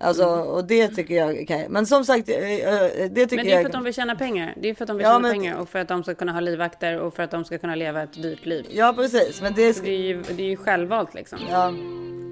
Alltså, 0.02 0.24
Mm. 0.24 0.48
och 0.48 0.66
det 0.68 0.88
tycker 0.88 1.16
jag 1.16 1.48
kan, 1.48 1.62
men 1.70 1.86
som 1.86 2.06
sagt, 2.06 2.30
eh, 2.30 2.36
eh, 2.36 2.90
det 3.10 3.26
tycker 3.26 3.36
Men 3.36 3.46
det 3.46 3.52
är 3.52 3.56
jag. 3.56 3.62
för 3.62 3.66
att 3.66 3.72
de 3.74 3.84
vill 3.84 3.94
tjäna 3.94 4.16
pengar. 4.16 4.54
Det 4.62 4.70
är 4.70 4.74
för 4.74 4.84
att 4.84 4.88
de 4.88 4.98
vill 4.98 5.04
Ja, 5.04 5.10
tjäna 5.10 5.20
men- 5.20 5.32
pengar 5.32 5.58
och 5.58 5.70
för 5.70 5.80
att 5.80 5.88
de 5.88 6.04
ska 6.04 6.16
kunna 6.16 6.32
ha 6.32 6.40
livvakter 6.40 7.00
och 7.00 7.14
för 7.14 7.24
att 7.24 7.32
de 7.32 7.46
ska 7.46 7.58
kunna 7.58 7.76
leva 7.76 8.04
ett 8.04 8.14
dyrt 8.22 8.46
liv. 8.46 8.66
Ja, 8.70 8.94
precis, 8.98 9.42
men 9.42 9.54
det, 9.54 9.84
det 9.84 9.90
är 9.92 9.98
ju, 10.02 10.24
det 10.38 10.44
är 10.44 10.48
ju 10.48 10.58
självvalt 10.58 11.14
liksom. 11.14 11.40
ja, 11.52 11.74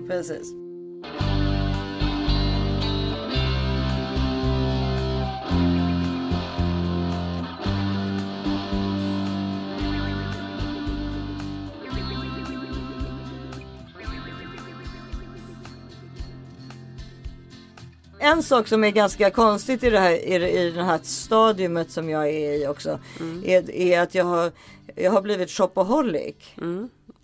precis. 0.10 0.65
En 18.26 18.44
sak 18.44 18.68
som 18.68 18.84
är 18.84 18.92
ganska 18.92 19.32
konstigt 19.32 19.84
i 19.84 19.90
det 19.90 20.00
här, 20.00 20.12
i, 20.12 20.60
i 20.60 20.72
det 20.72 20.84
här 20.84 21.00
stadiumet 21.04 21.92
som 21.92 22.10
jag 22.10 22.30
är 22.30 22.62
i 22.62 22.68
också. 22.68 23.00
Är, 23.46 23.72
är 23.72 24.02
att 24.02 24.16
jag 24.16 24.26
har, 24.26 24.52
jag 24.96 25.12
har 25.12 25.22
blivit 25.22 25.50
shopaholic. 25.50 26.36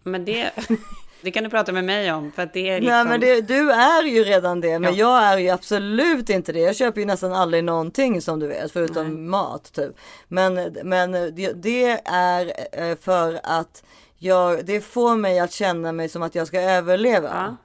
Men 0.03 0.25
det, 0.25 0.51
det 1.21 1.31
kan 1.31 1.43
du 1.43 1.49
prata 1.49 1.71
med 1.71 1.83
mig 1.83 2.13
om 2.13 2.31
för 2.31 2.43
att 2.43 2.53
det 2.53 2.69
är 2.69 2.81
liksom... 2.81 2.95
Nej 2.95 3.05
men 3.05 3.19
det, 3.19 3.41
du 3.41 3.71
är 3.71 4.03
ju 4.03 4.23
redan 4.23 4.61
det 4.61 4.79
men 4.79 4.95
jag 4.95 5.23
är 5.23 5.37
ju 5.37 5.49
absolut 5.49 6.29
inte 6.29 6.51
det. 6.51 6.59
Jag 6.59 6.75
köper 6.75 7.01
ju 7.01 7.07
nästan 7.07 7.33
aldrig 7.33 7.63
någonting 7.63 8.21
som 8.21 8.39
du 8.39 8.47
vet 8.47 8.71
förutom 8.71 9.29
mat 9.29 9.73
typ. 9.73 9.91
Men, 10.27 10.75
men 10.83 11.11
det, 11.11 11.53
det 11.53 12.01
är 12.05 12.53
eh, 12.71 12.97
för 13.01 13.39
att 13.43 13.83
jag, 14.17 14.65
det 14.65 14.81
får 14.81 15.15
mig 15.15 15.39
att 15.39 15.51
känna 15.51 15.91
mig 15.91 16.09
som 16.09 16.23
att 16.23 16.35
jag 16.35 16.47
ska 16.47 16.61
överleva. 16.61 17.29
Ja, 17.33 17.55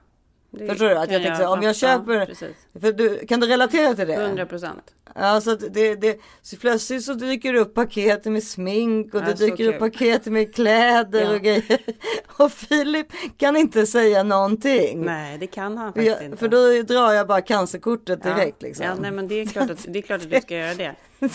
det 0.58 0.66
Förstår 0.66 0.88
du? 0.88 0.96
Att 0.96 1.04
kan 1.04 1.12
jag 1.12 1.22
tänker 1.22 1.44
så, 1.44 1.52
om 1.52 1.62
jag 1.62 1.70
ja, 1.70 1.74
köper, 1.74 2.26
precis. 2.26 2.56
för 2.80 2.92
du, 2.92 3.26
kan 3.26 3.40
du 3.40 3.46
relatera 3.46 3.94
till 3.94 4.06
det? 4.06 4.14
100 4.14 4.46
procent. 4.46 4.82
Ja, 5.14 5.40
så 5.40 5.54
det, 5.54 5.94
det, 5.94 6.20
så 6.42 6.56
plötsligt 6.56 7.04
så 7.04 7.14
dyker 7.14 7.52
det 7.52 7.58
upp 7.58 7.74
paket 7.74 8.24
med 8.24 8.42
smink 8.42 9.14
och 9.14 9.20
Ja, 9.20 9.24
det 9.26 9.34
dyker 9.34 9.68
upp 9.68 9.78
paket 9.78 10.26
med 10.26 10.54
kläder 10.54 11.20
Ja. 11.20 11.34
och 11.34 11.40
grejer. 11.40 11.80
Och 12.38 12.52
Filip 12.52 13.06
kan 13.36 13.56
inte 13.56 13.86
säga 13.86 14.22
någonting. 14.22 15.04
Nej, 15.04 15.38
det 15.38 15.46
kan 15.46 15.78
han 15.78 15.92
faktiskt 15.92 16.16
Ja, 16.20 16.24
inte. 16.24 16.36
för 16.36 16.48
då 16.48 16.82
drar 16.94 17.12
jag 17.12 17.26
bara 17.26 17.40
cancerkortet 17.40 18.22
direkt. 18.22 18.56
ja. 18.60 18.66
Liksom. 18.66 18.86
Ja, 18.86 18.94
nej, 18.94 19.10
men 19.10 19.28
det 19.28 19.34
är, 19.34 19.46
klart 19.46 19.70
att, 19.70 19.84
det 19.88 19.98
är 19.98 20.02
klart 20.02 20.22
att 20.22 20.30
du 20.30 20.40
ska 20.40 20.56
göra 20.56 20.74
det. 20.74 20.94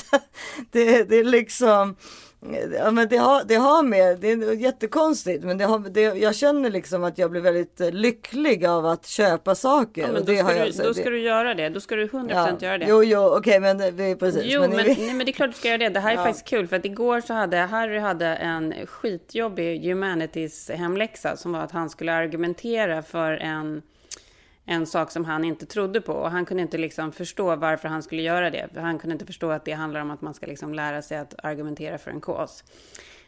det, 0.72 1.04
det 1.04 1.16
är 1.16 1.24
liksom, 1.24 1.96
ja, 2.78 2.92
men 2.92 3.08
det, 3.08 3.18
har, 3.18 3.44
det 3.44 3.56
har 3.56 3.84
med, 3.84 4.20
det 4.20 4.32
är 4.32 4.54
jättekonstigt, 4.54 5.44
men 5.44 5.58
det 5.58 5.66
har, 5.66 5.80
det, 5.80 6.02
jag 6.02 6.36
känner 6.36 6.70
liksom 6.70 7.04
att 7.04 7.18
jag 7.18 7.32
blir 7.32 7.42
väldigt 7.42 7.80
lycklig 7.80 8.66
av 8.66 8.86
att 8.86 9.06
köpa 9.06 9.56
saker. 9.56 10.02
Ja, 10.02 10.08
men 10.08 10.26
då, 10.26 10.36
ska 10.36 10.66
du, 10.66 10.72
då 10.88 10.94
ska 10.94 11.10
du 11.10 11.20
göra 11.20 11.54
det. 11.54 11.70
Då 11.70 11.80
ska 11.80 11.96
du 11.96 12.08
100% 12.08 12.30
ja. 12.30 12.58
göra 12.60 12.78
det. 12.78 12.86
Jo, 12.90 13.04
jo, 13.04 13.36
okej, 13.38 13.60
men 13.60 13.78
det, 13.78 13.92
vi, 13.92 14.16
precis. 14.16 14.44
Jo, 14.46 14.62
men, 14.62 14.70
ni- 14.70 14.96
nej, 15.00 15.14
men 15.14 15.26
det 15.26 15.32
är 15.32 15.34
klart 15.34 15.50
du 15.50 15.58
ska 15.58 15.68
göra 15.68 15.78
det. 15.78 15.90
Det 15.90 16.00
här 16.00 16.14
är 16.14 16.18
faktiskt 16.24 16.48
kul 16.48 16.68
för 16.68 16.76
att 16.76 16.86
igår 16.86 17.22
så 17.22 17.34
hade 17.34 17.58
Harry 17.58 18.00
hade 18.00 18.28
en 18.28 18.74
skitjobbig 18.86 19.86
humanities 19.86 20.70
hemläxa 20.70 21.38
som 21.38 21.52
var 21.52 21.60
att 21.60 21.72
han 21.72 21.90
skulle 21.90 22.14
argumentera 22.14 23.02
för 23.02 23.32
en, 23.32 23.82
en 24.66 24.86
sak 24.86 25.12
som 25.12 25.26
han 25.26 25.44
inte 25.44 25.66
trodde 25.66 26.02
på 26.02 26.14
och 26.14 26.32
han 26.32 26.46
kunde 26.46 26.64
inte 26.64 26.78
liksom 26.78 27.12
förstå 27.12 27.56
varför 27.56 27.88
han 27.88 28.04
skulle 28.04 28.22
göra 28.22 28.50
det. 28.50 28.68
Han 28.76 29.00
kunde 29.00 29.14
inte 29.14 29.26
förstå 29.26 29.52
att 29.52 29.66
det 29.66 29.72
handlar 29.72 30.02
om 30.02 30.12
att 30.12 30.22
man 30.22 30.34
ska 30.34 30.46
liksom 30.46 30.74
lära 30.74 31.02
sig 31.02 31.18
att 31.18 31.36
argumentera 31.44 31.98
för 31.98 32.12
en 32.12 32.22
cause. 32.22 32.64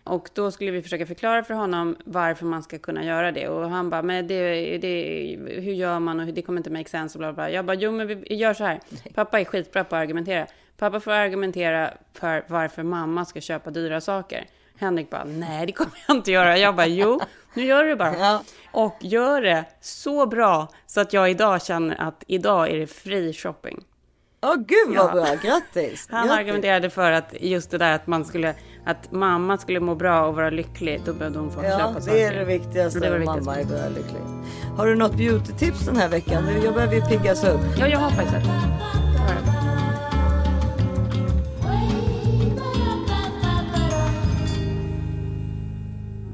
Och 0.04 0.30
då 0.34 0.52
skulle 0.52 0.72
vi 0.72 0.82
försöka 0.82 1.06
förklara 1.06 1.44
för 1.44 1.54
honom 1.54 1.96
varför 2.06 2.46
man 2.46 2.64
ska 2.64 2.80
kunna 2.80 3.06
göra 3.06 3.32
det. 3.32 3.48
Och 3.48 3.70
han 3.70 3.90
bara, 3.90 4.02
men 4.02 4.28
det, 4.28 4.78
det, 4.78 5.38
hur 5.48 5.74
gör 5.74 6.00
man 6.00 6.20
och 6.20 6.26
det 6.26 6.42
kommer 6.42 6.60
inte 6.60 6.70
make 6.70 6.90
sense 6.90 7.18
och 7.18 7.20
bla. 7.20 7.34
bla. 7.34 7.50
Jag 7.50 7.66
bara, 7.66 7.78
jo 7.78 7.92
men 7.92 8.08
vi 8.08 8.36
gör 8.36 8.54
så 8.54 8.64
här. 8.64 8.80
Pappa 9.14 9.40
är 9.40 9.46
skitbra 9.46 9.84
på 9.84 9.96
att 9.96 10.02
argumentera. 10.02 10.48
Pappa 10.78 11.00
får 11.00 11.12
argumentera 11.12 11.94
för 12.14 12.44
varför 12.48 12.84
mamma 12.84 13.26
ska 13.26 13.42
köpa 13.42 13.72
dyra 13.72 14.02
saker. 14.02 14.46
Henrik 14.84 15.10
bara, 15.10 15.24
nej 15.24 15.66
det 15.66 15.72
kommer 15.72 16.04
jag 16.08 16.18
inte 16.18 16.32
göra. 16.32 16.58
Jag 16.58 16.76
bara, 16.76 16.88
jo, 16.88 17.20
nu 17.54 17.64
gör 17.66 17.84
du 17.84 17.90
det 17.90 17.96
bara. 17.96 18.18
Ja. 18.18 18.42
Och 18.72 18.98
gör 19.02 19.42
det 19.42 19.66
så 19.82 20.26
bra 20.28 20.68
så 20.88 21.02
att 21.02 21.14
jag 21.14 21.32
idag 21.32 21.62
känner 21.66 22.02
att 22.08 22.24
idag 22.28 22.70
är 22.72 22.78
det 22.78 22.88
fri 22.88 23.34
shopping. 23.34 23.84
Åh 24.46 24.56
gud 24.56 24.98
vad 24.98 25.06
Ja. 25.08 25.12
bra, 25.12 25.26
grattis! 25.44 26.08
Han 26.12 26.28
grattis. 26.28 26.40
argumenterade 26.40 26.90
för 26.90 27.12
att 27.12 27.34
just 27.42 27.72
det 27.72 27.78
där 27.78 27.96
att 27.96 28.08
man 28.08 28.26
skulle, 28.26 28.56
att 28.86 29.12
mamma 29.12 29.58
skulle 29.58 29.80
må 29.80 29.96
bra 29.96 30.26
och 30.28 30.36
vara 30.36 30.50
lycklig, 30.50 31.02
då 31.06 31.14
behövde 31.14 31.40
hon 31.40 31.52
få 31.52 31.64
Ja, 31.64 31.78
köpa 31.80 32.02
saker. 32.02 32.14
det 32.18 32.24
är 32.24 32.34
det 32.34 32.46
viktigaste. 32.46 33.00
Det 33.00 33.10
var 33.10 33.20
det 33.20 33.26
mamma 33.26 33.54
viktigaste. 33.56 33.76
är 33.76 33.90
bra 33.90 33.98
lycklig. 34.02 34.22
Har 34.78 34.88
du 34.88 34.96
något 34.96 35.14
beauty-tips 35.14 35.86
den 35.86 35.96
här 35.96 36.10
veckan? 36.10 36.44
Jag 36.64 36.74
behöver 36.74 36.96
ju 36.96 37.02
piggas 37.02 37.44
upp. 37.44 37.62
Ja, 37.80 37.88
jag 37.88 38.00
har 38.00 38.10
faktiskt 38.10 38.36
ett. 38.36 39.53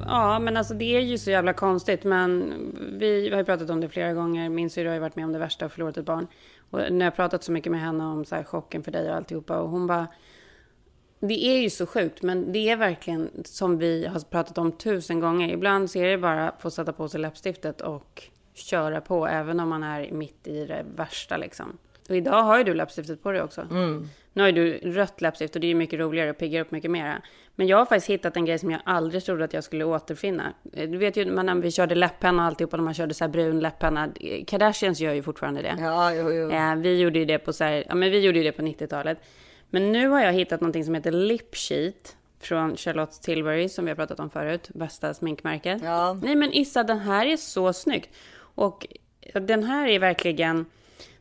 Ja, 0.10 0.40
men 0.40 0.58
alltså 0.58 0.74
det 0.74 0.98
är 0.98 1.02
ju 1.02 1.18
så 1.18 1.32
jävla 1.32 1.54
konstigt. 1.54 2.04
Men 2.04 2.54
vi 3.00 3.30
har 3.30 3.38
ju 3.38 3.46
pratat 3.46 3.70
om 3.70 3.82
det 3.82 3.90
flera 3.90 4.14
gånger. 4.14 4.50
Min 4.50 4.70
syrra 4.70 4.90
har 4.90 4.94
ju 4.94 5.00
varit 5.00 5.16
med 5.16 5.26
om 5.26 5.34
det 5.34 5.40
värsta 5.40 5.66
och 5.66 5.72
förlorat 5.72 5.98
ett 5.98 6.06
barn. 6.06 6.28
Och 6.70 6.80
när 6.92 7.06
jag 7.06 7.16
pratat 7.16 7.44
så 7.44 7.52
mycket 7.52 7.72
med 7.72 7.82
henne 7.82 8.04
om 8.04 8.26
så 8.26 8.36
här 8.36 8.44
chocken 8.44 8.84
för 8.84 8.92
dig 8.92 9.10
och 9.10 9.16
alltihopa. 9.16 9.60
Och 9.60 9.70
hon 9.70 9.88
bara... 9.88 10.08
Det 11.20 11.46
är 11.46 11.62
ju 11.62 11.70
så 11.70 11.86
sjukt, 11.86 12.24
men 12.24 12.52
det 12.52 12.70
är 12.70 12.78
verkligen 12.78 13.30
som 13.46 13.78
vi 13.78 14.06
har 14.06 14.20
pratat 14.20 14.58
om 14.58 14.72
tusen 14.72 15.20
gånger. 15.20 15.50
Ibland 15.50 15.92
så 15.92 16.00
är 16.00 16.10
det 16.12 16.18
bara 16.18 16.50
att 16.50 16.62
få 16.62 16.72
sätta 16.72 16.94
på 16.94 17.10
sig 17.10 17.20
läppstiftet 17.20 17.82
och 17.82 18.24
köra 18.54 19.02
på, 19.02 19.28
även 19.28 19.60
om 19.60 19.70
man 19.70 19.84
är 19.84 20.12
mitt 20.12 20.48
i 20.48 20.66
det 20.66 20.86
värsta 20.96 21.38
liksom. 21.38 21.78
Och 22.10 22.16
idag 22.16 22.44
har 22.44 22.58
ju 22.58 22.64
du 22.64 22.74
läppstiftet 22.74 23.24
på 23.24 23.32
dig 23.32 23.42
också. 23.42 23.68
Nu 24.34 24.42
har 24.42 24.50
ju 24.50 24.54
du 24.54 24.92
rött 24.92 25.22
läppstift 25.22 25.56
och 25.56 25.62
det 25.62 25.68
är 25.68 25.70
ju 25.70 25.76
mycket 25.76 26.00
roligare 26.00 26.30
och 26.30 26.38
piggar 26.38 26.62
upp 26.62 26.72
mycket 26.72 26.92
mera. 26.92 27.22
Men 27.60 27.68
jag 27.68 27.78
har 27.78 27.86
faktiskt 27.86 28.10
hittat 28.10 28.38
en 28.38 28.46
grej 28.46 28.60
som 28.60 28.72
jag 28.72 28.82
aldrig 28.84 29.24
trodde 29.26 29.44
att 29.44 29.54
jag 29.54 29.64
skulle 29.64 29.84
återfinna. 29.86 30.54
Eh, 30.74 30.90
Du 30.90 30.98
vet 30.98 31.18
ju 31.18 31.26
när 31.26 31.56
vi 31.56 31.72
körde 31.72 31.96
läppenna 31.96 32.42
och 32.42 32.48
alltihopa, 32.48 32.78
när 32.78 32.84
man 32.84 32.94
körde 32.94 33.14
så 33.14 33.24
här 33.24 33.32
brun 33.32 33.60
läppenna. 33.60 34.10
Eh, 34.20 34.46
Kardashians 34.46 35.00
gör 35.00 35.14
ju 35.14 35.24
fortfarande 35.24 35.62
det. 35.62 35.76
Ja, 35.80 36.14
jo, 36.14 36.32
jo. 36.32 36.52
Eh, 36.52 36.76
vi 36.76 37.00
gjorde 37.02 37.20
ju 37.20 37.26
det 37.26 37.40
på 37.40 37.54
så 37.54 37.64
här, 37.64 37.84
ja 37.90 37.96
men 37.96 38.12
vi 38.12 38.20
gjorde 38.20 38.38
ju 38.38 38.44
det 38.44 38.52
på 38.52 38.62
90-talet. 38.62 39.18
Men 39.70 39.92
nu 39.92 40.08
har 40.08 40.20
jag 40.22 40.34
hittat 40.34 40.62
någonting 40.62 40.84
som 40.86 40.94
heter 40.96 41.12
Lip 41.12 41.56
Sheet 41.56 42.16
från 42.40 42.78
Charlotte 42.78 43.22
Tilbury 43.22 43.70
som 43.70 43.86
vi 43.86 43.92
har 43.92 43.96
pratat 43.96 44.20
om 44.20 44.30
förut, 44.30 44.70
bästa 44.74 45.14
sminkmärket. 45.14 45.82
Ja. 45.84 46.14
Nej 46.24 46.36
men 46.36 46.54
Issa, 46.54 46.84
den 46.84 47.00
här 47.00 47.26
är 47.26 47.38
så 47.38 47.74
snyggt. 47.74 48.10
Och 48.40 48.88
den 49.34 49.64
här 49.64 49.88
är 49.88 50.00
verkligen, 50.00 50.66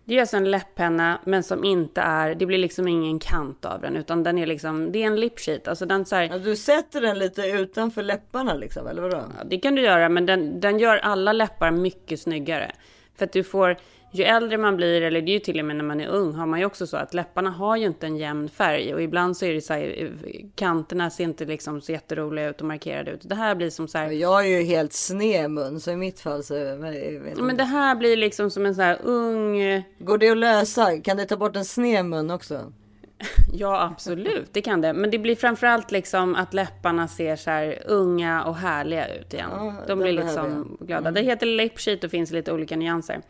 det 0.09 0.17
är 0.17 0.21
alltså 0.21 0.37
en 0.37 0.51
läpppenna 0.51 1.21
men 1.25 1.43
som 1.43 1.65
inte 1.65 2.01
är, 2.01 2.35
det 2.35 2.47
blir 2.47 2.59
liksom 2.59 2.89
ingen 2.89 3.19
kant 3.19 3.65
av 3.65 3.81
den 3.81 3.97
utan 3.97 4.23
den 4.23 4.39
är 4.39 4.47
liksom, 4.47 4.93
det 4.93 5.03
är 5.03 5.07
en 5.07 5.21
lip 5.21 5.41
sheet. 5.41 5.69
Alltså 5.69 5.87
den 5.87 6.05
så 6.05 6.17
här, 6.17 6.23
Ja, 6.23 6.39
du 6.39 6.57
sätter 6.57 7.01
den 7.01 7.19
lite 7.19 7.43
utanför 7.43 8.03
läpparna 8.03 8.55
liksom, 8.55 8.87
eller 8.87 9.03
vadå? 9.03 9.17
Ja, 9.17 9.45
det 9.45 9.59
kan 9.59 9.75
du 9.75 9.83
göra, 9.83 10.09
men 10.09 10.27
den, 10.27 10.61
den 10.61 10.79
gör 10.79 10.97
alla 10.97 11.33
läppar 11.33 11.71
mycket 11.71 12.21
snyggare. 12.21 12.73
För 13.19 13.25
att 13.25 13.33
du 13.33 13.45
får, 13.45 13.77
ju 14.13 14.25
äldre 14.25 14.59
man 14.59 14.77
blir, 14.77 15.03
eller 15.03 15.23
det 15.23 15.31
är 15.31 15.35
ju 15.35 15.39
till 15.39 15.59
och 15.59 15.65
med 15.65 15.77
när 15.77 15.85
man 15.85 16.01
är 16.01 16.09
ung, 16.09 16.35
har 16.35 16.47
man 16.47 16.59
ju 16.59 16.65
också 16.65 16.87
så 16.87 16.97
att 16.97 17.15
läpparna 17.15 17.51
har 17.51 17.77
ju 17.77 17.87
inte 17.87 18.07
en 18.07 18.17
jämn 18.17 18.49
färg. 18.49 18.95
Och 18.95 19.03
ibland 19.03 19.37
så 19.37 19.45
är 19.45 19.55
det 19.55 19.61
så 19.61 19.73
här, 19.73 20.03
eh, 20.03 20.31
kanterna 20.55 21.11
ser 21.11 21.25
inte 21.25 21.45
liksom 21.45 21.81
så 21.81 21.93
jätteroliga 21.93 22.49
ut 22.49 22.61
och 22.61 22.67
markerade 22.67 23.11
ut. 23.11 23.29
Det 23.29 23.35
här 23.35 23.55
blir 23.55 23.71
som 23.71 23.89
så 23.89 23.99
här, 23.99 24.11
Jag 24.11 24.45
är 24.45 24.59
ju 24.59 24.63
helt 24.63 24.93
sned 24.93 25.51
mun, 25.51 25.81
så 25.81 25.91
i 25.91 25.97
mitt 25.97 26.21
fall 26.21 26.45
så... 26.45 26.55
Men, 26.55 27.23
vet 27.23 27.41
men 27.41 27.57
det 27.57 27.65
här 27.65 27.95
blir 27.95 28.17
liksom 28.17 28.51
som 28.51 28.67
en 28.67 28.75
så 28.75 28.83
här 28.83 28.99
ung... 29.05 29.83
Går 29.99 30.19
det 30.19 30.31
att 30.31 30.37
lösa? 30.37 30.99
Kan 31.01 31.17
det 31.17 31.25
ta 31.25 31.37
bort 31.37 31.57
en 31.57 31.65
sned 31.65 32.05
mun 32.05 32.31
också? 32.31 32.73
Ja, 33.53 33.83
absolut, 33.93 34.49
det 34.53 34.63
kan 34.63 34.81
det. 34.81 34.93
Men 34.93 35.11
det 35.11 35.19
blir 35.19 35.37
framförallt 35.37 35.91
liksom 35.91 36.35
att 36.35 36.55
läpparna 36.55 37.09
ser 37.09 37.37
så 37.37 37.51
här 37.51 37.79
unga 37.87 38.45
och 38.45 38.57
härliga 38.57 39.15
ut 39.15 39.35
igen. 39.35 39.51
Ja, 39.53 39.75
De 39.87 39.99
blir 39.99 40.13
liksom 40.13 40.77
glada. 40.81 41.11
Det 41.11 41.21
heter 41.21 41.47
Lip 41.47 41.79
Sheet 41.79 42.05
och 42.05 42.11
finns 42.11 42.31
lite 42.31 42.53
olika 42.53 42.77
nyanser. 42.77 43.21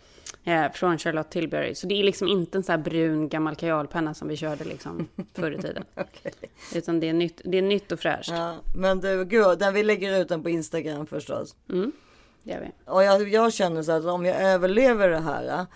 Eh, 0.48 0.72
från 0.72 0.98
Charlotte 0.98 1.30
Tilbury. 1.30 1.74
Så 1.74 1.86
det 1.86 2.00
är 2.00 2.04
liksom 2.04 2.28
inte 2.28 2.58
en 2.58 2.64
så 2.64 2.72
här 2.72 2.78
brun 2.78 3.28
gammal 3.28 3.56
kajalpenna 3.56 4.14
som 4.14 4.28
vi 4.28 4.36
körde 4.36 4.64
liksom 4.64 5.08
förr 5.34 5.50
i 5.50 5.62
tiden. 5.62 5.84
Okej. 5.94 6.32
Utan 6.74 7.00
det 7.00 7.08
är 7.08 7.12
nytt, 7.12 7.40
det 7.44 7.58
är 7.58 7.62
nytt 7.62 7.92
och 7.92 8.00
fräscht. 8.00 8.30
Ja, 8.30 8.54
men 8.74 9.00
du, 9.00 9.24
gud, 9.24 9.58
den 9.58 9.74
vi 9.74 9.82
lägger 9.82 10.20
ut 10.20 10.28
den 10.28 10.42
på 10.42 10.50
Instagram 10.50 11.06
förstås. 11.06 11.56
Det 11.66 12.50
gör 12.50 12.60
vi. 12.60 12.70
Och 12.84 13.04
jag, 13.04 13.28
jag 13.28 13.52
känner 13.52 13.82
så 13.82 13.92
att 13.92 14.04
om 14.04 14.24
jag 14.24 14.42
överlever 14.42 15.08
det 15.08 15.20
här. 15.20 15.66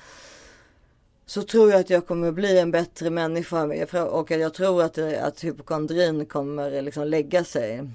Så 1.27 1.43
tror 1.43 1.71
jag 1.71 1.81
att 1.81 1.91
jag 1.91 2.07
kommer 2.07 2.33
bli 2.33 2.59
en 2.59 2.71
bättre 2.71 3.11
människa. 3.11 3.63
Och 4.05 4.31
jag 4.31 4.55
tror 4.55 4.83
att, 4.83 4.99
att 4.99 5.45
hypokondrin 5.45 6.27
kommer 6.27 6.83
liksom 6.83 7.07
lägga 7.07 7.45
sig. 7.45 7.89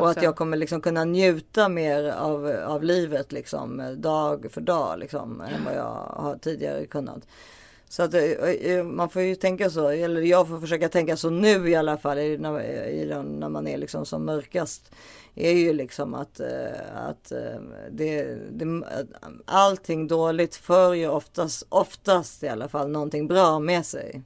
Och 0.00 0.10
att 0.10 0.16
jag 0.22 0.36
kommer 0.36 0.56
liksom 0.56 0.80
kunna 0.80 1.04
njuta 1.04 1.68
mer 1.68 2.04
av, 2.10 2.46
av 2.66 2.82
livet 2.82 3.32
liksom 3.32 3.94
dag 3.96 4.46
för 4.50 4.60
dag 4.60 4.98
liksom 4.98 5.40
än 5.40 5.64
vad 5.64 5.74
jag 5.74 6.14
har 6.16 6.36
tidigare 6.42 6.86
kunnat. 6.86 7.26
Så 7.88 8.02
att 8.02 8.14
eh, 8.14 8.22
eh, 8.22 8.84
man 8.84 9.10
får 9.10 9.22
ju 9.22 9.34
tänka 9.34 9.70
så, 9.70 9.88
eller 9.88 10.20
jag 10.20 10.48
får 10.48 10.60
försöka 10.60 10.88
tänka 10.88 11.16
så 11.16 11.30
nu 11.30 11.68
i 11.70 11.74
alla 11.74 11.98
fall 11.98 12.18
i, 12.18 12.38
när, 12.38 12.60
i, 12.88 13.04
den- 13.04 13.40
när 13.40 13.48
man 13.48 13.66
är 13.66 13.78
liksom 13.78 14.06
som 14.06 14.24
mörkast. 14.24 14.90
Är 15.34 15.52
ju 15.52 15.72
liksom 15.72 16.14
att, 16.14 16.40
eh, 16.40 16.96
att 17.08 17.32
det, 17.90 18.38
det, 18.50 18.82
allting 19.44 20.08
dåligt 20.08 20.56
för 20.56 20.94
ju 20.94 21.08
oftast, 21.08 21.66
oftast 21.68 22.42
i 22.42 22.48
alla 22.48 22.68
fall 22.68 22.88
någonting 22.90 23.26
bra 23.28 23.58
med 23.58 23.86
sig. 23.86 24.22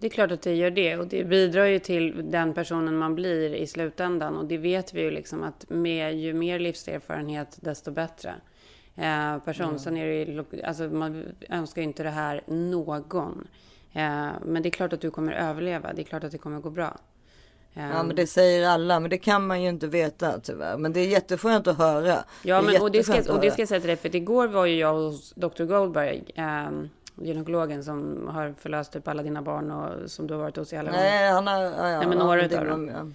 Det 0.00 0.06
är 0.06 0.10
klart 0.10 0.30
att 0.30 0.42
det 0.42 0.54
gör 0.54 0.70
det 0.70 0.96
och 0.96 1.06
det 1.06 1.24
bidrar 1.24 1.66
ju 1.66 1.78
till 1.78 2.30
den 2.30 2.54
personen 2.54 2.98
man 2.98 3.14
blir 3.14 3.54
i 3.54 3.66
slutändan 3.66 4.36
och 4.36 4.44
det 4.44 4.58
vet 4.58 4.94
vi 4.94 5.00
ju 5.00 5.10
liksom 5.10 5.42
att 5.42 5.64
med 5.68 6.18
ju 6.18 6.34
mer 6.34 6.58
livserfarenhet 6.58 7.58
desto 7.60 7.90
bättre 7.90 8.34
eh, 8.96 9.38
person. 9.38 9.78
Sen 9.78 9.96
är 9.96 10.06
det 10.06 10.14
ju, 10.14 10.62
alltså 10.62 10.84
man 10.84 11.24
önskar 11.48 11.82
ju 11.82 11.88
inte 11.88 12.02
det 12.02 12.10
här 12.10 12.42
någon. 12.46 13.48
Eh, 13.92 14.28
men 14.44 14.62
det 14.62 14.68
är 14.68 14.70
klart 14.70 14.92
att 14.92 15.00
du 15.00 15.10
kommer 15.10 15.32
överleva. 15.32 15.92
Det 15.92 16.02
är 16.02 16.04
klart 16.04 16.24
att 16.24 16.32
det 16.32 16.38
kommer 16.38 16.60
gå 16.60 16.70
bra. 16.70 16.98
Ja 17.72 18.02
men 18.02 18.16
det 18.16 18.26
säger 18.26 18.68
alla, 18.68 19.00
men 19.00 19.10
det 19.10 19.18
kan 19.18 19.46
man 19.46 19.62
ju 19.62 19.68
inte 19.68 19.86
veta 19.86 20.40
tyvärr. 20.40 20.76
Men 20.76 20.92
det 20.92 21.00
är 21.00 21.06
jätteskönt 21.06 21.66
att 21.66 21.78
höra. 21.78 22.24
Ja, 22.42 22.62
men, 22.62 22.82
och, 22.82 22.90
det 22.90 23.04
ska, 23.04 23.32
och 23.32 23.40
det 23.40 23.50
ska 23.50 23.62
jag 23.62 23.68
säga 23.68 23.80
till 23.80 23.88
dig, 23.88 23.96
för 23.96 24.16
igår 24.16 24.48
var 24.48 24.66
ju 24.66 24.78
jag 24.78 24.94
hos 24.94 25.32
Dr. 25.34 25.64
Goldberg, 25.64 26.24
eh, 26.34 26.70
gynekologen 27.20 27.84
som 27.84 28.28
har 28.28 28.54
förlöst 28.58 28.92
typ 28.92 29.08
alla 29.08 29.22
dina 29.22 29.42
barn 29.42 29.70
och 29.70 30.10
som 30.10 30.26
du 30.26 30.34
har 30.34 30.40
varit 30.40 30.56
hos 30.56 30.72
i 30.72 30.76
alla 30.76 30.90
gånger. 30.90 31.04
Nej, 31.04 31.32
han 31.32 31.46
har... 31.46 31.62
Ja, 31.62 31.88
ja, 31.90 31.98
Nej, 31.98 32.06
men 32.06 32.18
några 32.18 32.42
utav 32.42 32.64
dem. 32.66 32.88
ja. 32.88 33.06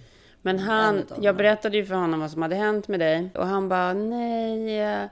Men 0.42 0.58
han, 0.58 0.96
jag 1.08 1.24
ja. 1.24 1.32
berättade 1.32 1.76
ju 1.76 1.84
för 1.84 1.94
honom 1.94 2.20
vad 2.20 2.30
som 2.30 2.42
hade 2.42 2.56
hänt 2.56 2.88
med 2.88 3.00
dig. 3.00 3.30
Och 3.34 3.46
han 3.46 3.68
bara, 3.68 3.92
nej, 3.92 5.08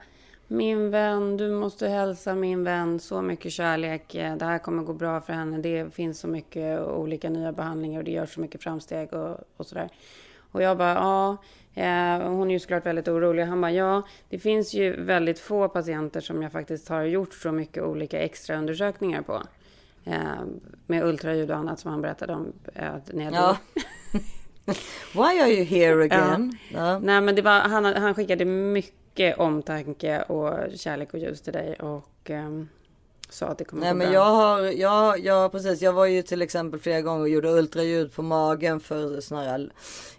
min 0.47 0.91
vän, 0.91 1.37
du 1.37 1.51
måste 1.51 1.87
hälsa 1.87 2.35
min 2.35 2.63
vän 2.63 2.99
så 2.99 3.21
mycket 3.21 3.51
kärlek. 3.51 4.13
Det 4.13 4.45
här 4.45 4.59
kommer 4.59 4.83
gå 4.83 4.93
bra 4.93 5.21
för 5.21 5.33
henne. 5.33 5.57
Det 5.57 5.93
finns 5.93 6.19
så 6.19 6.27
mycket 6.27 6.79
olika 6.81 7.29
nya 7.29 7.51
behandlingar 7.51 7.99
och 7.99 8.03
det 8.03 8.11
görs 8.11 8.33
så 8.33 8.39
mycket 8.41 8.63
framsteg 8.63 9.13
och, 9.13 9.37
och 9.57 9.65
sådär. 9.65 9.89
Och 10.51 10.61
jag 10.61 10.77
bara, 10.77 10.93
ja, 10.93 11.37
hon 12.27 12.49
är 12.49 12.53
ju 12.53 12.59
såklart 12.59 12.85
väldigt 12.85 13.07
orolig. 13.07 13.43
Han 13.43 13.61
bara, 13.61 13.71
ja, 13.71 14.03
det 14.29 14.39
finns 14.39 14.73
ju 14.73 15.01
väldigt 15.01 15.39
få 15.39 15.69
patienter 15.69 16.21
som 16.21 16.41
jag 16.41 16.51
faktiskt 16.51 16.89
har 16.89 17.03
gjort 17.03 17.33
så 17.33 17.51
mycket 17.51 17.83
olika 17.83 18.19
extra 18.19 18.57
undersökningar 18.57 19.21
på. 19.21 19.43
Eh, 20.05 20.17
med 20.87 21.03
ultraljud 21.03 21.51
och 21.51 21.57
annat 21.57 21.79
som 21.79 21.91
han 21.91 22.01
berättade 22.01 22.33
om. 22.33 22.53
Eh, 22.75 22.93
när 23.11 23.23
jag 23.25 23.33
Ja. 23.33 23.57
Why 25.13 25.39
are 25.41 25.49
you 25.49 25.63
here 25.63 26.03
again? 26.03 26.57
Ja. 26.73 26.99
Nej, 26.99 27.21
men 27.21 27.35
det 27.35 27.41
var, 27.41 27.59
han, 27.59 27.85
han 27.85 28.15
skickade 28.15 28.45
mycket 28.45 29.37
omtanke 29.37 30.21
och 30.21 30.77
kärlek 30.77 31.13
och 31.13 31.19
ljus 31.19 31.41
till 31.41 31.53
dig 31.53 31.75
och 31.75 32.29
ehm, 32.29 32.69
sa 33.29 33.45
att 33.45 33.57
det 33.57 33.63
kommer 33.63 33.81
Nej 33.81 33.91
gå 33.91 33.97
men 33.97 34.07
bra. 34.07 34.13
jag 34.13 34.25
har, 34.25 34.61
ja, 34.61 35.17
ja 35.17 35.49
precis. 35.51 35.81
Jag 35.81 35.93
var 35.93 36.05
ju 36.05 36.21
till 36.21 36.41
exempel 36.41 36.79
flera 36.79 37.01
gånger 37.01 37.21
och 37.21 37.29
gjorde 37.29 37.49
ultraljud 37.49 38.13
på 38.13 38.21
magen 38.21 38.79
för 38.79 39.21
sån 39.21 39.37
här 39.37 39.69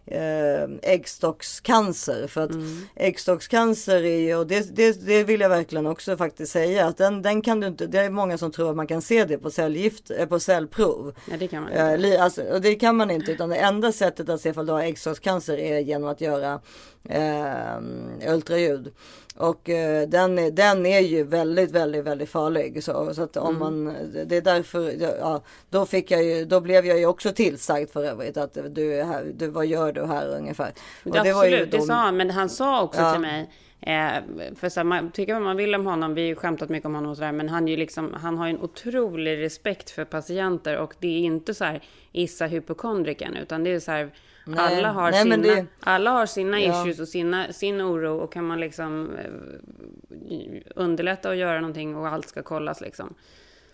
eh, 0.07 0.69
äggstockscancer. 0.83 2.27
För 2.27 2.41
att 2.41 2.51
Mm. 2.51 2.81
äggstockscancer 2.95 4.05
är 4.05 4.19
ju, 4.19 4.37
och 4.37 4.47
det, 4.47 4.77
det, 4.77 5.07
det 5.07 5.25
vill 5.25 5.41
jag 5.41 5.49
verkligen 5.49 5.87
också 5.87 6.17
faktiskt 6.17 6.53
säga, 6.53 6.87
att 6.87 6.97
den, 6.97 7.23
den 7.23 7.43
kan 7.43 7.61
du 7.61 7.67
inte, 7.67 7.87
det 7.87 7.99
är 7.99 8.11
många 8.11 8.39
som 8.39 8.53
tror 8.53 8.71
att 8.71 8.77
man 8.77 8.87
kan 8.87 9.03
se 9.03 9.25
det 9.25 9.39
på 9.39 9.51
cellgift, 9.51 10.11
eh, 10.11 10.27
på 10.27 10.41
cellprov. 10.41 11.15
Nej, 11.29 11.39
det 11.39 11.49
kan 11.49 11.63
man 11.63 11.73
Eh, 11.73 11.95
inte. 11.95 12.23
alltså, 12.23 12.43
och 12.43 12.61
det 12.61 12.75
kan 12.75 12.97
man 12.97 13.11
inte 13.11 13.33
utan 13.33 13.49
det 13.49 13.57
enda 13.57 13.93
sättet 13.93 14.29
att 14.29 14.41
se 14.41 14.49
ifall 14.49 14.67
du 14.67 14.73
har 14.73 14.81
äggstockscancer 14.83 15.59
är 15.59 15.79
genom 15.79 16.09
att 16.09 16.21
göra 16.21 16.61
eh, 17.09 18.33
ultraljud. 18.35 18.93
Och 19.39 19.69
eh, 19.71 20.09
den, 20.09 20.39
är, 20.39 20.51
den 20.51 20.87
är 20.87 21.01
ju 21.01 21.23
väldigt, 21.25 21.71
väldigt, 21.71 22.05
väldigt 22.05 22.29
farlig. 22.31 22.85
Så, 22.85 23.15
så 23.15 23.23
att 23.23 23.37
om 23.37 23.57
Mm. 23.63 23.85
man, 23.85 23.95
det 24.27 24.37
är 24.37 24.41
därför, 24.41 24.93
ja, 25.21 25.43
då 25.71 25.87
fick 25.87 26.11
jag 26.11 26.25
ju, 26.25 26.45
då 26.45 26.61
blev 26.61 26.87
jag 26.87 26.99
ju 26.99 27.07
också 27.07 27.33
tillsagd 27.33 27.91
för 27.91 28.05
övrigt 28.05 28.37
att 28.37 28.55
du 28.55 29.03
du, 29.37 29.47
vad 29.49 29.67
gör 29.67 29.93
du 29.97 30.07
här 30.07 30.29
ungefär? 30.37 30.73
Och 31.05 31.11
Det, 31.13 31.19
absolut, 31.19 31.71
det 31.71 31.77
då- 31.79 31.83
sa 31.85 31.95
han. 31.95 32.17
Men 32.17 32.31
han 32.31 32.49
sa 32.49 32.83
också 32.83 33.01
Ja. 33.01 33.13
till 33.13 33.21
mig, 33.21 33.51
eh, 33.81 34.55
för 34.57 34.69
så 34.69 34.81
här, 34.81 34.85
man 34.85 35.11
tycker 35.11 35.33
vad 35.35 35.43
man 35.43 35.57
vill 35.57 35.75
om 35.75 35.87
honom, 35.87 36.15
vi 36.15 36.21
har 36.23 36.29
ju 36.29 36.35
skämtat 36.35 36.69
mycket 36.69 36.87
om 36.87 36.95
honom 36.95 37.11
och 37.11 37.17
sådär, 37.17 37.33
men 37.33 37.49
han, 37.49 37.69
är 37.69 37.71
ju 37.73 37.77
liksom, 37.77 38.15
han 38.15 38.39
har 38.39 38.47
ju 38.47 38.51
en 38.55 38.61
otrolig 38.61 39.39
respekt 39.43 39.91
för 39.91 40.05
patienter 40.05 40.77
och 40.79 40.95
det 41.01 41.09
är 41.09 41.21
inte 41.21 41.55
så 41.55 41.65
här 41.65 41.81
Issa 42.13 42.47
hypokondriken, 42.47 43.37
utan 43.37 43.65
det 43.65 43.71
är 43.71 43.81
så 43.81 43.91
här, 43.91 44.11
Nej. 44.49 44.59
Alla 44.79 44.93
har, 44.93 45.11
Nej, 45.11 45.23
sina, 45.23 45.37
det- 45.37 45.67
alla 45.81 46.11
har 46.11 46.27
sina 46.27 46.61
Ja. 46.61 46.81
issues 46.83 47.01
och 47.01 47.09
sina, 47.09 47.53
sin 47.53 47.81
oro 47.83 48.19
och 48.19 48.33
kan 48.33 48.45
man 48.47 48.61
liksom 48.61 49.11
eh, 49.17 50.63
underlätta 50.77 51.29
och 51.29 51.37
göra 51.37 51.61
någonting 51.61 51.97
och 51.97 52.09
allt 52.09 52.29
ska 52.29 52.43
kollas 52.43 52.81
liksom. 52.81 53.15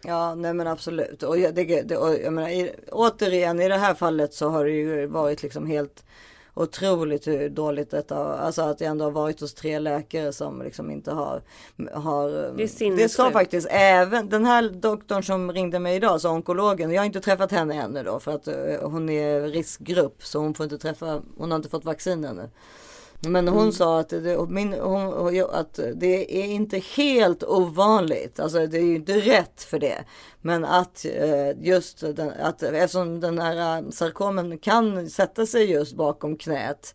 Ja, 0.05 0.35
nej 0.35 0.55
men 0.55 0.67
absolut. 0.67 1.23
Och 1.23 1.39
jag, 1.39 1.55
det, 1.55 1.83
det, 1.83 1.97
och 1.97 2.15
jag 2.15 2.33
menar, 2.33 2.49
i, 2.49 2.73
återigen 2.93 3.61
i 3.61 3.69
det 3.69 3.77
här 3.77 3.95
fallet 3.95 4.35
så 4.35 4.49
har 4.49 4.65
det 4.65 4.71
ju 4.71 5.07
varit 5.07 5.43
liksom 5.43 5.67
helt 5.67 6.05
otroligt 6.55 7.27
hur 7.27 7.49
dåligt 7.49 7.91
detta, 7.91 8.17
alltså 8.17 8.63
att 8.63 8.81
jag 8.81 8.91
ändå 8.91 9.05
har 9.05 9.11
varit 9.11 9.41
hos 9.41 9.55
tre 9.55 9.79
läkare 9.79 10.33
som 10.33 10.63
liksom 10.63 10.91
inte 10.91 11.13
har, 11.13 11.43
har 11.93 12.29
Det 12.57 12.63
är 12.63 12.97
det 12.97 13.09
sa 13.09 13.31
faktiskt 13.31 13.67
även 13.71 14.29
den 14.29 14.45
här 14.45 14.69
doktorn 14.69 15.23
som 15.23 15.53
ringde 15.53 15.79
mig 15.79 15.97
idag, 15.97 16.21
så 16.21 16.31
onkologen, 16.31 16.91
jag 16.91 17.01
har 17.01 17.07
inte 17.07 17.21
träffat 17.21 17.53
henne 17.53 17.75
ännu 17.83 18.03
då 18.03 18.21
för 18.21 18.33
att 18.33 18.49
eh, 18.49 18.55
hon 18.83 19.09
är 19.09 19.41
riskgrupp 19.41 20.25
så 20.25 20.39
hon 20.39 20.55
får 20.55 20.65
inte 20.65 20.79
träffa, 20.79 21.23
hon 21.37 21.51
har 21.51 21.57
inte 21.57 21.69
fått 21.69 21.85
vaccin 21.85 22.25
ännu. 22.25 22.49
Men 23.29 23.49
hon 23.49 23.61
Mm. 23.61 23.73
sa 23.73 24.01
att 24.01 24.09
det, 24.09 24.47
min, 24.49 24.73
hon, 24.73 25.45
att 25.51 25.81
det 25.95 26.45
är 26.45 26.47
inte 26.47 26.79
helt 26.79 27.43
ovanligt, 27.45 28.41
alltså 28.41 28.67
det 28.67 28.79
är 28.79 28.83
ju 28.83 28.95
inte 28.95 29.21
rätt 29.21 29.63
för 29.63 29.79
det. 29.79 30.05
Men 30.41 30.65
att 30.65 31.05
eh, 31.05 31.63
just 31.63 32.01
den, 32.17 32.33
att 32.41 32.63
eftersom 32.63 33.21
den 33.21 33.39
här 33.39 33.79
eh, 33.79 33.91
sarkomen 33.91 34.59
kan 34.59 35.11
sätta 35.11 35.47
sig 35.47 35.71
just 35.71 35.97
bakom 35.97 36.37
knät. 36.37 36.95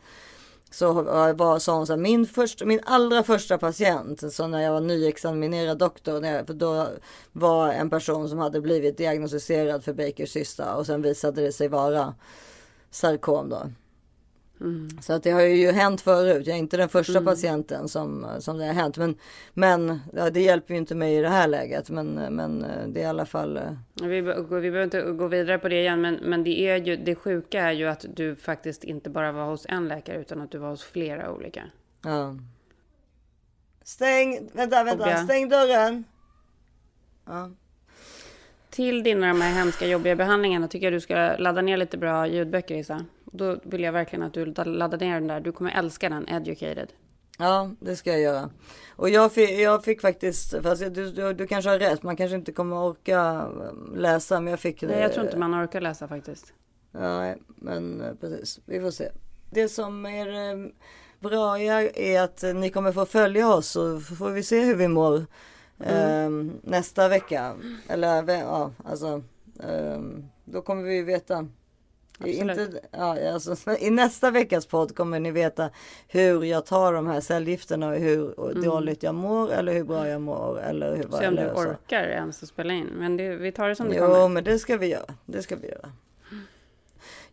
Så 0.71 0.93
var, 1.33 1.59
sa 1.59 1.75
hon 1.75 1.87
så 1.87 1.93
här, 1.93 1.97
min, 1.97 2.25
första, 2.25 2.65
min 2.65 2.79
allra 2.85 3.23
första 3.23 3.57
patient, 3.57 4.33
så 4.33 4.47
när 4.47 4.61
jag 4.61 4.71
var 4.73 4.81
nyexaminerad 4.81 5.77
doktor, 5.77 6.21
när 6.21 6.35
jag, 6.35 6.45
då 6.45 6.87
var 7.31 7.69
en 7.69 7.89
person 7.89 8.29
som 8.29 8.39
hade 8.39 8.61
blivit 8.61 8.97
diagnostiserad 8.97 9.83
för 9.83 9.93
Bakers 9.93 10.29
cysta 10.31 10.75
och 10.75 10.85
sen 10.85 11.01
visade 11.01 11.41
det 11.41 11.51
sig 11.51 11.67
vara 11.67 12.13
sarkom 12.91 13.49
då. 13.49 13.61
Så 15.01 15.13
att 15.13 15.23
det 15.23 15.31
har 15.31 15.41
ju 15.41 15.71
hänt 15.71 16.01
förut. 16.01 16.47
Jag 16.47 16.55
är 16.55 16.59
inte 16.59 16.77
den 16.77 16.89
första 16.89 17.21
patienten 17.21 17.87
som, 17.87 18.27
som 18.39 18.57
det 18.57 18.65
har 18.65 18.73
hänt. 18.73 18.97
Men, 18.97 19.15
men 19.53 19.99
ja, 20.13 20.29
det 20.29 20.41
hjälper 20.41 20.73
ju 20.73 20.77
inte 20.77 20.95
mig 20.95 21.15
i 21.17 21.21
det 21.21 21.29
här 21.29 21.47
läget. 21.47 21.89
Men, 21.89 22.07
men 22.13 22.63
eh, 22.63 22.87
det 22.87 22.99
är 22.99 23.03
i 23.03 23.07
alla 23.07 23.25
fall. 23.25 23.57
eh, 23.57 23.71
Vi, 24.01 24.21
vi 24.21 24.21
behöver 24.21 24.83
inte 24.83 25.01
gå 25.01 25.27
vidare 25.27 25.59
på 25.59 25.69
det 25.69 25.79
igen, 25.79 26.01
men, 26.01 26.15
men 26.15 26.43
det, 26.43 26.59
är 26.59 26.77
ju, 26.77 26.95
det 26.95 27.15
sjuka 27.15 27.61
är 27.61 27.71
ju 27.71 27.87
att 27.87 28.05
du 28.15 28.35
faktiskt 28.35 28.83
inte 28.83 29.09
bara 29.09 29.31
var 29.31 29.45
hos 29.45 29.65
en 29.69 29.87
läkare 29.87 30.17
utan 30.21 30.41
att 30.41 30.51
du 30.51 30.57
var 30.57 30.69
hos 30.69 30.83
flera 30.83 31.31
olika. 31.31 31.63
Ja. 32.03 32.35
Stäng, 33.83 34.49
vänta, 34.53 34.83
vänta, 34.83 35.17
stäng 35.17 35.49
dörren. 35.49 36.03
Ja. 37.25 37.51
Till 38.69 39.03
dina 39.03 39.27
de 39.27 39.41
här 39.41 39.53
hemska 39.53 39.87
jobbiga 39.87 40.15
behandlingarna 40.15 40.67
tycker 40.67 40.85
jag 40.85 40.93
du 40.93 40.99
ska 40.99 41.35
ladda 41.37 41.61
ner 41.61 41.77
lite 41.77 41.97
bra 41.97 42.27
ljudböcker 42.27 42.75
Isa. 42.75 43.05
Då 43.31 43.59
vill 43.63 43.83
jag 43.83 43.91
verkligen 43.91 44.23
att 44.23 44.33
du 44.33 44.45
laddar 44.45 44.97
ner 44.97 45.13
den 45.13 45.27
där. 45.27 45.39
Du 45.39 45.51
kommer 45.51 45.71
älska 45.71 46.09
den, 46.09 46.27
Educated. 46.27 46.93
Ja, 47.37 47.71
det 47.79 47.95
ska 47.95 48.11
jag 48.11 48.21
göra. 48.21 48.49
Och 48.95 49.09
jag 49.09 49.31
fick, 49.31 49.59
jag 49.59 49.83
fick 49.83 50.01
faktiskt, 50.01 50.63
fast 50.63 50.81
du, 50.81 51.11
du, 51.11 51.33
du 51.33 51.47
kanske 51.47 51.69
har 51.69 51.79
rätt, 51.79 52.03
man 52.03 52.15
kanske 52.15 52.35
inte 52.35 52.51
kommer 52.51 52.75
orka 52.75 53.49
eh, 53.61 53.97
läsa, 53.97 54.41
men 54.41 54.51
jag 54.51 54.59
fick 54.59 54.81
Nej, 54.81 54.99
jag 54.99 55.13
tror 55.13 55.25
inte 55.25 55.37
man 55.37 55.63
orkar 55.63 55.81
läsa 55.81 56.07
faktiskt. 56.07 56.53
Nej, 56.91 57.37
men 57.45 58.01
eh, 58.01 58.13
precis. 58.13 58.59
Vi 58.65 58.79
får 58.79 58.91
se. 58.91 59.09
Det 59.51 59.69
som 59.69 60.05
är 60.05 60.27
eh, 60.27 60.67
bra 61.19 61.59
är, 61.59 62.21
att 62.21 62.43
eh, 62.43 62.53
ni 62.53 62.69
kommer 62.69 62.91
få 62.91 63.05
följa 63.05 63.53
oss 63.53 63.67
så 63.67 63.99
får 63.99 64.29
vi 64.29 64.43
se 64.43 64.59
hur 64.59 64.75
vi 64.75 64.87
mår 64.87 65.25
eh, 65.79 66.29
nästa 66.61 67.07
vecka. 67.07 67.55
Eller 67.87 68.33
ja, 68.33 68.71
alltså. 68.85 69.21
Eh, 69.59 70.01
då 70.45 70.61
kommer 70.61 70.83
vi 70.83 71.01
veta. 71.01 71.47
Inte, 72.25 72.69
ja, 72.91 73.31
alltså, 73.33 73.55
I 73.79 73.89
nästa 73.89 74.31
veckas 74.31 74.65
podd 74.65 74.95
kommer 74.95 75.19
ni 75.19 75.31
veta 75.31 75.69
hur 76.07 76.43
jag 76.43 76.65
tar 76.65 76.93
de 76.93 77.07
här 77.07 77.21
cellgifterna 77.21 77.87
och 77.89 77.95
hur 77.95 78.33
dåligt 78.63 79.03
jag 79.03 79.15
mår 79.15 79.51
eller 79.53 79.73
hur 79.73 79.83
bra 79.83 80.07
jag 80.07 80.21
mår. 80.21 80.59
Eller 80.61 80.95
hur, 80.95 81.03
Se 81.03 81.27
om 81.27 81.35
du 81.35 81.41
eller 81.41 81.53
så. 81.55 81.59
orkar 81.69 82.03
ens 82.03 82.43
att 82.43 82.49
spela 82.49 82.73
in. 82.73 82.87
Men 82.87 83.17
det, 83.17 83.35
vi 83.35 83.51
tar 83.51 83.69
det 83.69 83.75
som 83.75 83.89
det 83.89 83.95
Jo, 83.95 84.05
kommer. 84.07 84.29
men 84.29 84.43
det 84.43 84.59
ska 84.59 84.77
vi 84.77 84.87
göra. 84.87 85.13
Det 85.25 85.41
ska 85.41 85.55
vi 85.55 85.67
göra. 85.67 85.91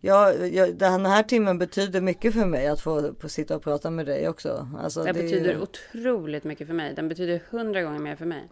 Ja, 0.01 0.33
jag, 0.35 0.75
den 0.77 1.07
här 1.07 1.23
timmen 1.23 1.59
betyder 1.59 2.01
mycket 2.01 2.35
för 2.35 2.47
mig 2.47 2.67
att 2.67 2.81
få, 2.81 3.15
få 3.21 3.29
sitta 3.29 3.57
och 3.57 3.63
prata 3.63 3.91
med 3.91 4.07
dig 4.07 4.29
också. 4.29 4.69
Alltså, 4.83 5.03
Det 5.03 5.13
det 5.13 5.19
är 5.21 5.23
ju- 5.23 5.29
betyder 5.31 5.61
otroligt 5.63 6.45
mycket 6.45 6.67
för 6.67 6.75
mig. 6.75 6.95
Den 6.95 7.09
betyder 7.09 7.41
hundra 7.51 7.83
gånger 7.83 7.99
mer 7.99 8.17
för 8.17 8.25
mig. 8.25 8.49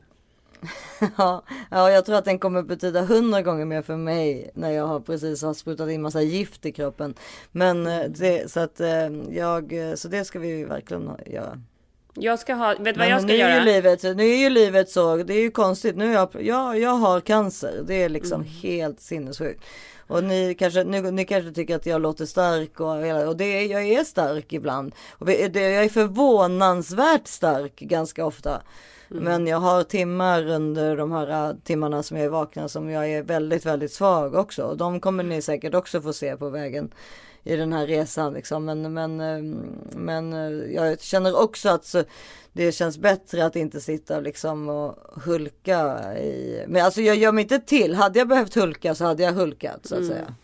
ja, 1.17 1.43
ja, 1.71 1.91
jag 1.91 2.07
tror 2.07 2.17
att 2.17 2.25
den 2.25 2.39
kommer 2.39 2.63
betyda 2.63 3.03
hundra 3.03 3.43
gånger 3.43 3.65
mer 3.65 3.83
för 3.83 3.97
mig 3.97 4.51
när 4.55 4.71
jag 4.71 4.87
har 4.87 5.01
precis 5.01 5.43
har 5.43 5.55
sprutat 5.55 5.91
in 5.91 6.03
massa 6.03 6.23
gift 6.23 6.67
i 6.67 6.73
kroppen. 6.73 7.15
Men 7.53 7.87
eh, 7.87 8.05
det, 8.09 8.51
så 8.51 8.61
att 8.61 8.81
eh, 8.81 9.09
jag, 9.31 9.73
eh, 9.73 9.95
så 9.95 10.09
det 10.09 10.25
ska 10.25 10.39
vi 10.39 10.65
verkligen 10.65 11.11
göra. 11.27 11.59
Jag 12.15 12.39
ska 12.39 12.55
ha, 12.55 12.75
vet 12.81 12.95
du 12.95 12.99
vad 12.99 13.09
jag 13.09 13.19
ska 13.21 13.27
nu 13.27 13.33
är 13.35 13.39
göra? 13.39 13.59
Ju 13.59 13.65
livet, 13.65 14.03
nu 14.03 14.23
är 14.29 14.37
ju 14.37 14.51
livet 14.51 14.91
så, 14.91 15.17
det 15.17 15.35
är 15.35 15.41
ju 15.41 15.51
konstigt. 15.51 15.97
Nu 15.97 16.09
är 16.11 16.13
jag, 16.15 16.29
jag, 16.41 16.79
jag 16.79 16.91
har 16.91 17.21
cancer. 17.21 17.83
Det 17.87 17.95
är 18.03 18.09
liksom 18.09 18.41
Mm. 18.41 18.53
helt 18.63 19.01
sinnessjukt. 19.01 19.65
Och 20.07 20.25
ni 20.25 20.55
kanske, 20.59 20.85
nu, 20.85 21.11
ni 21.11 21.25
kanske 21.25 21.53
tycker 21.53 21.77
att 21.77 21.87
jag 21.87 22.01
låter 22.01 22.27
stark 22.27 22.81
och, 22.81 23.29
och 23.29 23.37
det, 23.37 23.45
är- 23.45 23.67
jag 23.71 23.83
är 23.83 24.05
stark 24.05 24.53
ibland. 24.53 24.95
Och 25.19 25.27
det, 25.27 25.61
jag 25.61 25.85
är 25.85 25.89
förvånansvärt 25.89 27.27
stark 27.29 27.81
ganska 27.81 28.25
ofta. 28.27 28.63
Mm. 29.11 29.25
Men 29.25 29.47
jag 29.47 29.59
har 29.59 29.83
timmar 29.83 30.47
under 30.47 30.97
de 30.97 31.13
här 31.13 31.49
äh, 31.49 31.55
timmarna 31.65 32.03
som 32.03 32.17
jag 32.17 32.27
är 32.27 32.31
vaken 32.31 32.69
som 32.69 32.91
jag 32.91 33.11
är 33.11 33.23
väldigt, 33.23 33.67
väldigt 33.67 33.93
svag 33.93 34.35
också. 34.35 34.63
Och 34.63 34.77
de 34.77 35.01
kommer 35.01 35.25
ni 35.25 35.43
säkert 35.43 35.75
också 35.75 36.01
få 36.03 36.13
se 36.13 36.37
på 36.37 36.49
vägen 36.51 36.91
i 37.45 37.57
den 37.57 37.73
här 37.73 37.87
resan. 37.87 38.33
Liksom. 38.33 38.65
Men, 38.65 38.95
men, 38.95 39.21
ehm, 39.21 39.67
men 39.97 40.33
eh, 40.33 40.75
jag 40.75 41.01
känner 41.01 41.41
också 41.41 41.69
att 41.69 41.85
så, 41.85 42.05
det 42.53 42.73
känns 42.73 42.99
bättre 42.99 43.45
att 43.45 43.57
inte 43.57 43.81
sitta 43.81 44.21
liksom 44.21 44.69
och 44.69 44.97
hulka 45.25 45.99
i. 46.19 46.65
Men 46.69 46.85
alltså 46.85 47.01
jag 47.01 47.17
gör 47.17 47.33
mig 47.33 47.43
inte 47.43 47.59
till. 47.59 47.95
Hade 47.95 48.19
jag 48.19 48.29
behövt 48.29 48.55
hulka 48.55 48.95
så 48.95 49.05
hade 49.05 49.23
jag 49.23 49.33
hulkat 49.33 49.87
så 49.87 49.97
att 49.97 50.07
säga. 50.07 50.35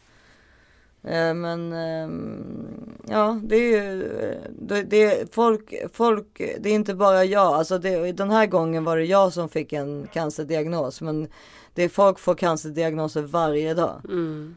Eh, 1.05 1.35
Men 1.35 1.73
ehm, 1.73 2.99
ja, 3.09 3.41
det 3.45 3.57
är 3.57 3.61
ju 3.61 4.09
det, 4.51 4.83
det, 4.83 5.35
folk, 5.35 5.75
folk, 5.93 6.39
det 6.61 6.71
är 6.71 6.75
inte 6.75 6.95
bara 6.95 7.25
jag. 7.25 7.55
Alltså 7.55 7.79
det, 7.79 8.13
den 8.13 8.31
här 8.31 8.47
gången 8.47 8.85
var 8.85 8.97
det 8.97 9.05
jag 9.05 9.33
som 9.33 9.49
fick 9.49 9.73
en 9.73 10.09
cancerdiagnos. 10.13 11.01
Men 11.01 11.29
det 11.75 11.83
är 11.83 11.89
folk 11.89 12.19
får 12.19 12.35
cancerdiagnoser 12.35 13.23
varje 13.23 13.75
dag. 13.75 14.01
Mm. 14.05 14.57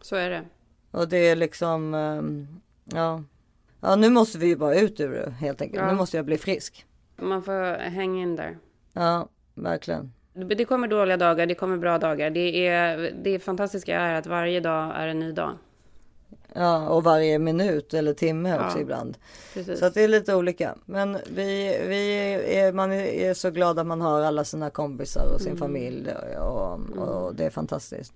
Så 0.00 0.16
är 0.16 0.30
det. 0.30 0.44
Och 0.90 1.08
det 1.08 1.16
är 1.28 1.36
liksom, 1.36 1.94
ehm, 1.94 2.46
ja. 2.84 3.22
Ja, 3.80 3.96
nu 3.96 4.10
måste 4.10 4.38
vi 4.38 4.46
ju 4.46 4.56
bara 4.56 4.74
ut 4.74 5.00
ur 5.00 5.10
det 5.12 5.30
helt 5.30 5.62
enkelt. 5.62 5.82
Ja. 5.82 5.90
Nu 5.90 5.96
måste 5.96 6.16
jag 6.16 6.26
bli 6.26 6.38
frisk. 6.38 6.86
Man 7.16 7.42
får 7.42 7.78
hänga 7.78 8.22
in 8.22 8.36
där. 8.36 8.58
Ja, 8.92 9.28
verkligen. 9.54 10.12
Det 10.32 10.64
kommer 10.64 10.88
dåliga 10.88 11.16
dagar, 11.16 11.46
det 11.46 11.54
kommer 11.54 11.76
bra 11.76 11.98
dagar. 11.98 12.30
Det, 12.30 12.66
är, 12.66 13.12
det 13.22 13.38
fantastiska 13.38 14.00
är 14.00 14.14
att 14.14 14.26
varje 14.26 14.60
dag 14.60 14.92
är 14.96 15.06
en 15.08 15.18
ny 15.18 15.32
dag. 15.32 15.50
Ja, 16.54 16.88
och 16.88 17.04
varje 17.04 17.38
minut 17.38 17.94
eller 17.94 18.12
timme 18.14 18.54
också 18.54 18.78
Ja. 18.78 18.82
ibland. 18.82 19.18
Precis. 19.54 19.78
Så 19.78 19.88
det 19.88 20.02
är 20.04 20.08
lite 20.08 20.34
olika. 20.34 20.74
Men 20.84 21.18
vi, 21.34 21.78
vi 21.88 22.12
är, 22.58 22.72
man 22.72 22.92
är 22.92 23.34
så 23.34 23.50
glad 23.50 23.78
att 23.78 23.86
man 23.86 24.00
har 24.00 24.20
alla 24.22 24.44
sina 24.44 24.70
kompisar 24.70 25.34
och 25.34 25.40
sin 25.40 25.56
familj. 25.56 26.08
Och, 26.40 26.72
och 26.98 27.34
det 27.34 27.44
är 27.44 27.50
fantastiskt. 27.50 28.12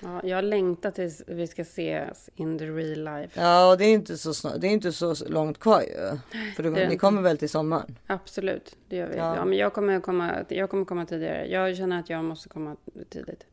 Ja, 0.00 0.20
jag 0.24 0.44
längtar 0.44 0.90
tills 0.90 1.22
vi 1.26 1.46
ska 1.46 1.62
ses 1.62 2.30
in 2.34 2.58
the 2.58 2.64
real 2.64 3.04
life. 3.20 3.40
Ja, 3.40 3.70
och 3.70 3.78
det 3.78 3.84
är 3.84 3.92
inte 3.92 4.16
så, 4.18 4.34
snart, 4.34 4.60
det 4.60 4.66
är 4.66 4.70
inte 4.70 4.92
så 4.92 5.14
långt 5.26 5.58
kvar 5.60 5.80
ju. 5.80 6.18
För 6.56 6.62
du, 6.62 6.70
Det 6.70 6.88
ni 6.88 6.96
kommer 6.98 7.22
väl 7.22 7.38
till 7.38 7.50
sommaren? 7.50 7.98
Absolut, 8.06 8.76
det 8.88 8.96
gör 8.96 9.08
vi. 9.08 9.16
Ja. 9.16 9.36
Ja. 9.36 9.44
men 9.44 9.58
jag 9.58 9.72
kommer, 9.72 10.00
komma, 10.00 10.44
jag 10.48 10.70
kommer 10.70 10.84
komma 10.84 11.06
tidigare. 11.06 11.46
Jag 11.46 11.76
känner 11.76 12.00
att 12.00 12.10
jag 12.10 12.24
måste 12.24 12.48
komma 12.48 12.76
tidigt. 13.10 13.44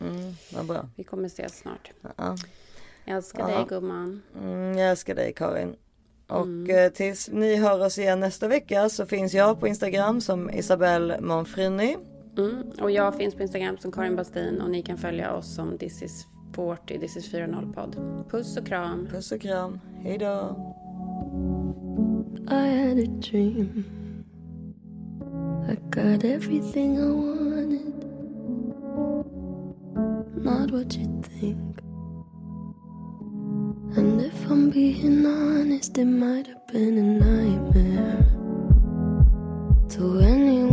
Mm, 0.00 0.32
vad 0.54 0.66
bra. 0.66 0.88
Vi 0.96 1.04
kommer 1.04 1.26
ses 1.26 1.58
snart. 1.58 1.90
Ja. 2.16 2.36
Jag 3.04 3.16
älskar 3.16 3.50
Ja. 3.50 3.56
dig 3.56 3.66
gumman. 3.68 4.22
Mm, 4.40 4.78
jag 4.78 4.90
älskar 4.90 5.14
dig 5.14 5.32
Karin. 5.32 5.76
Och 6.26 6.70
eh, 6.70 6.92
tills 6.92 7.28
ni 7.32 7.56
hör 7.56 7.84
oss 7.86 7.98
igen 7.98 8.20
nästa 8.20 8.48
vecka 8.48 8.88
så 8.88 9.06
finns 9.06 9.34
jag 9.34 9.60
på 9.60 9.68
Instagram 9.68 10.20
som 10.20 10.50
Isabelle 10.50 11.20
Monfrini. 11.20 11.96
Mm. 12.38 12.62
Och 12.80 12.90
jag 12.90 13.14
finns 13.16 13.34
på 13.34 13.42
Instagram 13.42 13.78
som 13.78 13.92
Karin 13.92 14.16
Bastin 14.16 14.60
och 14.60 14.70
ni 14.70 14.82
kan 14.82 14.98
följa 14.98 15.34
oss 15.34 15.54
som 15.54 15.78
This 15.78 16.02
is 16.02 16.26
40, 16.54 16.98
This 16.98 17.16
is 17.16 17.30
40 17.30 17.72
podd. 17.74 17.96
Puss 18.30 18.56
och 18.56 18.66
kram. 18.66 19.06
Puss 19.06 19.32
och 19.32 19.40
kram. 19.40 19.80
Hej 20.02 20.18
då. 20.18 20.56
I 22.50 22.88
had 22.88 22.98
a 22.98 23.06
dream. 23.30 23.84
I 25.68 25.74
got 25.90 26.24
everything 26.24 26.98
I 26.98 27.10
wanted. 27.10 28.04
Not 30.44 30.70
what 30.70 30.96
you 30.96 31.22
think. 31.22 31.78
And 33.96 34.20
if 34.20 34.50
I'm 34.50 34.70
being 34.70 35.26
honest, 35.26 35.98
it 35.98 36.06
might 36.06 36.46
have 36.46 36.66
been 36.72 36.98
a 36.98 37.02
nightmare 37.02 38.24
to 39.90 40.18
anyone 40.20 40.71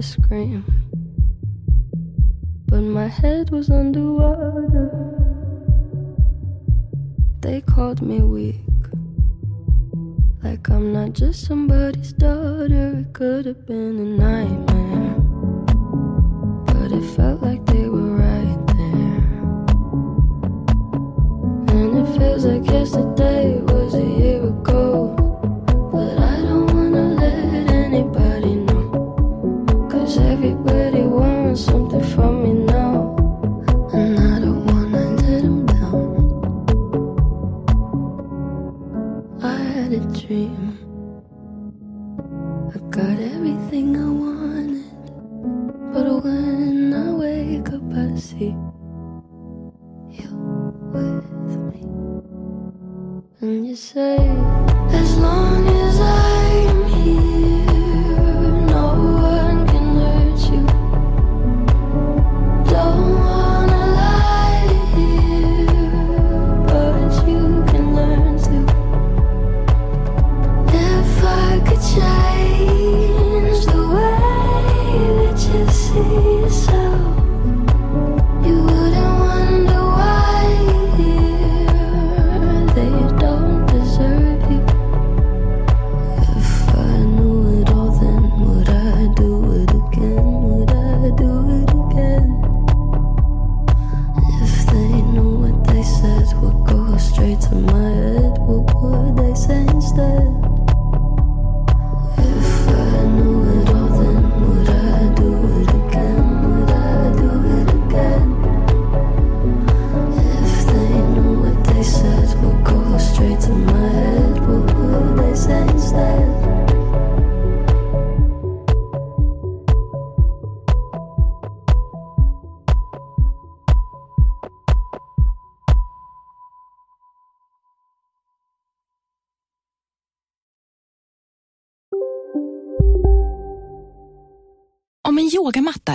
to 0.00 0.06
scream, 0.06 0.64
but 2.66 2.80
my 2.80 3.06
head 3.06 3.50
was 3.50 3.70
underwater. 3.70 4.88
They 7.40 7.60
called 7.60 8.00
me 8.00 8.22
weak. 8.22 8.64
Like 10.42 10.70
I'm 10.70 10.92
not 10.92 11.12
just 11.12 11.44
somebody's 11.44 12.12
daughter, 12.14 13.00
it 13.00 13.12
could 13.12 13.44
have 13.46 13.66
been 13.66 13.98
a 14.06 14.08
nightmare. 14.24 15.16
But 16.66 16.92
it 16.92 17.06
felt 17.16 17.42
like 17.42 17.64
they 17.66 17.86
were 17.88 18.16
right 18.26 18.66
there. 18.68 19.22
And 21.76 21.98
it 22.00 22.18
feels 22.18 22.44
like 22.46 22.64
yesterday 22.66 23.69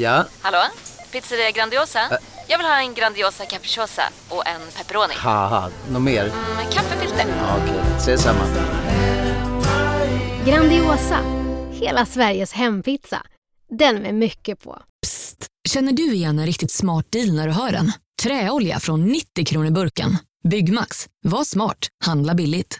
Ja, 0.00 0.24
Hallå? 0.40 0.58
Pizzeria 1.12 1.50
Grandiosa? 1.50 1.98
Jag 2.46 2.58
vill 2.58 2.66
ha 2.66 2.80
en 2.80 2.94
Grandiosa 2.94 3.44
capriciosa 3.46 4.02
och 4.28 4.46
en 4.46 4.60
pepperoni. 4.76 5.14
något 5.90 6.02
mer? 6.02 6.24
Med 6.56 6.72
kaffefilter. 6.72 7.24
Ja, 7.38 7.56
Okej, 7.62 7.80
ses 7.96 8.22
samma. 8.22 8.44
Grandiosa, 10.46 11.18
hela 11.72 12.06
Sveriges 12.06 12.52
hempizza. 12.52 13.22
Den 13.78 13.96
med 13.96 14.14
mycket 14.14 14.62
på. 14.62 14.82
Känner 15.68 15.92
du 15.92 16.14
igen 16.14 16.38
en 16.38 16.46
riktigt 16.46 16.72
smart 16.72 17.06
deal 17.12 17.32
när 17.32 17.46
du 17.46 17.52
hör 17.52 17.72
den? 17.72 17.92
Träolja 18.22 18.80
från 18.80 19.04
90 19.04 19.44
kronor 19.46 19.70
burken. 19.70 20.16
Byggmax. 20.48 21.06
Var 21.24 21.44
smart. 21.44 21.78
Handla 22.04 22.34
billigt. 22.34 22.78